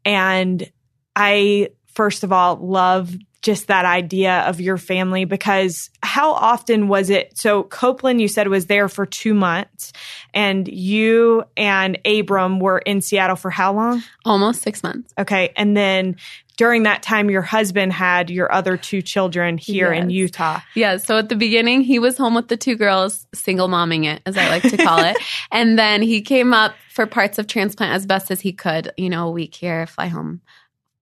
And 0.04 0.70
I 1.14 1.70
first 1.88 2.24
of 2.24 2.32
all 2.32 2.56
love 2.56 3.14
just 3.42 3.68
that 3.68 3.84
idea 3.84 4.40
of 4.40 4.60
your 4.60 4.76
family 4.76 5.24
because 5.24 5.90
how 6.02 6.32
often 6.32 6.88
was 6.88 7.10
it? 7.10 7.38
So 7.38 7.62
Copeland, 7.62 8.20
you 8.20 8.26
said 8.26 8.48
was 8.48 8.66
there 8.66 8.88
for 8.88 9.06
two 9.06 9.34
months 9.34 9.92
and 10.34 10.66
you 10.66 11.44
and 11.56 11.98
Abram 12.04 12.58
were 12.58 12.78
in 12.78 13.00
Seattle 13.00 13.36
for 13.36 13.50
how 13.50 13.72
long? 13.72 14.02
Almost 14.24 14.62
six 14.62 14.82
months. 14.82 15.14
Okay. 15.16 15.52
And 15.54 15.76
then 15.76 16.16
during 16.56 16.84
that 16.84 17.02
time, 17.02 17.30
your 17.30 17.42
husband 17.42 17.92
had 17.92 18.30
your 18.30 18.50
other 18.50 18.76
two 18.76 19.02
children 19.02 19.58
here 19.58 19.92
yes. 19.92 20.02
in 20.02 20.10
Utah. 20.10 20.60
Yeah. 20.74 20.96
So 20.96 21.18
at 21.18 21.28
the 21.28 21.36
beginning, 21.36 21.82
he 21.82 21.98
was 21.98 22.16
home 22.16 22.34
with 22.34 22.48
the 22.48 22.56
two 22.56 22.76
girls, 22.76 23.26
single 23.34 23.68
momming 23.68 24.06
it, 24.06 24.22
as 24.24 24.36
I 24.36 24.48
like 24.48 24.62
to 24.62 24.76
call 24.76 25.04
it. 25.04 25.16
and 25.52 25.78
then 25.78 26.02
he 26.02 26.22
came 26.22 26.54
up 26.54 26.74
for 26.90 27.06
parts 27.06 27.38
of 27.38 27.46
transplant 27.46 27.92
as 27.92 28.06
best 28.06 28.30
as 28.30 28.40
he 28.40 28.52
could, 28.52 28.90
you 28.96 29.10
know, 29.10 29.28
a 29.28 29.30
week 29.30 29.54
here, 29.54 29.86
fly 29.86 30.06
home 30.06 30.40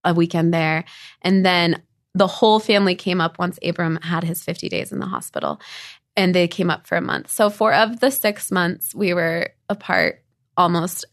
a 0.05 0.13
weekend 0.13 0.53
there. 0.53 0.85
And 1.23 1.45
then 1.45 1.83
the 2.15 2.27
whole 2.27 2.61
family 2.61 2.95
came 2.95 3.21
up 3.21 3.39
once 3.39 3.59
Abram 3.65 3.97
had 4.03 4.23
his 4.23 4.43
50 4.43 4.69
days 4.69 4.93
in 4.93 4.99
the 4.99 5.07
hospital 5.07 5.61
and 6.17 6.35
they 6.35 6.47
came 6.47 6.71
up 6.71 6.87
for 6.87 6.97
a 6.97 7.01
month. 7.01 7.31
So, 7.31 7.51
four 7.51 7.75
of 7.75 8.01
the 8.01 8.11
six 8.11 8.53
months, 8.53 8.95
we 8.95 9.15
were 9.15 9.51
apart 9.69 10.23
almost 10.57 11.05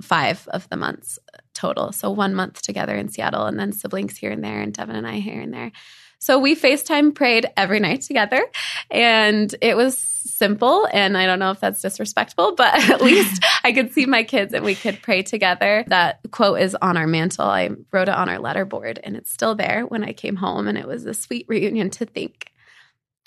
five 0.00 0.46
of 0.48 0.68
the 0.68 0.76
months 0.76 1.18
total. 1.54 1.92
So, 1.92 2.10
one 2.10 2.34
month 2.34 2.62
together 2.62 2.94
in 2.96 3.08
Seattle 3.08 3.46
and 3.46 3.58
then 3.58 3.72
siblings 3.72 4.16
here 4.16 4.30
and 4.30 4.42
there, 4.44 4.60
and 4.60 4.72
Devin 4.72 4.96
and 4.96 5.06
I 5.06 5.18
here 5.18 5.40
and 5.40 5.52
there. 5.52 5.72
So, 6.18 6.38
we 6.38 6.54
FaceTime 6.54 7.14
prayed 7.14 7.46
every 7.56 7.80
night 7.80 8.02
together 8.02 8.44
and 8.90 9.54
it 9.60 9.76
was 9.76 9.98
simple. 9.98 10.86
And 10.92 11.18
I 11.18 11.26
don't 11.26 11.38
know 11.38 11.50
if 11.50 11.60
that's 11.60 11.82
disrespectful, 11.82 12.54
but 12.54 12.74
at 12.90 13.02
least 13.02 13.44
I 13.64 13.72
could 13.72 13.92
see 13.92 14.06
my 14.06 14.22
kids 14.22 14.54
and 14.54 14.64
we 14.64 14.74
could 14.74 15.02
pray 15.02 15.22
together. 15.22 15.84
That 15.88 16.20
quote 16.30 16.60
is 16.60 16.76
on 16.80 16.96
our 16.96 17.06
mantle. 17.06 17.46
I 17.46 17.70
wrote 17.92 18.08
it 18.08 18.14
on 18.14 18.28
our 18.28 18.38
letterboard 18.38 18.98
and 19.02 19.16
it's 19.16 19.30
still 19.30 19.54
there 19.54 19.84
when 19.86 20.04
I 20.04 20.12
came 20.12 20.36
home. 20.36 20.68
And 20.68 20.78
it 20.78 20.86
was 20.86 21.04
a 21.04 21.14
sweet 21.14 21.46
reunion 21.48 21.90
to 21.90 22.06
think 22.06 22.52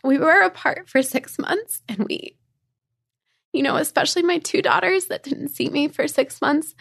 we 0.03 0.17
were 0.17 0.41
apart 0.41 0.89
for 0.89 1.03
six 1.03 1.37
months 1.37 1.83
and 1.87 2.05
we, 2.05 2.35
you 3.53 3.63
know, 3.63 3.75
especially 3.75 4.23
my 4.23 4.39
two 4.39 4.61
daughters 4.61 5.05
that 5.07 5.23
didn't 5.23 5.49
see 5.49 5.69
me 5.69 5.87
for 5.87 6.07
six 6.07 6.41
months, 6.41 6.73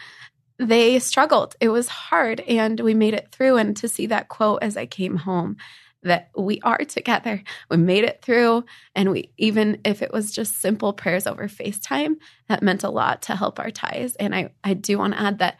they 0.57 0.99
struggled. 0.99 1.55
It 1.59 1.69
was 1.69 1.87
hard 1.87 2.39
and 2.41 2.79
we 2.79 2.93
made 2.93 3.13
it 3.13 3.29
through. 3.31 3.57
And 3.57 3.75
to 3.77 3.87
see 3.87 4.07
that 4.07 4.29
quote 4.29 4.61
as 4.61 4.77
I 4.77 4.85
came 4.85 5.17
home, 5.17 5.57
that 6.03 6.29
we 6.35 6.59
are 6.61 6.79
together. 6.79 7.43
We 7.69 7.77
made 7.77 8.03
it 8.03 8.21
through. 8.21 8.65
And 8.95 9.11
we, 9.11 9.31
even 9.37 9.81
if 9.83 10.01
it 10.01 10.11
was 10.11 10.31
just 10.31 10.59
simple 10.59 10.93
prayers 10.93 11.27
over 11.27 11.47
FaceTime, 11.47 12.15
that 12.47 12.63
meant 12.63 12.83
a 12.83 12.89
lot 12.89 13.23
to 13.23 13.35
help 13.35 13.59
our 13.59 13.71
ties. 13.71 14.15
And 14.15 14.33
I, 14.33 14.51
I 14.63 14.73
do 14.73 14.97
want 14.97 15.13
to 15.13 15.21
add 15.21 15.39
that 15.39 15.59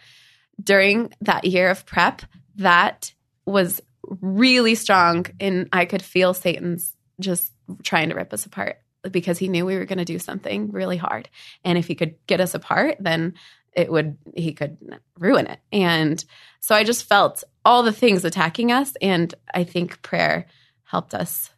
during 0.61 1.13
that 1.21 1.45
year 1.45 1.69
of 1.69 1.85
prep, 1.85 2.23
that 2.55 3.13
was 3.45 3.81
really 4.03 4.75
strong. 4.75 5.25
And 5.39 5.69
I 5.71 5.85
could 5.85 6.01
feel 6.01 6.33
Satan's 6.33 6.95
just 7.19 7.51
trying 7.83 8.09
to 8.09 8.15
rip 8.15 8.33
us 8.33 8.45
apart 8.45 8.80
because 9.09 9.37
he 9.37 9.47
knew 9.47 9.65
we 9.65 9.77
were 9.77 9.85
going 9.85 9.97
to 9.97 10.05
do 10.05 10.19
something 10.19 10.71
really 10.71 10.97
hard. 10.97 11.29
And 11.63 11.77
if 11.77 11.87
he 11.87 11.95
could 11.95 12.15
get 12.27 12.41
us 12.41 12.53
apart, 12.53 12.97
then 12.99 13.33
it 13.73 13.91
would 13.91 14.17
he 14.35 14.53
could 14.53 14.77
ruin 15.17 15.47
it. 15.47 15.59
And 15.71 16.23
so 16.59 16.75
I 16.75 16.83
just 16.83 17.05
felt 17.05 17.43
all 17.63 17.83
the 17.83 17.93
things 17.93 18.25
attacking 18.25 18.71
us 18.71 18.93
and 19.01 19.33
I 19.53 19.63
think 19.63 20.01
prayer 20.01 20.45
helped 20.83 21.13
us 21.13 21.51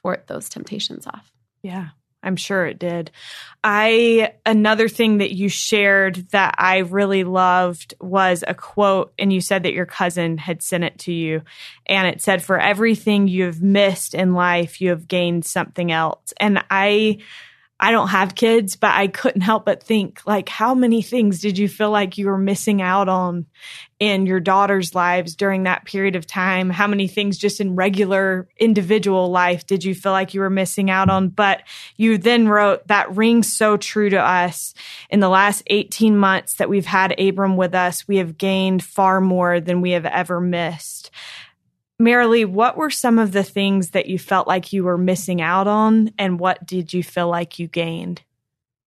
thwart 0.00 0.26
those 0.26 0.48
temptations 0.48 1.06
off. 1.06 1.32
Yeah. 1.62 1.88
I'm 2.22 2.36
sure 2.36 2.66
it 2.66 2.78
did. 2.78 3.10
I 3.64 4.34
another 4.44 4.88
thing 4.88 5.18
that 5.18 5.34
you 5.34 5.48
shared 5.48 6.16
that 6.30 6.54
I 6.58 6.78
really 6.78 7.24
loved 7.24 7.94
was 8.00 8.44
a 8.46 8.54
quote 8.54 9.12
and 9.18 9.32
you 9.32 9.40
said 9.40 9.62
that 9.62 9.72
your 9.72 9.86
cousin 9.86 10.38
had 10.38 10.62
sent 10.62 10.84
it 10.84 10.98
to 11.00 11.12
you 11.12 11.42
and 11.86 12.08
it 12.08 12.22
said 12.22 12.42
for 12.42 12.58
everything 12.58 13.28
you've 13.28 13.62
missed 13.62 14.14
in 14.14 14.34
life 14.34 14.80
you 14.80 14.90
have 14.90 15.08
gained 15.08 15.44
something 15.44 15.92
else. 15.92 16.32
And 16.38 16.62
I 16.70 17.18
I 17.82 17.92
don't 17.92 18.08
have 18.08 18.34
kids, 18.34 18.76
but 18.76 18.94
I 18.94 19.06
couldn't 19.06 19.40
help 19.40 19.64
but 19.64 19.82
think 19.82 20.20
like 20.26 20.50
how 20.50 20.74
many 20.74 21.00
things 21.00 21.40
did 21.40 21.56
you 21.56 21.66
feel 21.66 21.90
like 21.90 22.18
you 22.18 22.26
were 22.26 22.36
missing 22.36 22.82
out 22.82 23.08
on 23.08 23.46
in 23.98 24.26
your 24.26 24.38
daughter's 24.38 24.94
lives 24.94 25.34
during 25.34 25.62
that 25.62 25.86
period 25.86 26.14
of 26.14 26.26
time? 26.26 26.68
How 26.68 26.86
many 26.86 27.08
things 27.08 27.38
just 27.38 27.58
in 27.58 27.76
regular 27.76 28.48
individual 28.58 29.30
life 29.30 29.66
did 29.66 29.82
you 29.82 29.94
feel 29.94 30.12
like 30.12 30.34
you 30.34 30.40
were 30.40 30.50
missing 30.50 30.90
out 30.90 31.08
on? 31.08 31.30
But 31.30 31.62
you 31.96 32.18
then 32.18 32.48
wrote 32.48 32.86
that 32.88 33.16
rings 33.16 33.56
so 33.56 33.78
true 33.78 34.10
to 34.10 34.20
us. 34.20 34.74
In 35.08 35.20
the 35.20 35.30
last 35.30 35.62
18 35.68 36.18
months 36.18 36.56
that 36.56 36.68
we've 36.68 36.84
had 36.84 37.18
Abram 37.18 37.56
with 37.56 37.74
us, 37.74 38.06
we 38.06 38.18
have 38.18 38.36
gained 38.36 38.84
far 38.84 39.22
more 39.22 39.58
than 39.58 39.80
we 39.80 39.92
have 39.92 40.06
ever 40.06 40.38
missed. 40.38 41.10
Marilee, 42.00 42.46
what 42.46 42.76
were 42.76 42.90
some 42.90 43.18
of 43.18 43.32
the 43.32 43.44
things 43.44 43.90
that 43.90 44.06
you 44.06 44.18
felt 44.18 44.48
like 44.48 44.72
you 44.72 44.84
were 44.84 44.96
missing 44.96 45.42
out 45.42 45.66
on, 45.66 46.12
and 46.18 46.40
what 46.40 46.64
did 46.64 46.94
you 46.94 47.02
feel 47.02 47.28
like 47.28 47.58
you 47.58 47.68
gained? 47.68 48.22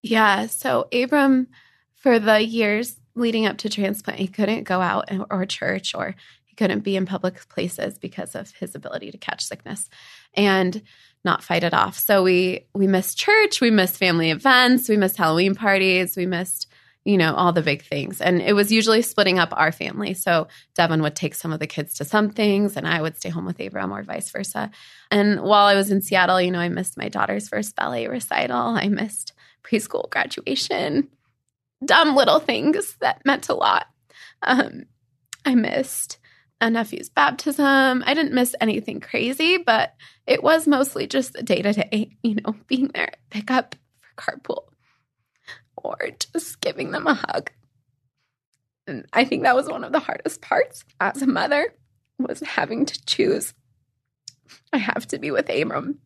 Yeah, 0.02 0.48
so 0.48 0.88
Abram, 0.92 1.48
for 1.96 2.20
the 2.20 2.42
years 2.42 2.98
leading 3.16 3.46
up 3.46 3.58
to 3.60 3.70
transplant, 3.70 4.20
he 4.20 4.28
couldn't 4.28 4.64
go 4.64 4.82
out 4.82 5.10
or 5.30 5.46
church 5.46 5.94
or 5.94 6.16
he 6.44 6.56
couldn't 6.56 6.82
be 6.82 6.96
in 6.96 7.06
public 7.06 7.48
places 7.50 7.98
because 7.98 8.36
of 8.36 8.52
his 8.52 8.76
ability 8.76 9.12
to 9.12 9.18
catch 9.18 9.44
sickness 9.44 9.90
and 10.34 10.82
not 11.24 11.44
fight 11.44 11.64
it 11.64 11.74
off. 11.74 11.98
So 11.98 12.24
we 12.24 12.66
we 12.74 12.88
missed 12.88 13.18
church, 13.18 13.62
we 13.62 13.72
missed 13.72 13.98
family 13.98 14.32
events, 14.32 14.90
we 14.90 14.98
missed 14.98 15.18
Halloween 15.18 15.56
parties, 15.56 16.18
we 16.18 16.26
missed 16.26 16.68
you 17.06 17.18
know, 17.18 17.34
all 17.34 17.52
the 17.52 17.62
big 17.62 17.84
things. 17.84 18.22
And 18.22 18.42
it 18.42 18.54
was 18.54 18.72
usually 18.72 19.02
splitting 19.02 19.38
up 19.38 19.50
our 19.52 19.72
family. 19.72 20.14
So 20.14 20.48
Devin 20.76 21.02
would 21.02 21.16
take 21.16 21.36
some 21.36 21.52
of 21.52 21.60
the 21.60 21.68
kids 21.68 21.96
to 21.96 22.06
some 22.06 22.30
things 22.30 22.78
and 22.78 22.88
I 22.88 23.02
would 23.02 23.18
stay 23.18 23.30
home 23.30 23.46
with 23.46 23.60
Abram 23.60 23.92
or 23.92 24.04
vice 24.04 24.32
versa. 24.32 24.72
And 25.12 25.42
while 25.42 25.66
I 25.66 25.76
was 25.76 25.92
in 25.92 26.02
Seattle, 26.02 26.42
you 26.42 26.52
know, 26.52 26.60
I 26.60 26.70
missed 26.70 26.98
my 26.98 27.10
daughter's 27.10 27.50
first 27.50 27.76
ballet 27.76 28.08
recital. 28.08 28.58
I 28.58 28.88
missed 28.88 29.34
preschool 29.64 30.10
graduation, 30.10 31.10
dumb 31.84 32.16
little 32.16 32.40
things 32.40 32.96
that 33.02 33.26
meant 33.26 33.50
a 33.50 33.54
lot. 33.54 33.88
Um, 34.42 34.84
I 35.46 35.56
missed 35.56 36.20
a 36.62 36.70
nephew's 36.70 37.10
baptism. 37.10 38.04
I 38.06 38.14
didn't 38.14 38.34
miss 38.34 38.56
anything 38.62 39.02
crazy, 39.02 39.58
but 39.58 39.94
it 40.26 40.42
was 40.42 40.68
mostly 40.68 41.08
just 41.08 41.34
the 41.34 41.44
day 41.44 41.62
to 41.62 41.74
day, 41.74 42.18
you 42.24 42.36
know, 42.36 42.56
being 42.68 42.92
there, 42.94 43.12
pick 43.30 43.52
up 43.52 43.76
for 44.00 44.32
carpool 44.32 44.73
or 45.84 45.98
just 46.34 46.62
giving 46.62 46.92
them 46.92 47.08
a 47.08 47.14
hug. 47.14 47.52
And 48.88 49.06
I 49.14 49.26
think 49.26 49.44
that 49.44 49.56
was 49.56 49.70
one 49.70 49.84
of 49.84 49.92
the 49.92 50.00
hardest 50.00 50.42
parts 50.42 50.84
as 51.00 51.22
a 51.22 51.28
mother 51.28 51.74
was 52.20 52.42
having 52.42 52.86
to 52.86 53.06
choose. 53.06 53.54
I 54.72 54.78
have 54.78 55.08
to 55.08 55.20
be 55.20 55.32
with 55.32 55.50
Abram 55.50 56.00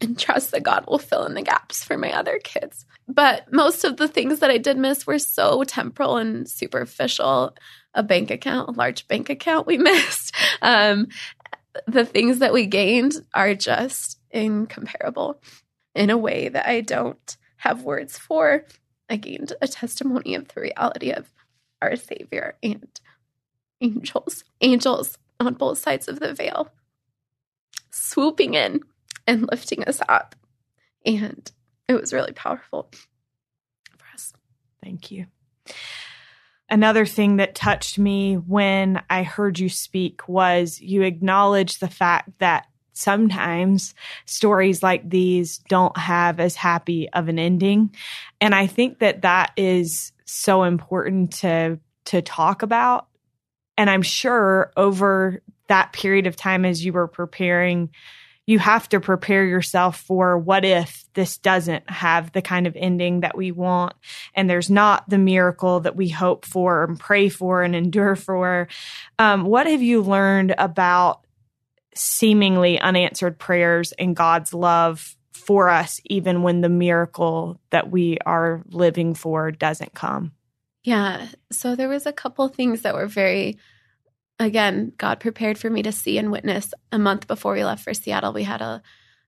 and 0.00 0.18
trust 0.18 0.50
that 0.50 0.62
God 0.62 0.84
will 0.86 0.98
fill 0.98 1.24
in 1.24 1.34
the 1.34 1.42
gaps 1.42 1.82
for 1.82 1.96
my 1.96 2.12
other 2.12 2.38
kids. 2.38 2.84
But 3.08 3.50
most 3.52 3.84
of 3.84 3.96
the 3.96 4.08
things 4.08 4.40
that 4.40 4.50
I 4.50 4.58
did 4.58 4.76
miss 4.76 5.06
were 5.06 5.18
so 5.18 5.64
temporal 5.64 6.16
and 6.16 6.48
superficial. 6.48 7.56
A 7.94 8.02
bank 8.02 8.30
account, 8.30 8.68
a 8.68 8.72
large 8.72 9.08
bank 9.08 9.30
account 9.30 9.66
we 9.66 9.78
missed. 9.78 10.34
Um, 10.60 11.08
the 11.86 12.04
things 12.04 12.40
that 12.40 12.52
we 12.52 12.66
gained 12.66 13.14
are 13.32 13.54
just 13.54 14.18
incomparable 14.30 15.40
in 15.94 16.10
a 16.10 16.18
way 16.18 16.48
that 16.48 16.68
I 16.68 16.82
don't 16.82 17.36
have 17.56 17.82
words 17.82 18.18
for. 18.18 18.64
I 19.08 19.16
gained 19.16 19.52
a 19.60 19.68
testimony 19.68 20.34
of 20.34 20.48
the 20.48 20.60
reality 20.60 21.10
of 21.10 21.32
our 21.80 21.96
Savior 21.96 22.56
and 22.62 23.00
angels, 23.80 24.44
angels 24.60 25.18
on 25.38 25.54
both 25.54 25.78
sides 25.78 26.08
of 26.08 26.20
the 26.20 26.34
veil, 26.34 26.70
swooping 27.90 28.54
in 28.54 28.80
and 29.26 29.48
lifting 29.50 29.84
us 29.84 30.00
up. 30.08 30.34
And 31.04 31.50
it 31.88 31.94
was 31.94 32.12
really 32.12 32.32
powerful 32.32 32.90
for 33.96 34.06
us. 34.14 34.32
Thank 34.82 35.10
you. 35.10 35.26
Another 36.68 37.06
thing 37.06 37.36
that 37.36 37.54
touched 37.54 37.96
me 37.98 38.34
when 38.34 39.00
I 39.08 39.22
heard 39.22 39.58
you 39.58 39.68
speak 39.68 40.28
was 40.28 40.80
you 40.80 41.02
acknowledged 41.02 41.80
the 41.80 41.88
fact 41.88 42.30
that 42.38 42.66
sometimes 42.96 43.94
stories 44.24 44.82
like 44.82 45.08
these 45.08 45.58
don't 45.68 45.96
have 45.96 46.40
as 46.40 46.54
happy 46.54 47.08
of 47.10 47.28
an 47.28 47.38
ending. 47.38 47.94
And 48.40 48.54
I 48.54 48.66
think 48.66 49.00
that 49.00 49.22
that 49.22 49.52
is 49.56 50.12
so 50.24 50.64
important 50.64 51.34
to 51.34 51.78
to 52.06 52.22
talk 52.22 52.62
about. 52.62 53.08
And 53.76 53.90
I'm 53.90 54.02
sure 54.02 54.72
over 54.76 55.42
that 55.68 55.92
period 55.92 56.26
of 56.26 56.36
time 56.36 56.64
as 56.64 56.84
you 56.84 56.92
were 56.92 57.08
preparing 57.08 57.90
you 58.46 58.60
have 58.60 58.88
to 58.88 59.00
prepare 59.00 59.44
yourself 59.44 60.00
for 60.00 60.38
what 60.38 60.64
if 60.64 61.04
this 61.14 61.36
doesn't 61.38 61.88
have 61.90 62.32
the 62.32 62.42
kind 62.42 62.66
of 62.66 62.76
ending 62.76 63.20
that 63.20 63.36
we 63.36 63.50
want 63.50 63.94
and 64.34 64.48
there's 64.48 64.70
not 64.70 65.08
the 65.10 65.18
miracle 65.18 65.80
that 65.80 65.96
we 65.96 66.08
hope 66.08 66.44
for 66.44 66.84
and 66.84 66.98
pray 66.98 67.28
for 67.28 67.62
and 67.62 67.74
endure 67.74 68.14
for. 68.14 68.68
Um, 69.18 69.44
what 69.44 69.66
have 69.66 69.82
you 69.82 70.00
learned 70.02 70.54
about 70.56 71.25
seemingly 71.96 72.78
unanswered 72.78 73.38
prayers 73.38 73.92
and 73.92 74.14
God's 74.14 74.52
love 74.54 75.16
for 75.32 75.68
us, 75.68 76.00
even 76.04 76.42
when 76.42 76.60
the 76.60 76.68
miracle 76.68 77.60
that 77.70 77.90
we 77.90 78.18
are 78.26 78.62
living 78.68 79.14
for 79.14 79.50
doesn't 79.50 79.94
come? 79.94 80.32
Yeah. 80.82 81.28
So 81.50 81.74
there 81.74 81.88
was 81.88 82.06
a 82.06 82.12
couple 82.12 82.48
things 82.48 82.82
that 82.82 82.94
were 82.94 83.06
very 83.06 83.58
again, 84.38 84.92
God 84.98 85.20
prepared 85.20 85.58
for 85.58 85.70
me 85.70 85.82
to 85.82 85.92
see 85.92 86.18
and 86.18 86.30
witness. 86.30 86.74
A 86.92 86.98
month 86.98 87.26
before 87.26 87.54
we 87.54 87.64
left 87.64 87.82
for 87.82 87.94
Seattle, 87.94 88.32
we 88.32 88.42
had 88.42 88.60
a, 88.60 88.82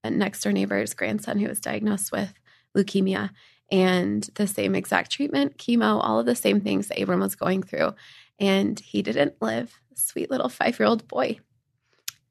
a 0.05 0.11
next 0.11 0.43
door 0.43 0.53
neighbor's 0.53 0.95
grandson 0.95 1.39
who 1.39 1.49
was 1.49 1.61
diagnosed 1.61 2.12
with 2.12 2.33
leukemia 2.77 3.31
and 3.71 4.29
the 4.35 4.47
same 4.47 4.75
exact 4.75 5.11
treatment, 5.11 5.59
chemo, 5.59 6.01
all 6.03 6.19
of 6.19 6.27
the 6.27 6.35
same 6.35 6.61
things 6.61 6.89
that 6.89 7.01
Abram 7.01 7.21
was 7.21 7.35
going 7.35 7.62
through. 7.62 7.95
And 8.39 8.79
he 8.79 9.03
didn't 9.03 9.41
live, 9.41 9.81
sweet 9.95 10.31
little 10.31 10.49
five 10.49 10.79
year 10.79 10.89
old 10.89 11.09
boy. 11.09 11.39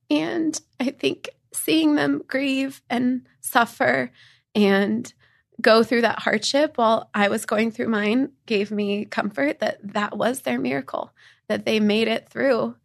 And 0.10 0.60
I 0.80 0.92
think 0.92 1.30
seeing 1.54 1.96
them 1.96 2.22
grieve 2.28 2.82
and 2.90 3.28
suffer 3.42 4.12
and 4.56 5.12
go 5.62 5.84
through 5.84 6.02
that 6.02 6.20
hardship 6.20 6.78
while 6.78 7.10
I 7.14 7.30
was 7.30 7.46
going 7.46 7.72
through 7.72 7.88
mine 7.88 8.32
gave 8.46 8.72
me 8.72 9.06
comfort 9.06 9.60
that 9.60 9.80
that 9.94 10.18
was 10.18 10.42
their 10.42 10.60
miracle, 10.60 11.12
that 11.50 11.66
they 11.66 11.80
made 11.80 12.08
it 12.08 12.30
through 12.30 12.76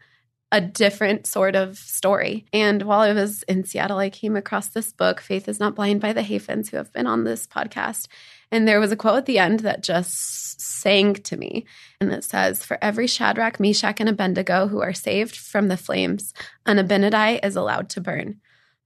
a 0.51 0.61
different 0.61 1.27
sort 1.27 1.57
of 1.57 1.79
story. 1.79 2.45
And 2.53 2.83
while 2.83 3.01
I 3.01 3.13
was 3.13 3.43
in 3.45 3.65
Seattle, 3.65 3.99
I 3.99 4.11
came 4.11 4.37
across 4.37 4.69
this 4.69 4.93
book, 4.93 5.21
Faith 5.21 5.49
is 5.49 5.59
Not 5.59 5.75
Blind 5.75 6.01
by 6.01 6.13
the 6.13 6.23
Hafens, 6.23 6.71
who 6.71 6.77
have 6.77 6.93
been 6.93 7.07
on 7.07 7.25
this 7.25 7.47
podcast. 7.47 8.07
And 8.53 8.69
there 8.69 8.79
was 8.79 8.93
a 8.93 8.97
quote 8.97 9.17
at 9.17 9.27
the 9.27 9.39
end 9.39 9.61
that 9.61 9.83
just 9.83 10.61
sang 10.61 11.15
to 11.15 11.37
me. 11.39 11.65
And 12.01 12.13
it 12.13 12.23
says, 12.23 12.63
For 12.63 12.77
every 12.83 13.07
Shadrach, 13.07 13.59
Meshach, 13.59 13.99
and 13.99 14.11
Abednego 14.11 14.69
who 14.69 14.83
are 14.83 14.93
saved 14.93 15.35
from 15.35 15.69
the 15.69 15.79
flames, 15.79 16.35
an 16.67 16.77
Abinadi 16.77 17.41
is 17.43 17.57
allowed 17.57 17.89
to 17.91 18.03
burn. 18.03 18.41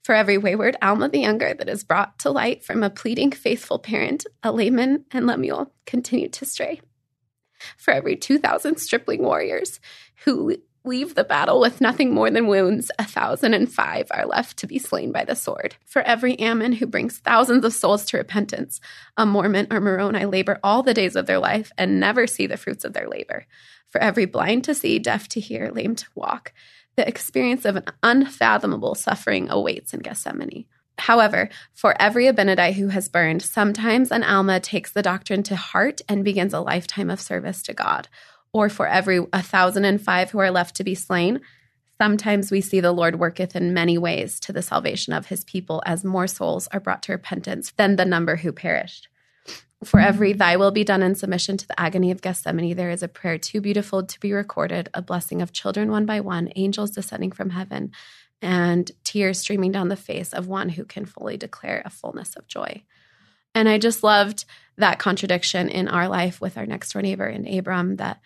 For 0.04 0.14
every 0.14 0.38
wayward 0.38 0.76
Alma 0.80 1.08
the 1.08 1.18
Younger 1.18 1.52
that 1.52 1.68
is 1.68 1.82
brought 1.82 2.20
to 2.20 2.30
light 2.30 2.62
from 2.64 2.84
a 2.84 2.90
pleading, 2.90 3.32
faithful 3.32 3.80
parent, 3.80 4.24
a 4.44 4.52
Laman 4.52 5.04
and 5.10 5.26
Lemuel 5.26 5.72
continue 5.84 6.28
to 6.28 6.44
stray. 6.44 6.80
For 7.76 7.92
every 7.92 8.14
2,000 8.14 8.76
stripling 8.76 9.22
warriors 9.22 9.80
who 10.24 10.58
leave 10.86 11.14
the 11.14 11.24
battle 11.24 11.60
with 11.60 11.80
nothing 11.80 12.14
more 12.14 12.30
than 12.30 12.46
wounds, 12.46 12.90
a 12.98 13.04
thousand 13.04 13.54
and 13.54 13.70
five 13.70 14.06
are 14.10 14.26
left 14.26 14.56
to 14.58 14.66
be 14.66 14.78
slain 14.78 15.12
by 15.12 15.24
the 15.24 15.34
sword. 15.34 15.76
For 15.84 16.02
every 16.02 16.38
Ammon 16.38 16.72
who 16.72 16.86
brings 16.86 17.18
thousands 17.18 17.64
of 17.64 17.72
souls 17.72 18.04
to 18.06 18.18
repentance, 18.18 18.80
a 19.16 19.26
Mormon 19.26 19.66
or 19.70 19.80
Moroni 19.80 20.24
labor 20.24 20.58
all 20.62 20.82
the 20.82 20.94
days 20.94 21.16
of 21.16 21.26
their 21.26 21.38
life 21.38 21.72
and 21.76 22.00
never 22.00 22.26
see 22.26 22.46
the 22.46 22.56
fruits 22.56 22.84
of 22.84 22.92
their 22.92 23.08
labor. 23.08 23.46
For 23.90 24.00
every 24.00 24.26
blind 24.26 24.64
to 24.64 24.74
see, 24.74 24.98
deaf 24.98 25.28
to 25.28 25.40
hear, 25.40 25.70
lame 25.70 25.96
to 25.96 26.06
walk, 26.14 26.52
the 26.96 27.06
experience 27.06 27.64
of 27.64 27.76
an 27.76 27.84
unfathomable 28.02 28.94
suffering 28.94 29.50
awaits 29.50 29.92
in 29.92 30.00
Gethsemane. 30.00 30.66
However, 30.98 31.50
for 31.74 31.94
every 32.00 32.24
Abinadi 32.24 32.72
who 32.72 32.88
has 32.88 33.08
burned, 33.08 33.42
sometimes 33.42 34.10
an 34.10 34.24
Alma 34.24 34.60
takes 34.60 34.92
the 34.92 35.02
doctrine 35.02 35.42
to 35.44 35.56
heart 35.56 36.00
and 36.08 36.24
begins 36.24 36.54
a 36.54 36.60
lifetime 36.60 37.10
of 37.10 37.20
service 37.20 37.62
to 37.64 37.74
God. 37.74 38.08
Or 38.56 38.70
for 38.70 38.88
every 38.88 39.18
a 39.34 39.42
thousand 39.42 39.84
and 39.84 40.00
five 40.00 40.30
who 40.30 40.38
are 40.38 40.50
left 40.50 40.76
to 40.76 40.84
be 40.84 40.94
slain, 40.94 41.42
sometimes 42.00 42.50
we 42.50 42.62
see 42.62 42.80
the 42.80 42.90
Lord 42.90 43.20
worketh 43.20 43.54
in 43.54 43.74
many 43.74 43.98
ways 43.98 44.40
to 44.40 44.50
the 44.50 44.62
salvation 44.62 45.12
of 45.12 45.26
his 45.26 45.44
people 45.44 45.82
as 45.84 46.06
more 46.06 46.26
souls 46.26 46.66
are 46.68 46.80
brought 46.80 47.02
to 47.02 47.12
repentance 47.12 47.74
than 47.76 47.96
the 47.96 48.06
number 48.06 48.36
who 48.36 48.52
perished. 48.52 49.08
For 49.84 50.00
every 50.00 50.32
thy 50.32 50.56
will 50.56 50.70
be 50.70 50.84
done 50.84 51.02
in 51.02 51.14
submission 51.14 51.58
to 51.58 51.68
the 51.68 51.78
agony 51.78 52.10
of 52.10 52.22
Gethsemane, 52.22 52.74
there 52.74 52.88
is 52.88 53.02
a 53.02 53.08
prayer 53.08 53.36
too 53.36 53.60
beautiful 53.60 54.02
to 54.02 54.20
be 54.20 54.32
recorded, 54.32 54.88
a 54.94 55.02
blessing 55.02 55.42
of 55.42 55.52
children 55.52 55.90
one 55.90 56.06
by 56.06 56.20
one, 56.20 56.50
angels 56.56 56.92
descending 56.92 57.32
from 57.32 57.50
heaven, 57.50 57.92
and 58.40 58.90
tears 59.04 59.38
streaming 59.38 59.70
down 59.70 59.88
the 59.88 59.96
face 59.96 60.32
of 60.32 60.48
one 60.48 60.70
who 60.70 60.86
can 60.86 61.04
fully 61.04 61.36
declare 61.36 61.82
a 61.84 61.90
fullness 61.90 62.36
of 62.36 62.48
joy. 62.48 62.82
And 63.54 63.68
I 63.68 63.76
just 63.76 64.02
loved 64.02 64.46
that 64.78 64.98
contradiction 64.98 65.68
in 65.68 65.88
our 65.88 66.08
life 66.08 66.40
with 66.40 66.56
our 66.56 66.64
next 66.64 66.94
door 66.94 67.02
neighbor 67.02 67.26
in 67.26 67.46
Abram 67.46 67.96
that 67.96 68.18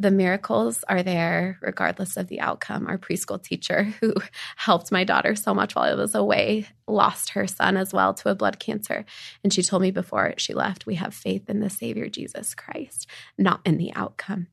the 0.00 0.10
miracles 0.10 0.84
are 0.88 1.02
there 1.02 1.58
regardless 1.60 2.16
of 2.16 2.28
the 2.28 2.40
outcome. 2.40 2.86
Our 2.86 2.98
preschool 2.98 3.42
teacher, 3.42 3.82
who 4.00 4.14
helped 4.56 4.92
my 4.92 5.04
daughter 5.04 5.34
so 5.34 5.54
much 5.54 5.74
while 5.74 5.90
I 5.90 5.94
was 5.94 6.14
away, 6.14 6.66
lost 6.86 7.30
her 7.30 7.46
son 7.46 7.76
as 7.76 7.92
well 7.92 8.14
to 8.14 8.30
a 8.30 8.34
blood 8.34 8.58
cancer. 8.58 9.04
And 9.42 9.52
she 9.52 9.62
told 9.62 9.82
me 9.82 9.90
before 9.90 10.34
she 10.36 10.54
left, 10.54 10.86
we 10.86 10.94
have 10.96 11.14
faith 11.14 11.50
in 11.50 11.60
the 11.60 11.70
Savior 11.70 12.08
Jesus 12.08 12.54
Christ, 12.54 13.06
not 13.36 13.60
in 13.64 13.76
the 13.78 13.92
outcome. 13.94 14.46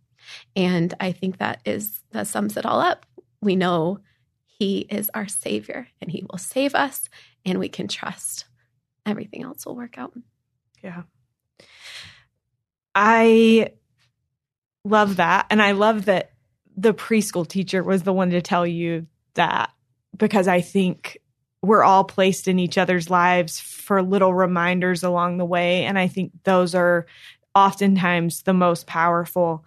And 0.56 0.94
I 1.00 1.12
think 1.12 1.38
that 1.38 1.62
is 1.66 2.02
that 2.12 2.28
sums 2.28 2.58
it 2.58 2.66
all 2.66 2.80
up. 2.80 3.06
We 3.42 3.56
know 3.56 4.00
he 4.46 4.80
is 4.90 5.12
our 5.14 5.28
Savior 5.28 5.88
and 6.02 6.10
he 6.10 6.26
will 6.30 6.40
save 6.40 6.74
us, 6.74 7.10
and 7.46 7.60
we 7.60 7.70
can 7.70 7.88
trust 7.88 8.46
everything 9.06 9.44
else 9.44 9.66
will 9.66 9.76
work 9.76 10.00
out. 10.00 10.14
Yeah. 10.82 11.04
I 12.96 13.72
love 14.86 15.18
that. 15.18 15.48
And 15.50 15.62
I 15.62 15.72
love 15.72 16.06
that 16.06 16.32
the 16.78 16.94
preschool 16.94 17.48
teacher 17.48 17.84
was 17.84 18.04
the 18.04 18.14
one 18.14 18.30
to 18.30 18.42
tell 18.42 18.66
you 18.66 19.08
that 19.34 19.72
because 20.16 20.48
I 20.48 20.62
think 20.62 21.18
we're 21.62 21.84
all 21.84 22.04
placed 22.04 22.48
in 22.48 22.60
each 22.60 22.78
other's 22.78 23.10
lives 23.10 23.60
for 23.60 24.02
little 24.02 24.34
reminders 24.34 25.04
along 25.04 25.38
the 25.38 25.46
way. 25.46 25.84
And 25.86 25.98
I 25.98 26.08
think 26.08 26.32
those 26.44 26.76
are 26.76 27.08
oftentimes 27.56 28.44
the 28.44 28.54
most 28.54 28.86
powerful. 28.86 29.66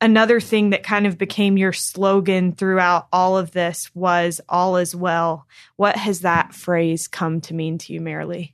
Another 0.00 0.40
thing 0.40 0.70
that 0.70 0.82
kind 0.82 1.06
of 1.06 1.18
became 1.18 1.56
your 1.56 1.72
slogan 1.72 2.52
throughout 2.52 3.08
all 3.12 3.36
of 3.36 3.50
this 3.52 3.90
was 3.94 4.40
all 4.48 4.76
is 4.76 4.94
well. 4.94 5.46
What 5.76 5.96
has 5.96 6.20
that 6.20 6.54
phrase 6.54 7.08
come 7.08 7.40
to 7.42 7.54
mean 7.54 7.78
to 7.78 7.92
you, 7.92 8.00
Marilee? 8.00 8.52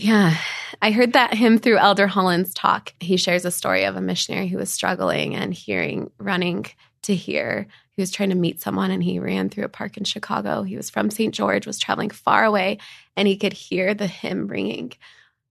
Yeah, 0.00 0.36
I 0.80 0.92
heard 0.92 1.14
that 1.14 1.34
hymn 1.34 1.58
through 1.58 1.78
Elder 1.78 2.06
Holland's 2.06 2.54
talk. 2.54 2.94
He 3.00 3.16
shares 3.16 3.44
a 3.44 3.50
story 3.50 3.82
of 3.82 3.96
a 3.96 4.00
missionary 4.00 4.46
who 4.46 4.56
was 4.56 4.70
struggling 4.70 5.34
and 5.34 5.52
hearing, 5.52 6.12
running 6.18 6.66
to 7.02 7.16
hear. 7.16 7.66
He 7.90 8.02
was 8.02 8.12
trying 8.12 8.28
to 8.28 8.36
meet 8.36 8.60
someone 8.60 8.92
and 8.92 9.02
he 9.02 9.18
ran 9.18 9.48
through 9.48 9.64
a 9.64 9.68
park 9.68 9.96
in 9.96 10.04
Chicago. 10.04 10.62
He 10.62 10.76
was 10.76 10.88
from 10.88 11.10
St. 11.10 11.34
George, 11.34 11.66
was 11.66 11.80
traveling 11.80 12.10
far 12.10 12.44
away, 12.44 12.78
and 13.16 13.26
he 13.26 13.36
could 13.36 13.52
hear 13.52 13.92
the 13.92 14.06
hymn 14.06 14.46
ringing, 14.46 14.92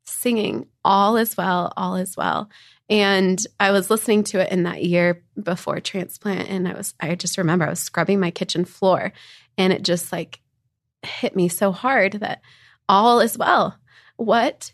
singing, 0.05 0.67
All 0.85 1.17
is 1.17 1.35
well, 1.35 1.73
all 1.75 1.97
is 1.97 2.15
well. 2.15 2.49
And 2.89 3.45
I 3.59 3.71
was 3.71 3.89
listening 3.89 4.23
to 4.25 4.39
it 4.39 4.49
in 4.49 4.63
that 4.63 4.81
year 4.81 5.23
before 5.43 5.81
transplant, 5.81 6.47
and 6.47 6.69
I 6.69 6.73
was, 6.73 6.93
I 7.01 7.15
just 7.15 7.37
remember 7.37 7.65
I 7.65 7.71
was 7.71 7.81
scrubbing 7.81 8.21
my 8.21 8.31
kitchen 8.31 8.63
floor, 8.63 9.11
and 9.57 9.73
it 9.73 9.83
just 9.83 10.13
like 10.13 10.39
hit 11.03 11.35
me 11.35 11.49
so 11.49 11.73
hard 11.73 12.13
that 12.13 12.41
all 12.87 13.19
is 13.19 13.37
well 13.37 13.77
what 14.17 14.71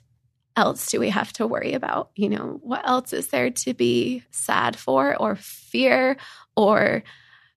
else 0.55 0.87
do 0.87 0.99
we 0.99 1.09
have 1.09 1.31
to 1.33 1.47
worry 1.47 1.73
about? 1.73 2.11
You 2.15 2.29
know, 2.29 2.59
what 2.61 2.87
else 2.87 3.13
is 3.13 3.27
there 3.27 3.49
to 3.49 3.73
be 3.73 4.23
sad 4.31 4.75
for 4.75 5.15
or 5.15 5.35
fear 5.35 6.17
or 6.55 7.03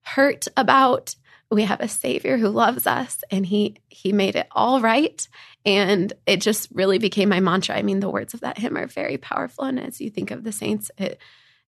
hurt 0.02 0.46
about? 0.56 1.14
We 1.50 1.62
have 1.62 1.80
a 1.80 1.88
savior 1.88 2.38
who 2.38 2.48
loves 2.48 2.86
us 2.86 3.22
and 3.30 3.46
he 3.46 3.76
he 3.88 4.12
made 4.12 4.34
it 4.34 4.48
all 4.50 4.80
right 4.80 5.26
and 5.64 6.12
it 6.26 6.40
just 6.40 6.68
really 6.72 6.98
became 6.98 7.28
my 7.28 7.38
mantra. 7.38 7.76
I 7.76 7.82
mean, 7.82 8.00
the 8.00 8.10
words 8.10 8.34
of 8.34 8.40
that 8.40 8.58
hymn 8.58 8.76
are 8.76 8.86
very 8.86 9.16
powerful 9.16 9.64
and 9.64 9.78
as 9.78 10.00
you 10.00 10.10
think 10.10 10.32
of 10.32 10.42
the 10.42 10.52
saints, 10.52 10.90
it 10.98 11.20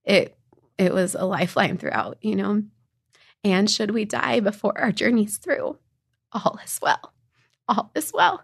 it 0.03 0.35
it 0.77 0.93
was 0.93 1.15
a 1.15 1.25
lifeline 1.25 1.77
throughout, 1.77 2.17
you 2.21 2.35
know. 2.35 2.63
And 3.43 3.69
should 3.69 3.91
we 3.91 4.03
die 4.03 4.41
before 4.41 4.77
our 4.77 4.91
journey's 4.91 5.37
through, 5.37 5.77
all 6.33 6.59
is 6.63 6.79
well. 6.81 7.13
All 7.69 7.91
is 7.95 8.11
well. 8.13 8.43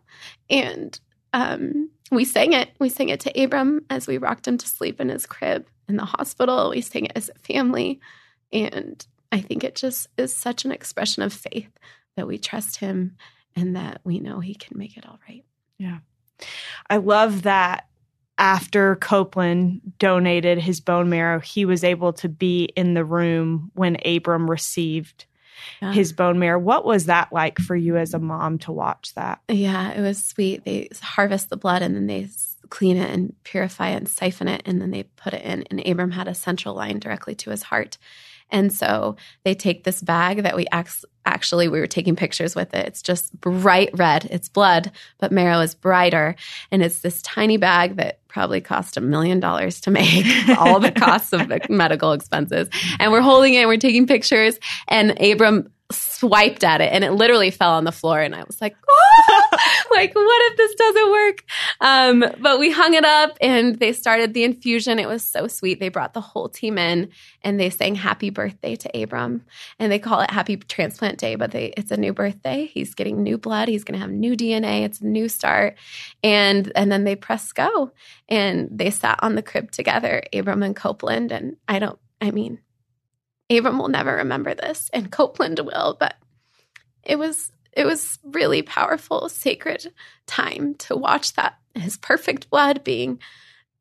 And 0.49 0.97
um, 1.35 1.89
we 2.11 2.23
sang 2.23 2.53
it. 2.53 2.69
We 2.79 2.87
sang 2.87 3.09
it 3.09 3.19
to 3.21 3.43
Abram 3.43 3.85
as 3.89 4.07
we 4.07 4.17
rocked 4.17 4.47
him 4.47 4.57
to 4.57 4.67
sleep 4.67 5.01
in 5.01 5.09
his 5.09 5.25
crib 5.25 5.67
in 5.89 5.97
the 5.97 6.05
hospital. 6.05 6.69
We 6.69 6.79
sang 6.79 7.05
it 7.05 7.11
as 7.13 7.29
a 7.29 7.37
family. 7.39 7.99
And 8.53 9.05
I 9.33 9.41
think 9.41 9.65
it 9.65 9.75
just 9.75 10.07
is 10.17 10.33
such 10.33 10.63
an 10.63 10.71
expression 10.71 11.23
of 11.23 11.33
faith 11.33 11.69
that 12.15 12.25
we 12.25 12.37
trust 12.37 12.77
him 12.77 13.17
and 13.53 13.75
that 13.75 13.99
we 14.05 14.19
know 14.19 14.39
he 14.39 14.55
can 14.55 14.77
make 14.77 14.95
it 14.95 15.05
all 15.05 15.19
right. 15.27 15.43
Yeah. 15.77 15.97
I 16.89 16.97
love 16.97 17.41
that 17.41 17.89
after 18.37 18.95
Copeland 18.95 19.81
donated 19.99 20.59
his 20.59 20.79
bone 20.79 21.09
marrow, 21.09 21.41
he 21.41 21.65
was 21.65 21.83
able 21.83 22.13
to 22.13 22.29
be 22.29 22.65
in 22.77 22.93
the 22.93 23.03
room 23.03 23.71
when 23.73 23.97
Abram 24.05 24.49
received 24.49 25.25
yeah. 25.81 25.91
his 25.91 26.13
bone 26.13 26.39
marrow. 26.39 26.59
What 26.59 26.85
was 26.85 27.05
that 27.05 27.31
like 27.31 27.59
for 27.59 27.75
you 27.75 27.97
as 27.97 28.13
a 28.13 28.19
mom 28.19 28.59
to 28.59 28.71
watch 28.71 29.13
that? 29.15 29.41
Yeah, 29.47 29.91
it 29.91 30.01
was 30.01 30.23
sweet. 30.23 30.63
They 30.65 30.89
harvest 31.01 31.49
the 31.49 31.57
blood 31.57 31.81
and 31.81 31.95
then 31.95 32.07
they 32.07 32.27
clean 32.69 32.97
it 32.97 33.09
and 33.09 33.33
purify 33.43 33.89
it 33.89 33.97
and 33.97 34.09
siphon 34.09 34.47
it, 34.47 34.61
and 34.65 34.81
then 34.81 34.91
they 34.91 35.03
put 35.03 35.33
it 35.33 35.43
in. 35.43 35.63
And 35.69 35.85
Abram 35.85 36.11
had 36.11 36.27
a 36.27 36.35
central 36.35 36.75
line 36.75 36.99
directly 36.99 37.35
to 37.35 37.51
his 37.51 37.63
heart. 37.63 37.97
And 38.51 38.71
so 38.73 39.15
they 39.43 39.55
take 39.55 39.83
this 39.83 40.01
bag 40.01 40.43
that 40.43 40.55
we 40.55 40.67
actually 41.25 41.67
we 41.67 41.79
were 41.79 41.87
taking 41.87 42.15
pictures 42.15 42.55
with 42.55 42.73
it. 42.73 42.85
It's 42.87 43.01
just 43.01 43.39
bright 43.39 43.89
red. 43.93 44.25
It's 44.25 44.49
blood, 44.49 44.91
but 45.17 45.31
marrow 45.31 45.59
is 45.59 45.75
brighter, 45.75 46.35
and 46.71 46.83
it's 46.83 46.99
this 46.99 47.21
tiny 47.21 47.57
bag 47.57 47.97
that 47.97 48.19
probably 48.27 48.61
cost 48.61 48.97
a 48.97 49.01
million 49.01 49.39
dollars 49.39 49.81
to 49.81 49.91
make. 49.91 50.25
all 50.57 50.79
the 50.79 50.91
costs 50.91 51.33
of 51.33 51.47
the 51.47 51.59
medical 51.69 52.13
expenses, 52.13 52.69
and 52.99 53.11
we're 53.11 53.21
holding 53.21 53.55
it. 53.55 53.59
and 53.59 53.67
We're 53.67 53.77
taking 53.77 54.07
pictures, 54.07 54.59
and 54.87 55.19
Abram 55.21 55.71
swiped 55.91 56.63
at 56.63 56.81
it 56.81 56.91
and 56.91 57.03
it 57.03 57.11
literally 57.11 57.51
fell 57.51 57.73
on 57.73 57.83
the 57.83 57.91
floor 57.91 58.19
and 58.19 58.33
I 58.33 58.43
was 58.43 58.59
like, 58.59 58.75
like 59.91 60.15
what 60.15 60.51
if 60.51 60.57
this 60.57 60.75
doesn't 60.75 61.11
work? 61.11 61.43
Um, 61.79 62.25
but 62.41 62.59
we 62.59 62.71
hung 62.71 62.95
it 62.95 63.05
up 63.05 63.37
and 63.39 63.77
they 63.77 63.93
started 63.93 64.33
the 64.33 64.43
infusion. 64.43 64.97
It 64.97 65.07
was 65.07 65.23
so 65.23 65.47
sweet. 65.47 65.79
They 65.79 65.89
brought 65.89 66.13
the 66.13 66.21
whole 66.21 66.49
team 66.49 66.79
in 66.79 67.09
and 67.43 67.59
they 67.59 67.69
sang 67.69 67.93
happy 67.93 68.31
birthday 68.31 68.75
to 68.75 69.03
Abram 69.03 69.43
and 69.77 69.91
they 69.91 69.99
call 69.99 70.21
it 70.21 70.31
happy 70.31 70.57
transplant 70.57 71.19
day, 71.19 71.35
but 71.35 71.51
they, 71.51 71.67
it's 71.77 71.91
a 71.91 71.97
new 71.97 72.13
birthday. 72.13 72.65
He's 72.65 72.95
getting 72.95 73.21
new 73.21 73.37
blood. 73.37 73.67
He's 73.67 73.83
going 73.83 73.99
to 73.99 74.03
have 74.03 74.11
new 74.11 74.35
DNA. 74.35 74.85
It's 74.85 75.01
a 75.01 75.07
new 75.07 75.29
start. 75.29 75.75
And, 76.23 76.71
and 76.75 76.91
then 76.91 77.03
they 77.03 77.15
press 77.15 77.51
go 77.51 77.91
and 78.27 78.69
they 78.71 78.89
sat 78.89 79.19
on 79.21 79.35
the 79.35 79.43
crib 79.43 79.69
together, 79.69 80.23
Abram 80.33 80.63
and 80.63 80.75
Copeland. 80.75 81.31
And 81.31 81.57
I 81.67 81.77
don't, 81.77 81.99
I 82.19 82.31
mean, 82.31 82.59
Abram 83.49 83.77
will 83.77 83.87
never 83.87 84.15
remember 84.15 84.53
this, 84.53 84.89
and 84.93 85.11
Copeland 85.11 85.59
will, 85.59 85.97
but 85.99 86.15
it 87.03 87.17
was 87.17 87.51
it 87.71 87.85
was 87.85 88.19
really 88.23 88.61
powerful, 88.61 89.29
sacred 89.29 89.91
time 90.25 90.75
to 90.75 90.95
watch 90.95 91.33
that 91.33 91.59
his 91.75 91.97
perfect 91.97 92.49
blood 92.49 92.83
being 92.83 93.19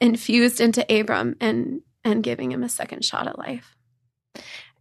infused 0.00 0.60
into 0.60 0.84
Abram 0.92 1.36
and 1.40 1.82
and 2.04 2.22
giving 2.22 2.52
him 2.52 2.62
a 2.62 2.68
second 2.68 3.04
shot 3.04 3.26
at 3.28 3.38
life. 3.38 3.76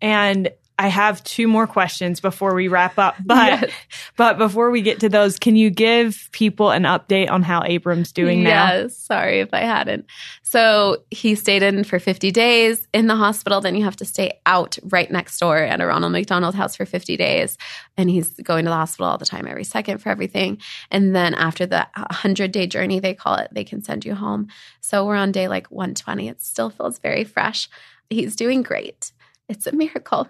And 0.01 0.49
I 0.84 0.88
have 0.88 1.23
two 1.23 1.47
more 1.47 1.65
questions 1.65 2.19
before 2.19 2.53
we 2.53 2.67
wrap 2.67 2.99
up. 2.99 3.15
But 3.25 3.61
yes. 3.61 3.71
but 4.17 4.38
before 4.38 4.69
we 4.69 4.81
get 4.81 4.99
to 4.99 5.07
those, 5.07 5.39
can 5.39 5.55
you 5.55 5.69
give 5.69 6.27
people 6.34 6.71
an 6.71 6.84
update 6.84 7.31
on 7.31 7.41
how 7.41 7.63
Abram's 7.63 8.11
doing 8.11 8.43
now? 8.43 8.73
Yes, 8.73 8.97
sorry 8.97 9.39
if 9.39 9.53
I 9.53 9.61
hadn't. 9.61 10.07
So 10.41 10.97
he 11.09 11.36
stayed 11.36 11.63
in 11.63 11.86
for 11.86 11.99
50 11.99 12.31
days 12.31 12.86
in 12.93 13.07
the 13.07 13.15
hospital. 13.15 13.61
Then 13.61 13.75
you 13.75 13.86
have 13.86 13.95
to 13.95 14.05
stay 14.05 14.41
out 14.45 14.77
right 14.84 15.09
next 15.09 15.39
door 15.39 15.57
at 15.57 15.79
a 15.79 15.86
Ronald 15.86 16.11
McDonald 16.11 16.53
house 16.53 16.75
for 16.75 16.86
50 16.86 17.15
days. 17.15 17.57
And 17.95 18.09
he's 18.09 18.31
going 18.31 18.65
to 18.65 18.69
the 18.69 18.75
hospital 18.75 19.05
all 19.05 19.17
the 19.17 19.25
time, 19.25 19.47
every 19.47 19.63
second 19.63 19.99
for 19.99 20.09
everything. 20.09 20.57
And 20.91 21.15
then 21.15 21.34
after 21.34 21.65
the 21.65 21.88
100 21.95 22.51
day 22.51 22.67
journey, 22.67 22.99
they 22.99 23.13
call 23.13 23.36
it, 23.36 23.47
they 23.53 23.63
can 23.63 23.81
send 23.84 24.03
you 24.03 24.15
home. 24.15 24.49
So 24.81 25.05
we're 25.05 25.15
on 25.15 25.31
day 25.31 25.47
like 25.47 25.67
120. 25.71 26.27
It 26.27 26.41
still 26.41 26.69
feels 26.69 26.99
very 26.99 27.23
fresh. 27.23 27.69
He's 28.09 28.36
doing 28.36 28.63
great. 28.63 29.13
It's 29.47 29.65
a 29.65 29.71
miracle 29.71 30.27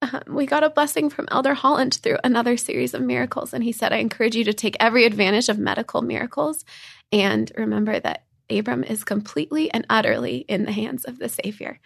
um, 0.00 0.22
we 0.28 0.46
got 0.46 0.64
a 0.64 0.70
blessing 0.70 1.10
from 1.10 1.28
Elder 1.30 1.54
Holland 1.54 1.94
through 1.94 2.18
another 2.22 2.56
series 2.56 2.94
of 2.94 3.02
miracles. 3.02 3.52
And 3.52 3.64
he 3.64 3.72
said, 3.72 3.92
I 3.92 3.96
encourage 3.96 4.36
you 4.36 4.44
to 4.44 4.54
take 4.54 4.76
every 4.78 5.04
advantage 5.04 5.48
of 5.48 5.58
medical 5.58 6.02
miracles 6.02 6.64
and 7.10 7.50
remember 7.56 7.98
that 7.98 8.24
Abram 8.50 8.84
is 8.84 9.04
completely 9.04 9.70
and 9.72 9.86
utterly 9.90 10.38
in 10.38 10.64
the 10.64 10.72
hands 10.72 11.04
of 11.04 11.18
the 11.18 11.28
Savior 11.28 11.80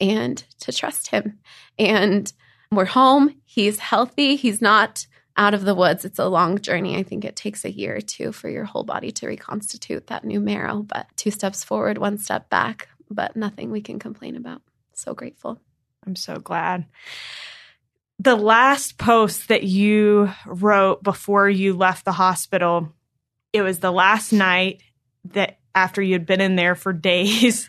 and 0.00 0.42
to 0.60 0.72
trust 0.72 1.08
him. 1.08 1.38
And 1.78 2.32
we're 2.70 2.86
home. 2.86 3.34
He's 3.44 3.78
healthy. 3.78 4.36
He's 4.36 4.62
not 4.62 5.06
out 5.36 5.54
of 5.54 5.64
the 5.64 5.74
woods. 5.74 6.04
It's 6.04 6.18
a 6.18 6.26
long 6.26 6.58
journey. 6.58 6.96
I 6.96 7.02
think 7.02 7.24
it 7.24 7.36
takes 7.36 7.64
a 7.64 7.72
year 7.72 7.96
or 7.96 8.00
two 8.00 8.32
for 8.32 8.48
your 8.48 8.64
whole 8.64 8.84
body 8.84 9.10
to 9.12 9.26
reconstitute 9.26 10.08
that 10.08 10.24
new 10.24 10.40
marrow, 10.40 10.82
but 10.82 11.06
two 11.16 11.30
steps 11.30 11.64
forward, 11.64 11.98
one 11.98 12.18
step 12.18 12.50
back, 12.50 12.88
but 13.10 13.36
nothing 13.36 13.70
we 13.70 13.80
can 13.80 13.98
complain 13.98 14.36
about. 14.36 14.62
So 14.94 15.14
grateful. 15.14 15.60
I'm 16.08 16.16
so 16.16 16.36
glad. 16.36 16.86
The 18.18 18.34
last 18.34 18.96
post 18.96 19.48
that 19.48 19.62
you 19.62 20.30
wrote 20.46 21.02
before 21.02 21.50
you 21.50 21.74
left 21.74 22.06
the 22.06 22.12
hospital, 22.12 22.94
it 23.52 23.60
was 23.60 23.80
the 23.80 23.92
last 23.92 24.32
night 24.32 24.82
that 25.32 25.58
after 25.74 26.00
you'd 26.00 26.24
been 26.24 26.40
in 26.40 26.56
there 26.56 26.74
for 26.74 26.92
days. 26.94 27.68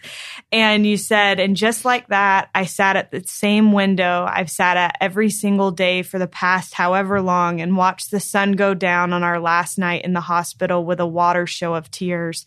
And 0.54 0.88
you 0.88 0.96
said, 0.96 1.42
and 1.42 1.58
just 1.58 1.84
like 1.84 2.08
that, 2.08 2.50
I 2.56 2.64
sat 2.64 2.96
at 2.96 3.12
the 3.12 3.26
same 3.28 3.74
window 3.74 4.26
I've 4.28 4.50
sat 4.50 4.78
at 4.78 4.96
every 5.02 5.30
single 5.30 5.72
day 5.72 6.02
for 6.02 6.18
the 6.18 6.26
past 6.26 6.74
however 6.74 7.22
long 7.22 7.60
and 7.60 7.76
watched 7.76 8.10
the 8.10 8.22
sun 8.22 8.54
go 8.54 8.74
down 8.74 9.12
on 9.12 9.22
our 9.22 9.42
last 9.42 9.78
night 9.78 10.06
in 10.06 10.14
the 10.14 10.22
hospital 10.22 10.86
with 10.86 11.02
a 11.02 11.06
water 11.06 11.46
show 11.46 11.76
of 11.76 11.92
tears. 11.92 12.46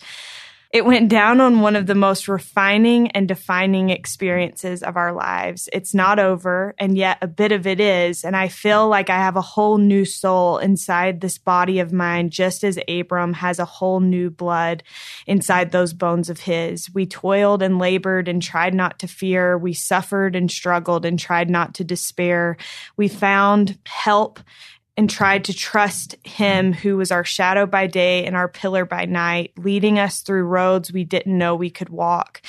It 0.72 0.86
went 0.86 1.10
down 1.10 1.42
on 1.42 1.60
one 1.60 1.76
of 1.76 1.86
the 1.86 1.94
most 1.94 2.28
refining 2.28 3.10
and 3.10 3.28
defining 3.28 3.90
experiences 3.90 4.82
of 4.82 4.96
our 4.96 5.12
lives. 5.12 5.68
It's 5.70 5.92
not 5.92 6.18
over, 6.18 6.74
and 6.78 6.96
yet 6.96 7.18
a 7.20 7.26
bit 7.26 7.52
of 7.52 7.66
it 7.66 7.78
is. 7.78 8.24
And 8.24 8.34
I 8.34 8.48
feel 8.48 8.88
like 8.88 9.10
I 9.10 9.18
have 9.18 9.36
a 9.36 9.42
whole 9.42 9.76
new 9.76 10.06
soul 10.06 10.56
inside 10.56 11.20
this 11.20 11.36
body 11.36 11.78
of 11.78 11.92
mine, 11.92 12.30
just 12.30 12.64
as 12.64 12.78
Abram 12.88 13.34
has 13.34 13.58
a 13.58 13.66
whole 13.66 14.00
new 14.00 14.30
blood 14.30 14.82
inside 15.26 15.72
those 15.72 15.92
bones 15.92 16.30
of 16.30 16.40
his. 16.40 16.88
We 16.94 17.04
toiled 17.04 17.62
and 17.62 17.78
labored 17.78 18.26
and 18.26 18.42
tried 18.42 18.72
not 18.72 18.98
to 19.00 19.06
fear. 19.06 19.58
We 19.58 19.74
suffered 19.74 20.34
and 20.34 20.50
struggled 20.50 21.04
and 21.04 21.18
tried 21.18 21.50
not 21.50 21.74
to 21.74 21.84
despair. 21.84 22.56
We 22.96 23.08
found 23.08 23.78
help 23.84 24.40
and 24.96 25.08
tried 25.08 25.44
to 25.44 25.54
trust 25.54 26.16
him 26.24 26.72
who 26.72 26.96
was 26.96 27.10
our 27.10 27.24
shadow 27.24 27.64
by 27.64 27.86
day 27.86 28.26
and 28.26 28.36
our 28.36 28.48
pillar 28.48 28.84
by 28.84 29.06
night, 29.06 29.52
leading 29.56 29.98
us 29.98 30.20
through 30.20 30.44
roads 30.44 30.92
we 30.92 31.04
didn't 31.04 31.38
know 31.38 31.54
we 31.54 31.70
could 31.70 31.88
walk. 31.88 32.42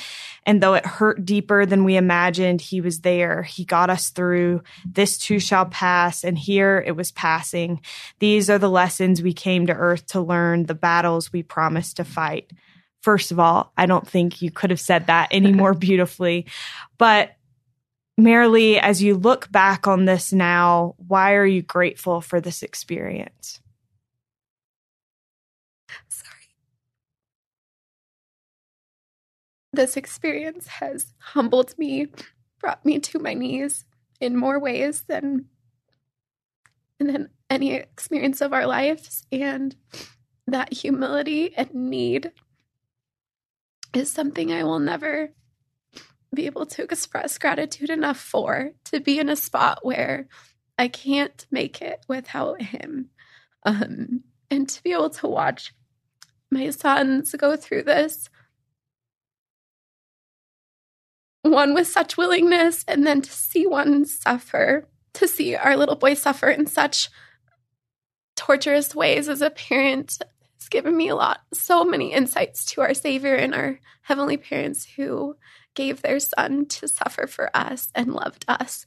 And 0.45 0.61
though 0.61 0.73
it 0.73 0.85
hurt 0.85 1.25
deeper 1.25 1.65
than 1.65 1.85
we 1.85 1.95
imagined, 1.95 2.59
he 2.59 2.81
was 2.81 2.99
there. 2.99 3.43
He 3.43 3.63
got 3.63 3.89
us 3.89 4.09
through. 4.09 4.61
This 4.85 5.17
too 5.17 5.39
shall 5.39 5.65
pass. 5.65 6.25
And 6.25 6.37
here 6.37 6.83
it 6.85 6.97
was 6.97 7.11
passing. 7.13 7.81
These 8.19 8.49
are 8.49 8.59
the 8.59 8.69
lessons 8.69 9.21
we 9.21 9.33
came 9.33 9.67
to 9.67 9.73
earth 9.73 10.05
to 10.07 10.19
learn, 10.19 10.65
the 10.65 10.73
battles 10.73 11.31
we 11.31 11.43
promised 11.43 11.95
to 11.97 12.03
fight. 12.03 12.51
First 13.01 13.31
of 13.31 13.39
all, 13.39 13.71
I 13.77 13.85
don't 13.85 14.07
think 14.07 14.41
you 14.41 14.51
could 14.51 14.69
have 14.69 14.79
said 14.79 15.07
that 15.07 15.29
any 15.31 15.51
more 15.51 15.73
beautifully, 15.73 16.45
but 16.97 17.35
Marilee, 18.19 18.79
as 18.79 19.01
you 19.01 19.15
look 19.15 19.51
back 19.51 19.87
on 19.87 20.05
this 20.05 20.31
now, 20.31 20.95
why 20.97 21.33
are 21.33 21.45
you 21.45 21.61
grateful 21.61 22.21
for 22.21 22.39
this 22.39 22.61
experience? 22.61 23.59
Sorry. 26.09 26.29
This 29.71 29.97
experience 29.97 30.67
has 30.67 31.13
humbled 31.17 31.77
me, 31.79 32.07
brought 32.59 32.85
me 32.85 32.99
to 32.99 33.19
my 33.19 33.33
knees 33.33 33.85
in 34.21 34.37
more 34.37 34.59
ways 34.59 35.03
than 35.07 35.47
than 36.99 37.29
any 37.49 37.73
experience 37.73 38.39
of 38.39 38.53
our 38.53 38.65
lives 38.65 39.25
and 39.31 39.75
that 40.47 40.71
humility 40.71 41.53
and 41.57 41.73
need 41.73 42.31
is 43.93 44.11
something 44.11 44.51
I 44.51 44.63
will 44.63 44.79
never 44.79 45.31
be 46.33 46.45
able 46.45 46.65
to 46.65 46.83
express 46.83 47.37
gratitude 47.37 47.89
enough 47.89 48.19
for 48.19 48.71
to 48.85 48.99
be 48.99 49.19
in 49.19 49.29
a 49.29 49.35
spot 49.35 49.79
where 49.83 50.27
I 50.77 50.87
can't 50.87 51.45
make 51.51 51.81
it 51.81 52.05
without 52.07 52.61
him. 52.61 53.09
Um, 53.65 54.23
and 54.49 54.67
to 54.69 54.83
be 54.83 54.93
able 54.93 55.09
to 55.11 55.27
watch 55.27 55.73
my 56.51 56.69
sons 56.69 57.33
go 57.37 57.55
through 57.55 57.83
this 57.83 58.29
one 61.43 61.73
with 61.73 61.87
such 61.87 62.17
willingness 62.17 62.83
and 62.87 63.05
then 63.05 63.21
to 63.21 63.31
see 63.31 63.67
one 63.67 64.05
suffer 64.05 64.87
to 65.13 65.27
see 65.27 65.55
our 65.55 65.75
little 65.75 65.95
boy 65.95 66.13
suffer 66.13 66.49
in 66.49 66.65
such 66.65 67.09
torturous 68.35 68.95
ways 68.95 69.29
as 69.29 69.41
a 69.41 69.49
parent 69.49 70.19
has 70.59 70.69
given 70.69 70.95
me 70.95 71.09
a 71.09 71.15
lot 71.15 71.41
so 71.53 71.83
many 71.83 72.13
insights 72.13 72.65
to 72.65 72.81
our 72.81 72.93
savior 72.93 73.35
and 73.35 73.53
our 73.53 73.79
heavenly 74.01 74.37
parents 74.37 74.85
who 74.95 75.35
gave 75.75 76.01
their 76.01 76.19
son 76.19 76.65
to 76.67 76.87
suffer 76.87 77.27
for 77.27 77.49
us 77.55 77.89
and 77.95 78.13
loved 78.13 78.45
us. 78.47 78.85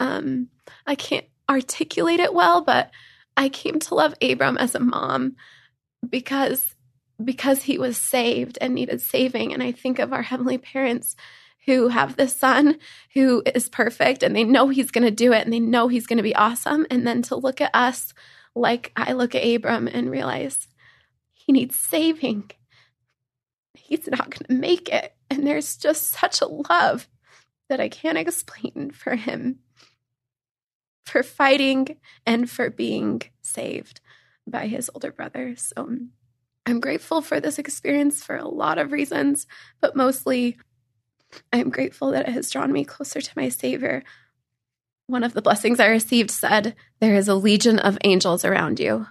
Um, 0.00 0.48
I 0.86 0.94
can't 0.94 1.26
articulate 1.48 2.20
it 2.20 2.34
well, 2.34 2.62
but 2.62 2.90
I 3.36 3.48
came 3.48 3.78
to 3.78 3.94
love 3.94 4.14
Abram 4.20 4.58
as 4.58 4.74
a 4.74 4.80
mom 4.80 5.36
because 6.08 6.74
because 7.24 7.62
he 7.62 7.78
was 7.78 7.96
saved 7.96 8.58
and 8.60 8.74
needed 8.74 9.00
saving. 9.00 9.52
And 9.52 9.62
I 9.62 9.72
think 9.72 9.98
of 9.98 10.12
our 10.12 10.22
heavenly 10.22 10.58
parents 10.58 11.16
who 11.66 11.88
have 11.88 12.16
this 12.16 12.34
son 12.34 12.78
who 13.12 13.42
is 13.54 13.68
perfect 13.68 14.22
and 14.22 14.34
they 14.34 14.44
know 14.44 14.68
he's 14.68 14.90
going 14.90 15.04
to 15.04 15.10
do 15.10 15.32
it 15.32 15.44
and 15.44 15.52
they 15.52 15.60
know 15.60 15.88
he's 15.88 16.06
going 16.06 16.16
to 16.18 16.22
be 16.22 16.34
awesome. 16.34 16.86
And 16.90 17.06
then 17.06 17.22
to 17.22 17.36
look 17.36 17.60
at 17.60 17.74
us 17.74 18.14
like 18.54 18.92
I 18.96 19.12
look 19.12 19.34
at 19.34 19.44
Abram 19.44 19.88
and 19.88 20.10
realize 20.10 20.68
he 21.32 21.52
needs 21.52 21.76
saving. 21.76 22.50
He's 23.74 24.06
not 24.06 24.30
going 24.30 24.46
to 24.48 24.54
make 24.54 24.88
it. 24.88 25.14
And 25.30 25.46
there's 25.46 25.76
just 25.76 26.08
such 26.08 26.40
a 26.40 26.46
love 26.46 27.08
that 27.68 27.80
I 27.80 27.88
can't 27.88 28.18
explain 28.18 28.90
for 28.90 29.16
him 29.16 29.58
for 31.04 31.22
fighting 31.22 31.96
and 32.26 32.48
for 32.48 32.70
being 32.70 33.22
saved 33.40 34.00
by 34.46 34.66
his 34.66 34.90
older 34.94 35.12
brother. 35.12 35.54
So 35.56 35.98
I'm 36.66 36.80
grateful 36.80 37.22
for 37.22 37.40
this 37.40 37.58
experience 37.58 38.22
for 38.22 38.36
a 38.36 38.46
lot 38.46 38.78
of 38.78 38.92
reasons, 38.92 39.46
but 39.80 39.96
mostly 39.96 40.58
I'm 41.52 41.70
grateful 41.70 42.10
that 42.12 42.28
it 42.28 42.32
has 42.32 42.50
drawn 42.50 42.72
me 42.72 42.84
closer 42.84 43.20
to 43.20 43.32
my 43.36 43.48
Savior. 43.48 44.02
One 45.06 45.24
of 45.24 45.32
the 45.32 45.42
blessings 45.42 45.80
I 45.80 45.86
received 45.86 46.30
said, 46.30 46.74
There 47.00 47.14
is 47.14 47.28
a 47.28 47.34
legion 47.34 47.78
of 47.78 47.98
angels 48.04 48.44
around 48.44 48.78
you. 48.80 49.06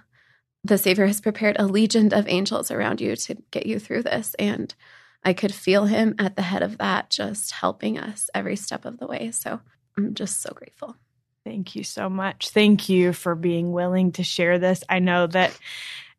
The 0.64 0.78
Savior 0.78 1.06
has 1.06 1.20
prepared 1.20 1.56
a 1.58 1.66
legion 1.66 2.12
of 2.12 2.28
angels 2.28 2.70
around 2.70 3.00
you 3.00 3.16
to 3.16 3.36
get 3.50 3.66
you 3.66 3.78
through 3.78 4.02
this. 4.04 4.34
And 4.38 4.74
I 5.24 5.32
could 5.32 5.54
feel 5.54 5.84
him 5.86 6.14
at 6.18 6.36
the 6.36 6.42
head 6.42 6.62
of 6.62 6.78
that, 6.78 7.10
just 7.10 7.52
helping 7.52 7.98
us 7.98 8.30
every 8.34 8.56
step 8.56 8.84
of 8.84 8.98
the 8.98 9.06
way. 9.06 9.30
So 9.32 9.60
I'm 9.96 10.14
just 10.14 10.40
so 10.40 10.52
grateful. 10.54 10.96
Thank 11.44 11.74
you 11.74 11.82
so 11.82 12.08
much. 12.08 12.50
Thank 12.50 12.88
you 12.88 13.12
for 13.12 13.34
being 13.34 13.72
willing 13.72 14.12
to 14.12 14.22
share 14.22 14.58
this. 14.58 14.84
I 14.88 14.98
know 14.98 15.26
that 15.28 15.56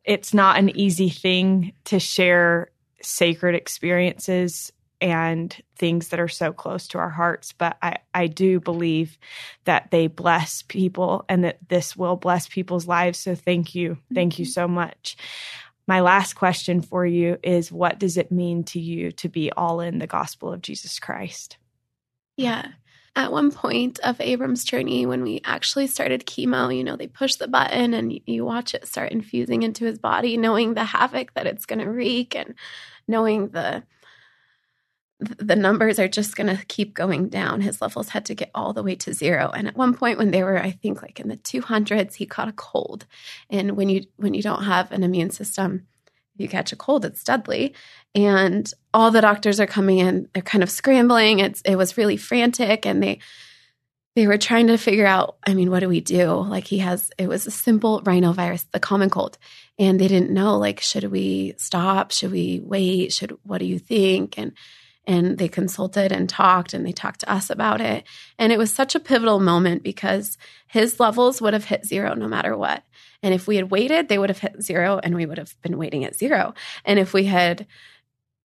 it's 0.04 0.34
not 0.34 0.58
an 0.58 0.76
easy 0.76 1.10
thing 1.10 1.74
to 1.86 2.00
share 2.00 2.72
sacred 3.02 3.56
experiences 3.56 4.72
and 5.02 5.56
things 5.78 6.10
that 6.10 6.20
are 6.20 6.28
so 6.28 6.52
close 6.52 6.88
to 6.90 6.98
our 6.98 7.10
hearts. 7.10 7.54
But 7.54 7.78
I, 7.82 7.98
I 8.14 8.28
do 8.28 8.60
believe 8.60 9.18
that 9.66 9.92
they 9.92 10.08
bless 10.08 10.62
people 10.64 11.26
and 11.30 11.44
that 11.44 11.60
this 11.70 11.96
will 11.96 12.16
bless 12.16 12.48
people's 12.48 12.88
lives. 12.88 13.20
So 13.20 13.36
thank 13.36 13.76
you. 13.76 13.98
Thank 14.14 14.40
you 14.40 14.46
mm-hmm. 14.46 14.52
so 14.52 14.68
much. 14.68 15.16
My 15.90 16.02
last 16.02 16.36
question 16.36 16.84
for 16.84 17.04
you 17.04 17.40
is 17.42 17.72
what 17.72 17.98
does 17.98 18.16
it 18.16 18.32
mean 18.32 18.64
to 18.66 18.80
you 18.80 19.12
to 19.14 19.28
be 19.28 19.52
all 19.52 19.82
in 19.82 19.98
the 19.98 20.06
gospel 20.06 20.54
of 20.54 20.62
Jesus 20.62 21.00
Christ? 21.00 21.58
Yeah. 22.38 22.68
At 23.16 23.32
one 23.32 23.52
point 23.52 23.98
of 24.04 24.22
Abram's 24.22 24.64
journey, 24.64 25.08
when 25.08 25.24
we 25.24 25.42
actually 25.44 25.88
started 25.88 26.28
chemo, 26.28 26.78
you 26.78 26.84
know, 26.84 26.96
they 26.96 27.08
push 27.08 27.38
the 27.38 27.48
button 27.48 27.96
and 27.96 28.22
you 28.28 28.46
watch 28.46 28.76
it 28.76 28.86
start 28.86 29.12
infusing 29.12 29.64
into 29.64 29.86
his 29.86 29.98
body, 29.98 30.38
knowing 30.38 30.76
the 30.76 30.84
havoc 30.84 31.34
that 31.34 31.48
it's 31.48 31.66
going 31.66 31.80
to 31.80 31.90
wreak 31.90 32.36
and 32.36 32.54
knowing 33.08 33.48
the 33.48 33.82
the 35.20 35.56
numbers 35.56 36.00
are 36.00 36.08
just 36.08 36.36
going 36.38 36.56
to 36.56 36.66
keep 36.66 36.94
going 36.94 37.28
down. 37.28 37.60
His 37.62 37.82
levels 37.82 38.10
had 38.10 38.26
to 38.26 38.36
get 38.36 38.52
all 38.56 38.72
the 38.72 38.84
way 38.84 38.96
to 38.96 39.14
zero. 39.14 39.50
And 39.54 39.68
at 39.68 39.76
one 39.76 39.94
point 39.94 40.18
when 40.18 40.32
they 40.32 40.44
were 40.44 40.58
I 40.58 40.72
think 40.72 41.02
like 41.02 41.20
in 41.20 41.28
the 41.28 41.38
200s, 41.38 42.16
he 42.16 42.26
caught 42.26 42.48
a 42.48 42.54
cold. 42.54 43.06
And 43.50 43.76
when 43.76 43.90
you 43.90 44.06
when 44.16 44.34
you 44.34 44.42
don't 44.42 44.64
have 44.64 44.92
an 44.92 45.04
immune 45.04 45.32
system, 45.32 45.88
you 46.38 46.48
catch 46.48 46.72
a 46.72 46.78
cold, 46.78 47.04
it's 47.04 47.24
deadly. 47.24 47.76
And 48.16 48.72
all 48.94 49.12
the 49.12 49.22
doctors 49.22 49.60
are 49.60 49.68
coming 49.68 49.98
in, 49.98 50.30
they're 50.34 50.42
kind 50.42 50.64
of 50.64 50.72
scrambling. 50.72 51.40
It's 51.40 51.62
it 51.62 51.76
was 51.76 51.98
really 51.98 52.18
frantic 52.18 52.86
and 52.86 53.04
they 53.04 53.20
they 54.16 54.26
were 54.26 54.38
trying 54.38 54.68
to 54.68 54.78
figure 54.78 55.06
out, 55.06 55.38
I 55.46 55.54
mean, 55.54 55.70
what 55.70 55.82
do 55.82 55.88
we 55.88 56.02
do? 56.02 56.34
Like 56.34 56.66
he 56.66 56.80
has 56.80 57.12
it 57.18 57.28
was 57.28 57.46
a 57.46 57.52
simple 57.52 58.02
rhinovirus, 58.04 58.66
the 58.72 58.80
common 58.80 59.10
cold. 59.10 59.38
And 59.78 60.00
they 60.00 60.08
didn't 60.08 60.32
know 60.32 60.58
like 60.58 60.80
should 60.80 61.06
we 61.06 61.56
stop? 61.58 62.12
Should 62.12 62.32
we 62.32 62.62
wait? 62.64 63.12
Should 63.12 63.38
what 63.44 63.58
do 63.58 63.66
you 63.66 63.80
think? 63.80 64.38
And 64.38 64.54
and 65.10 65.40
they 65.40 65.48
consulted 65.48 66.12
and 66.12 66.30
talked 66.30 66.72
and 66.72 66.86
they 66.86 66.92
talked 66.92 67.22
to 67.22 67.32
us 67.32 67.50
about 67.50 67.82
it. 67.82 68.04
And 68.38 68.54
it 68.54 68.60
was 68.60 68.72
such 68.72 68.94
a 68.94 69.00
pivotal 69.00 69.40
moment 69.40 69.82
because 69.82 70.38
his 70.68 71.00
levels 71.00 71.42
would 71.42 71.54
have 71.54 71.66
hit 71.66 71.84
zero 71.84 72.14
no 72.14 72.28
matter 72.28 72.56
what. 72.56 72.84
And 73.24 73.34
if 73.34 73.48
we 73.48 73.56
had 73.56 73.72
waited, 73.72 74.08
they 74.08 74.20
would 74.20 74.30
have 74.30 74.38
hit 74.38 74.62
zero 74.62 75.00
and 75.02 75.16
we 75.16 75.26
would 75.26 75.40
have 75.40 75.60
been 75.64 75.80
waiting 75.80 76.06
at 76.06 76.16
zero. 76.16 76.54
And 76.86 77.00
if 77.00 77.12
we 77.12 77.26
had 77.26 77.66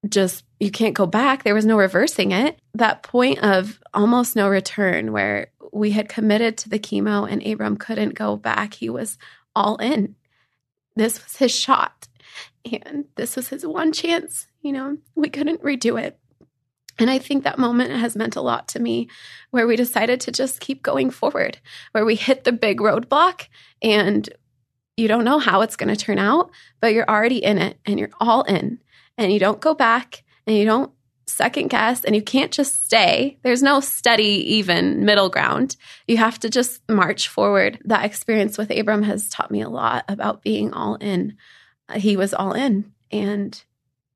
just, 0.09 0.45
you 0.59 0.71
can't 0.71 0.95
go 0.95 1.05
back, 1.05 1.43
there 1.43 1.55
was 1.55 1.67
no 1.67 1.77
reversing 1.77 2.33
it. 2.33 2.59
That 2.73 3.03
point 3.03 3.41
of 3.41 3.79
almost 3.93 4.35
no 4.35 4.49
return 4.49 5.13
where 5.13 5.49
we 5.71 5.91
had 5.91 6.09
committed 6.09 6.57
to 6.59 6.71
the 6.71 6.79
chemo 6.79 7.31
and 7.31 7.47
Abram 7.47 7.77
couldn't 7.77 8.15
go 8.15 8.37
back, 8.37 8.73
he 8.73 8.89
was 8.89 9.19
all 9.55 9.77
in. 9.77 10.17
This 10.97 11.23
was 11.23 11.37
his 11.37 11.55
shot. 11.55 12.09
And 12.65 13.05
this 13.17 13.37
was 13.37 13.49
his 13.49 13.67
one 13.67 13.93
chance. 13.93 14.47
You 14.63 14.73
know, 14.73 14.97
we 15.15 15.29
couldn't 15.29 15.63
redo 15.63 16.03
it. 16.03 16.19
And 16.99 17.11
I 17.11 17.19
think 17.19 17.45
that 17.45 17.59
moment 17.59 17.91
has 17.91 18.17
meant 18.17 18.37
a 18.37 18.41
lot 18.41 18.69
to 18.69 18.81
me 18.81 19.09
where 19.51 19.67
we 19.67 19.77
decided 19.77 20.21
to 20.23 20.33
just 20.33 20.61
keep 20.61 20.83
going 20.83 21.11
forward, 21.11 21.59
where 21.93 22.05
we 22.05 22.15
hit 22.15 22.45
the 22.45 22.53
big 22.53 22.79
roadblock 22.79 23.49
and 23.83 24.29
you 24.97 25.09
don't 25.09 25.25
know 25.25 25.39
how 25.39 25.63
it's 25.63 25.77
going 25.77 25.95
to 25.95 25.97
turn 25.97 26.19
out, 26.19 26.51
but 26.81 26.93
you're 26.93 27.09
already 27.09 27.43
in 27.43 27.59
it 27.59 27.79
and 27.85 27.99
you're 27.99 28.11
all 28.21 28.43
in 28.43 28.79
and 29.19 29.33
you 29.33 29.39
don't 29.39 29.61
go 29.61 29.75
back 29.75 30.23
and 30.47 30.57
you 30.57 30.65
don't 30.65 30.93
second 31.27 31.69
guess 31.69 32.05
and 32.05 32.15
you 32.15 32.23
can't 32.23 32.53
just 32.53 32.85
stay. 32.85 33.39
There's 33.43 33.63
no 33.63 33.81
steady, 33.81 34.55
even 34.55 35.05
middle 35.05 35.29
ground. 35.29 35.77
You 36.07 36.19
have 36.19 36.39
to 36.41 36.51
just 36.51 36.83
march 36.89 37.29
forward. 37.29 37.79
That 37.85 38.05
experience 38.05 38.59
with 38.59 38.71
Abram 38.71 39.03
has 39.03 39.29
taught 39.29 39.51
me 39.51 39.63
a 39.63 39.69
lot 39.69 40.05
about 40.09 40.43
being 40.43 40.73
all 40.73 40.97
in. 40.97 41.37
Uh, 41.89 41.99
he 41.99 42.17
was 42.17 42.35
all 42.35 42.53
in 42.53 42.93
and 43.11 43.63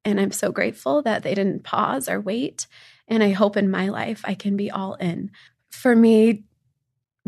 and 0.09 0.19
I'm 0.19 0.33
so 0.33 0.51
grateful 0.51 1.03
that 1.03 1.23
they 1.23 1.35
didn't 1.35 1.65
pause 1.65 2.09
or 2.09 2.21
wait. 2.21 2.67
And 3.07 3.23
I 3.23 3.31
hope 3.31 3.57
in 3.57 3.71
my 3.71 3.89
life 3.89 4.23
I 4.25 4.35
can 4.35 4.57
be 4.57 4.71
all 4.71 4.95
in. 4.95 5.31
For 5.71 5.95
me, 5.95 6.45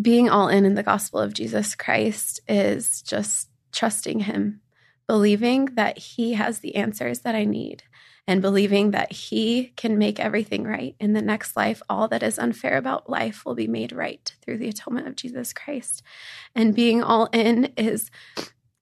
being 0.01 0.31
all 0.31 0.49
in 0.49 0.65
in 0.65 0.75
the 0.75 0.83
gospel 0.83 1.21
of 1.21 1.35
Jesus 1.35 1.75
Christ 1.75 2.41
is 2.49 3.03
just 3.03 3.51
trusting 3.73 4.21
Him, 4.21 4.63
believing 5.07 5.67
that 5.75 5.99
He 5.99 6.33
has 6.33 6.61
the 6.61 6.77
answers 6.77 7.21
that 7.21 7.35
I 7.35 7.45
need, 7.45 7.83
and 8.27 8.41
believing 8.41 8.93
that 8.93 9.13
He 9.13 9.73
can 9.77 9.99
make 9.99 10.19
everything 10.19 10.65
right. 10.65 10.97
In 10.99 11.13
the 11.13 11.23
next 11.23 11.57
life, 11.57 11.83
all 11.89 12.09
that 12.09 12.23
is 12.23 12.39
unfair 12.39 12.79
about 12.79 13.11
life 13.11 13.45
will 13.45 13.55
be 13.55 13.67
made 13.67 13.93
right 13.93 14.35
through 14.41 14.59
the 14.59 14.69
atonement 14.69 15.07
of 15.07 15.17
Jesus 15.17 15.53
Christ. 15.53 16.03
And 16.55 16.75
being 16.75 17.03
all 17.03 17.29
in 17.33 17.73
is 17.77 18.11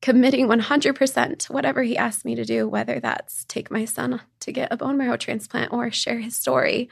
committing 0.01 0.47
100% 0.47 1.39
to 1.39 1.53
whatever 1.53 1.83
he 1.83 1.97
asked 1.97 2.25
me 2.25 2.35
to 2.35 2.45
do, 2.45 2.69
whether 2.69 3.01
that's 3.01 3.45
take 3.45 3.71
my 3.71 3.85
son 3.85 4.21
to 4.41 4.53
get 4.53 4.73
a 4.73 4.77
bone 4.77 4.97
marrow 4.97 5.17
transplant 5.17 5.73
or 5.73 5.91
share 5.91 6.19
his 6.19 6.37
story 6.37 6.89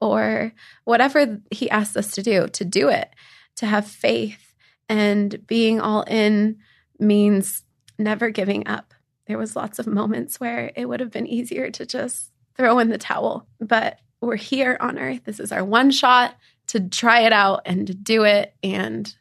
or 0.00 0.52
whatever 0.84 1.40
he 1.50 1.70
asked 1.70 1.96
us 1.96 2.12
to 2.12 2.22
do, 2.22 2.48
to 2.48 2.64
do 2.64 2.88
it, 2.88 3.10
to 3.56 3.66
have 3.66 3.86
faith. 3.86 4.54
And 4.88 5.46
being 5.46 5.80
all 5.80 6.02
in 6.02 6.58
means 6.98 7.64
never 7.98 8.30
giving 8.30 8.66
up. 8.66 8.92
There 9.26 9.38
was 9.38 9.56
lots 9.56 9.78
of 9.78 9.86
moments 9.86 10.40
where 10.40 10.72
it 10.74 10.86
would 10.86 11.00
have 11.00 11.10
been 11.10 11.26
easier 11.26 11.70
to 11.70 11.86
just 11.86 12.30
throw 12.56 12.78
in 12.78 12.88
the 12.88 12.98
towel, 12.98 13.46
but 13.60 13.98
we're 14.20 14.36
here 14.36 14.76
on 14.80 14.98
earth. 14.98 15.24
This 15.24 15.40
is 15.40 15.52
our 15.52 15.64
one 15.64 15.90
shot 15.90 16.34
to 16.68 16.80
try 16.88 17.20
it 17.20 17.32
out 17.32 17.62
and 17.64 17.86
to 17.86 17.94
do 17.94 18.22
it 18.22 18.54
and 18.62 19.12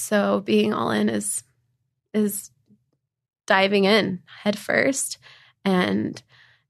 so 0.00 0.40
being 0.40 0.72
all 0.72 0.90
in 0.90 1.10
is 1.10 1.44
is 2.14 2.50
diving 3.50 3.84
in 3.84 4.22
head 4.44 4.56
first 4.56 5.18
and 5.64 6.22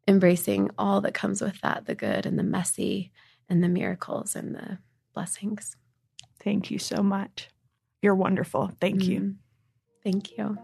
embracing 0.08 0.70
all 0.78 1.02
that 1.02 1.12
comes 1.12 1.42
with 1.42 1.60
that 1.60 1.84
the 1.84 1.94
good 1.94 2.24
and 2.24 2.38
the 2.38 2.42
messy 2.42 3.12
and 3.50 3.62
the 3.62 3.68
miracles 3.68 4.34
and 4.34 4.54
the 4.54 4.78
blessings. 5.12 5.76
Thank 6.42 6.70
you 6.70 6.78
so 6.78 7.02
much. 7.02 7.50
You're 8.00 8.14
wonderful. 8.14 8.72
Thank 8.80 9.02
mm-hmm. 9.02 9.12
you. 9.12 9.34
Thank 10.02 10.38
you. 10.38 10.56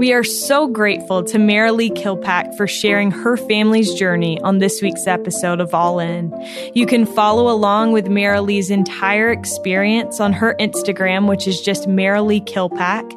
We 0.00 0.14
are 0.14 0.24
so 0.24 0.66
grateful 0.66 1.22
to 1.24 1.36
Marilee 1.36 1.90
Killpack 1.90 2.56
for 2.56 2.66
sharing 2.66 3.10
her 3.10 3.36
family's 3.36 3.92
journey 3.92 4.40
on 4.40 4.56
this 4.56 4.80
week's 4.80 5.06
episode 5.06 5.60
of 5.60 5.74
All 5.74 6.00
In. 6.00 6.32
You 6.72 6.86
can 6.86 7.04
follow 7.04 7.52
along 7.52 7.92
with 7.92 8.06
Marilee's 8.06 8.70
entire 8.70 9.30
experience 9.30 10.18
on 10.18 10.32
her 10.32 10.56
Instagram, 10.58 11.28
which 11.28 11.46
is 11.46 11.60
just 11.60 11.86
Marilee 11.86 12.42
Killpack. 12.42 13.12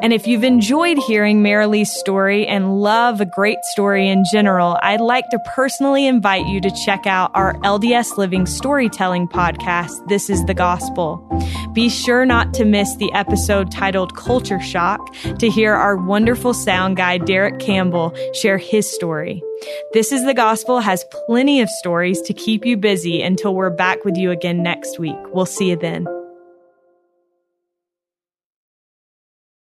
And 0.00 0.12
if 0.12 0.28
you've 0.28 0.44
enjoyed 0.44 0.98
hearing 0.98 1.42
Marilee's 1.42 1.92
story 1.92 2.46
and 2.46 2.80
love 2.80 3.20
a 3.20 3.26
great 3.26 3.64
story 3.64 4.08
in 4.08 4.22
general, 4.30 4.78
I'd 4.82 5.00
like 5.00 5.28
to 5.30 5.40
personally 5.56 6.06
invite 6.06 6.46
you 6.46 6.60
to 6.60 6.70
check 6.86 7.08
out 7.08 7.32
our 7.34 7.54
LDS 7.54 8.18
Living 8.18 8.46
Storytelling 8.46 9.26
podcast, 9.26 10.06
This 10.06 10.30
is 10.30 10.44
the 10.44 10.54
Gospel. 10.54 11.26
Be 11.72 11.88
sure 11.88 12.26
not 12.26 12.52
to 12.54 12.64
miss 12.64 12.96
the 12.96 13.12
episode 13.12 13.70
titled 13.70 14.16
Culture 14.16 14.60
Shock 14.60 15.14
to 15.38 15.48
hear 15.48 15.74
our 15.74 15.96
wonderful 15.96 16.52
sound 16.52 16.96
guy, 16.96 17.18
Derek 17.18 17.60
Campbell, 17.60 18.14
share 18.34 18.58
his 18.58 18.90
story. 18.90 19.42
This 19.92 20.10
is 20.10 20.24
the 20.24 20.34
Gospel 20.34 20.80
has 20.80 21.04
plenty 21.26 21.60
of 21.60 21.68
stories 21.68 22.20
to 22.22 22.34
keep 22.34 22.66
you 22.66 22.76
busy 22.76 23.22
until 23.22 23.54
we're 23.54 23.70
back 23.70 24.04
with 24.04 24.16
you 24.16 24.30
again 24.30 24.62
next 24.62 24.98
week. 24.98 25.18
We'll 25.32 25.46
see 25.46 25.70
you 25.70 25.76
then. 25.76 26.06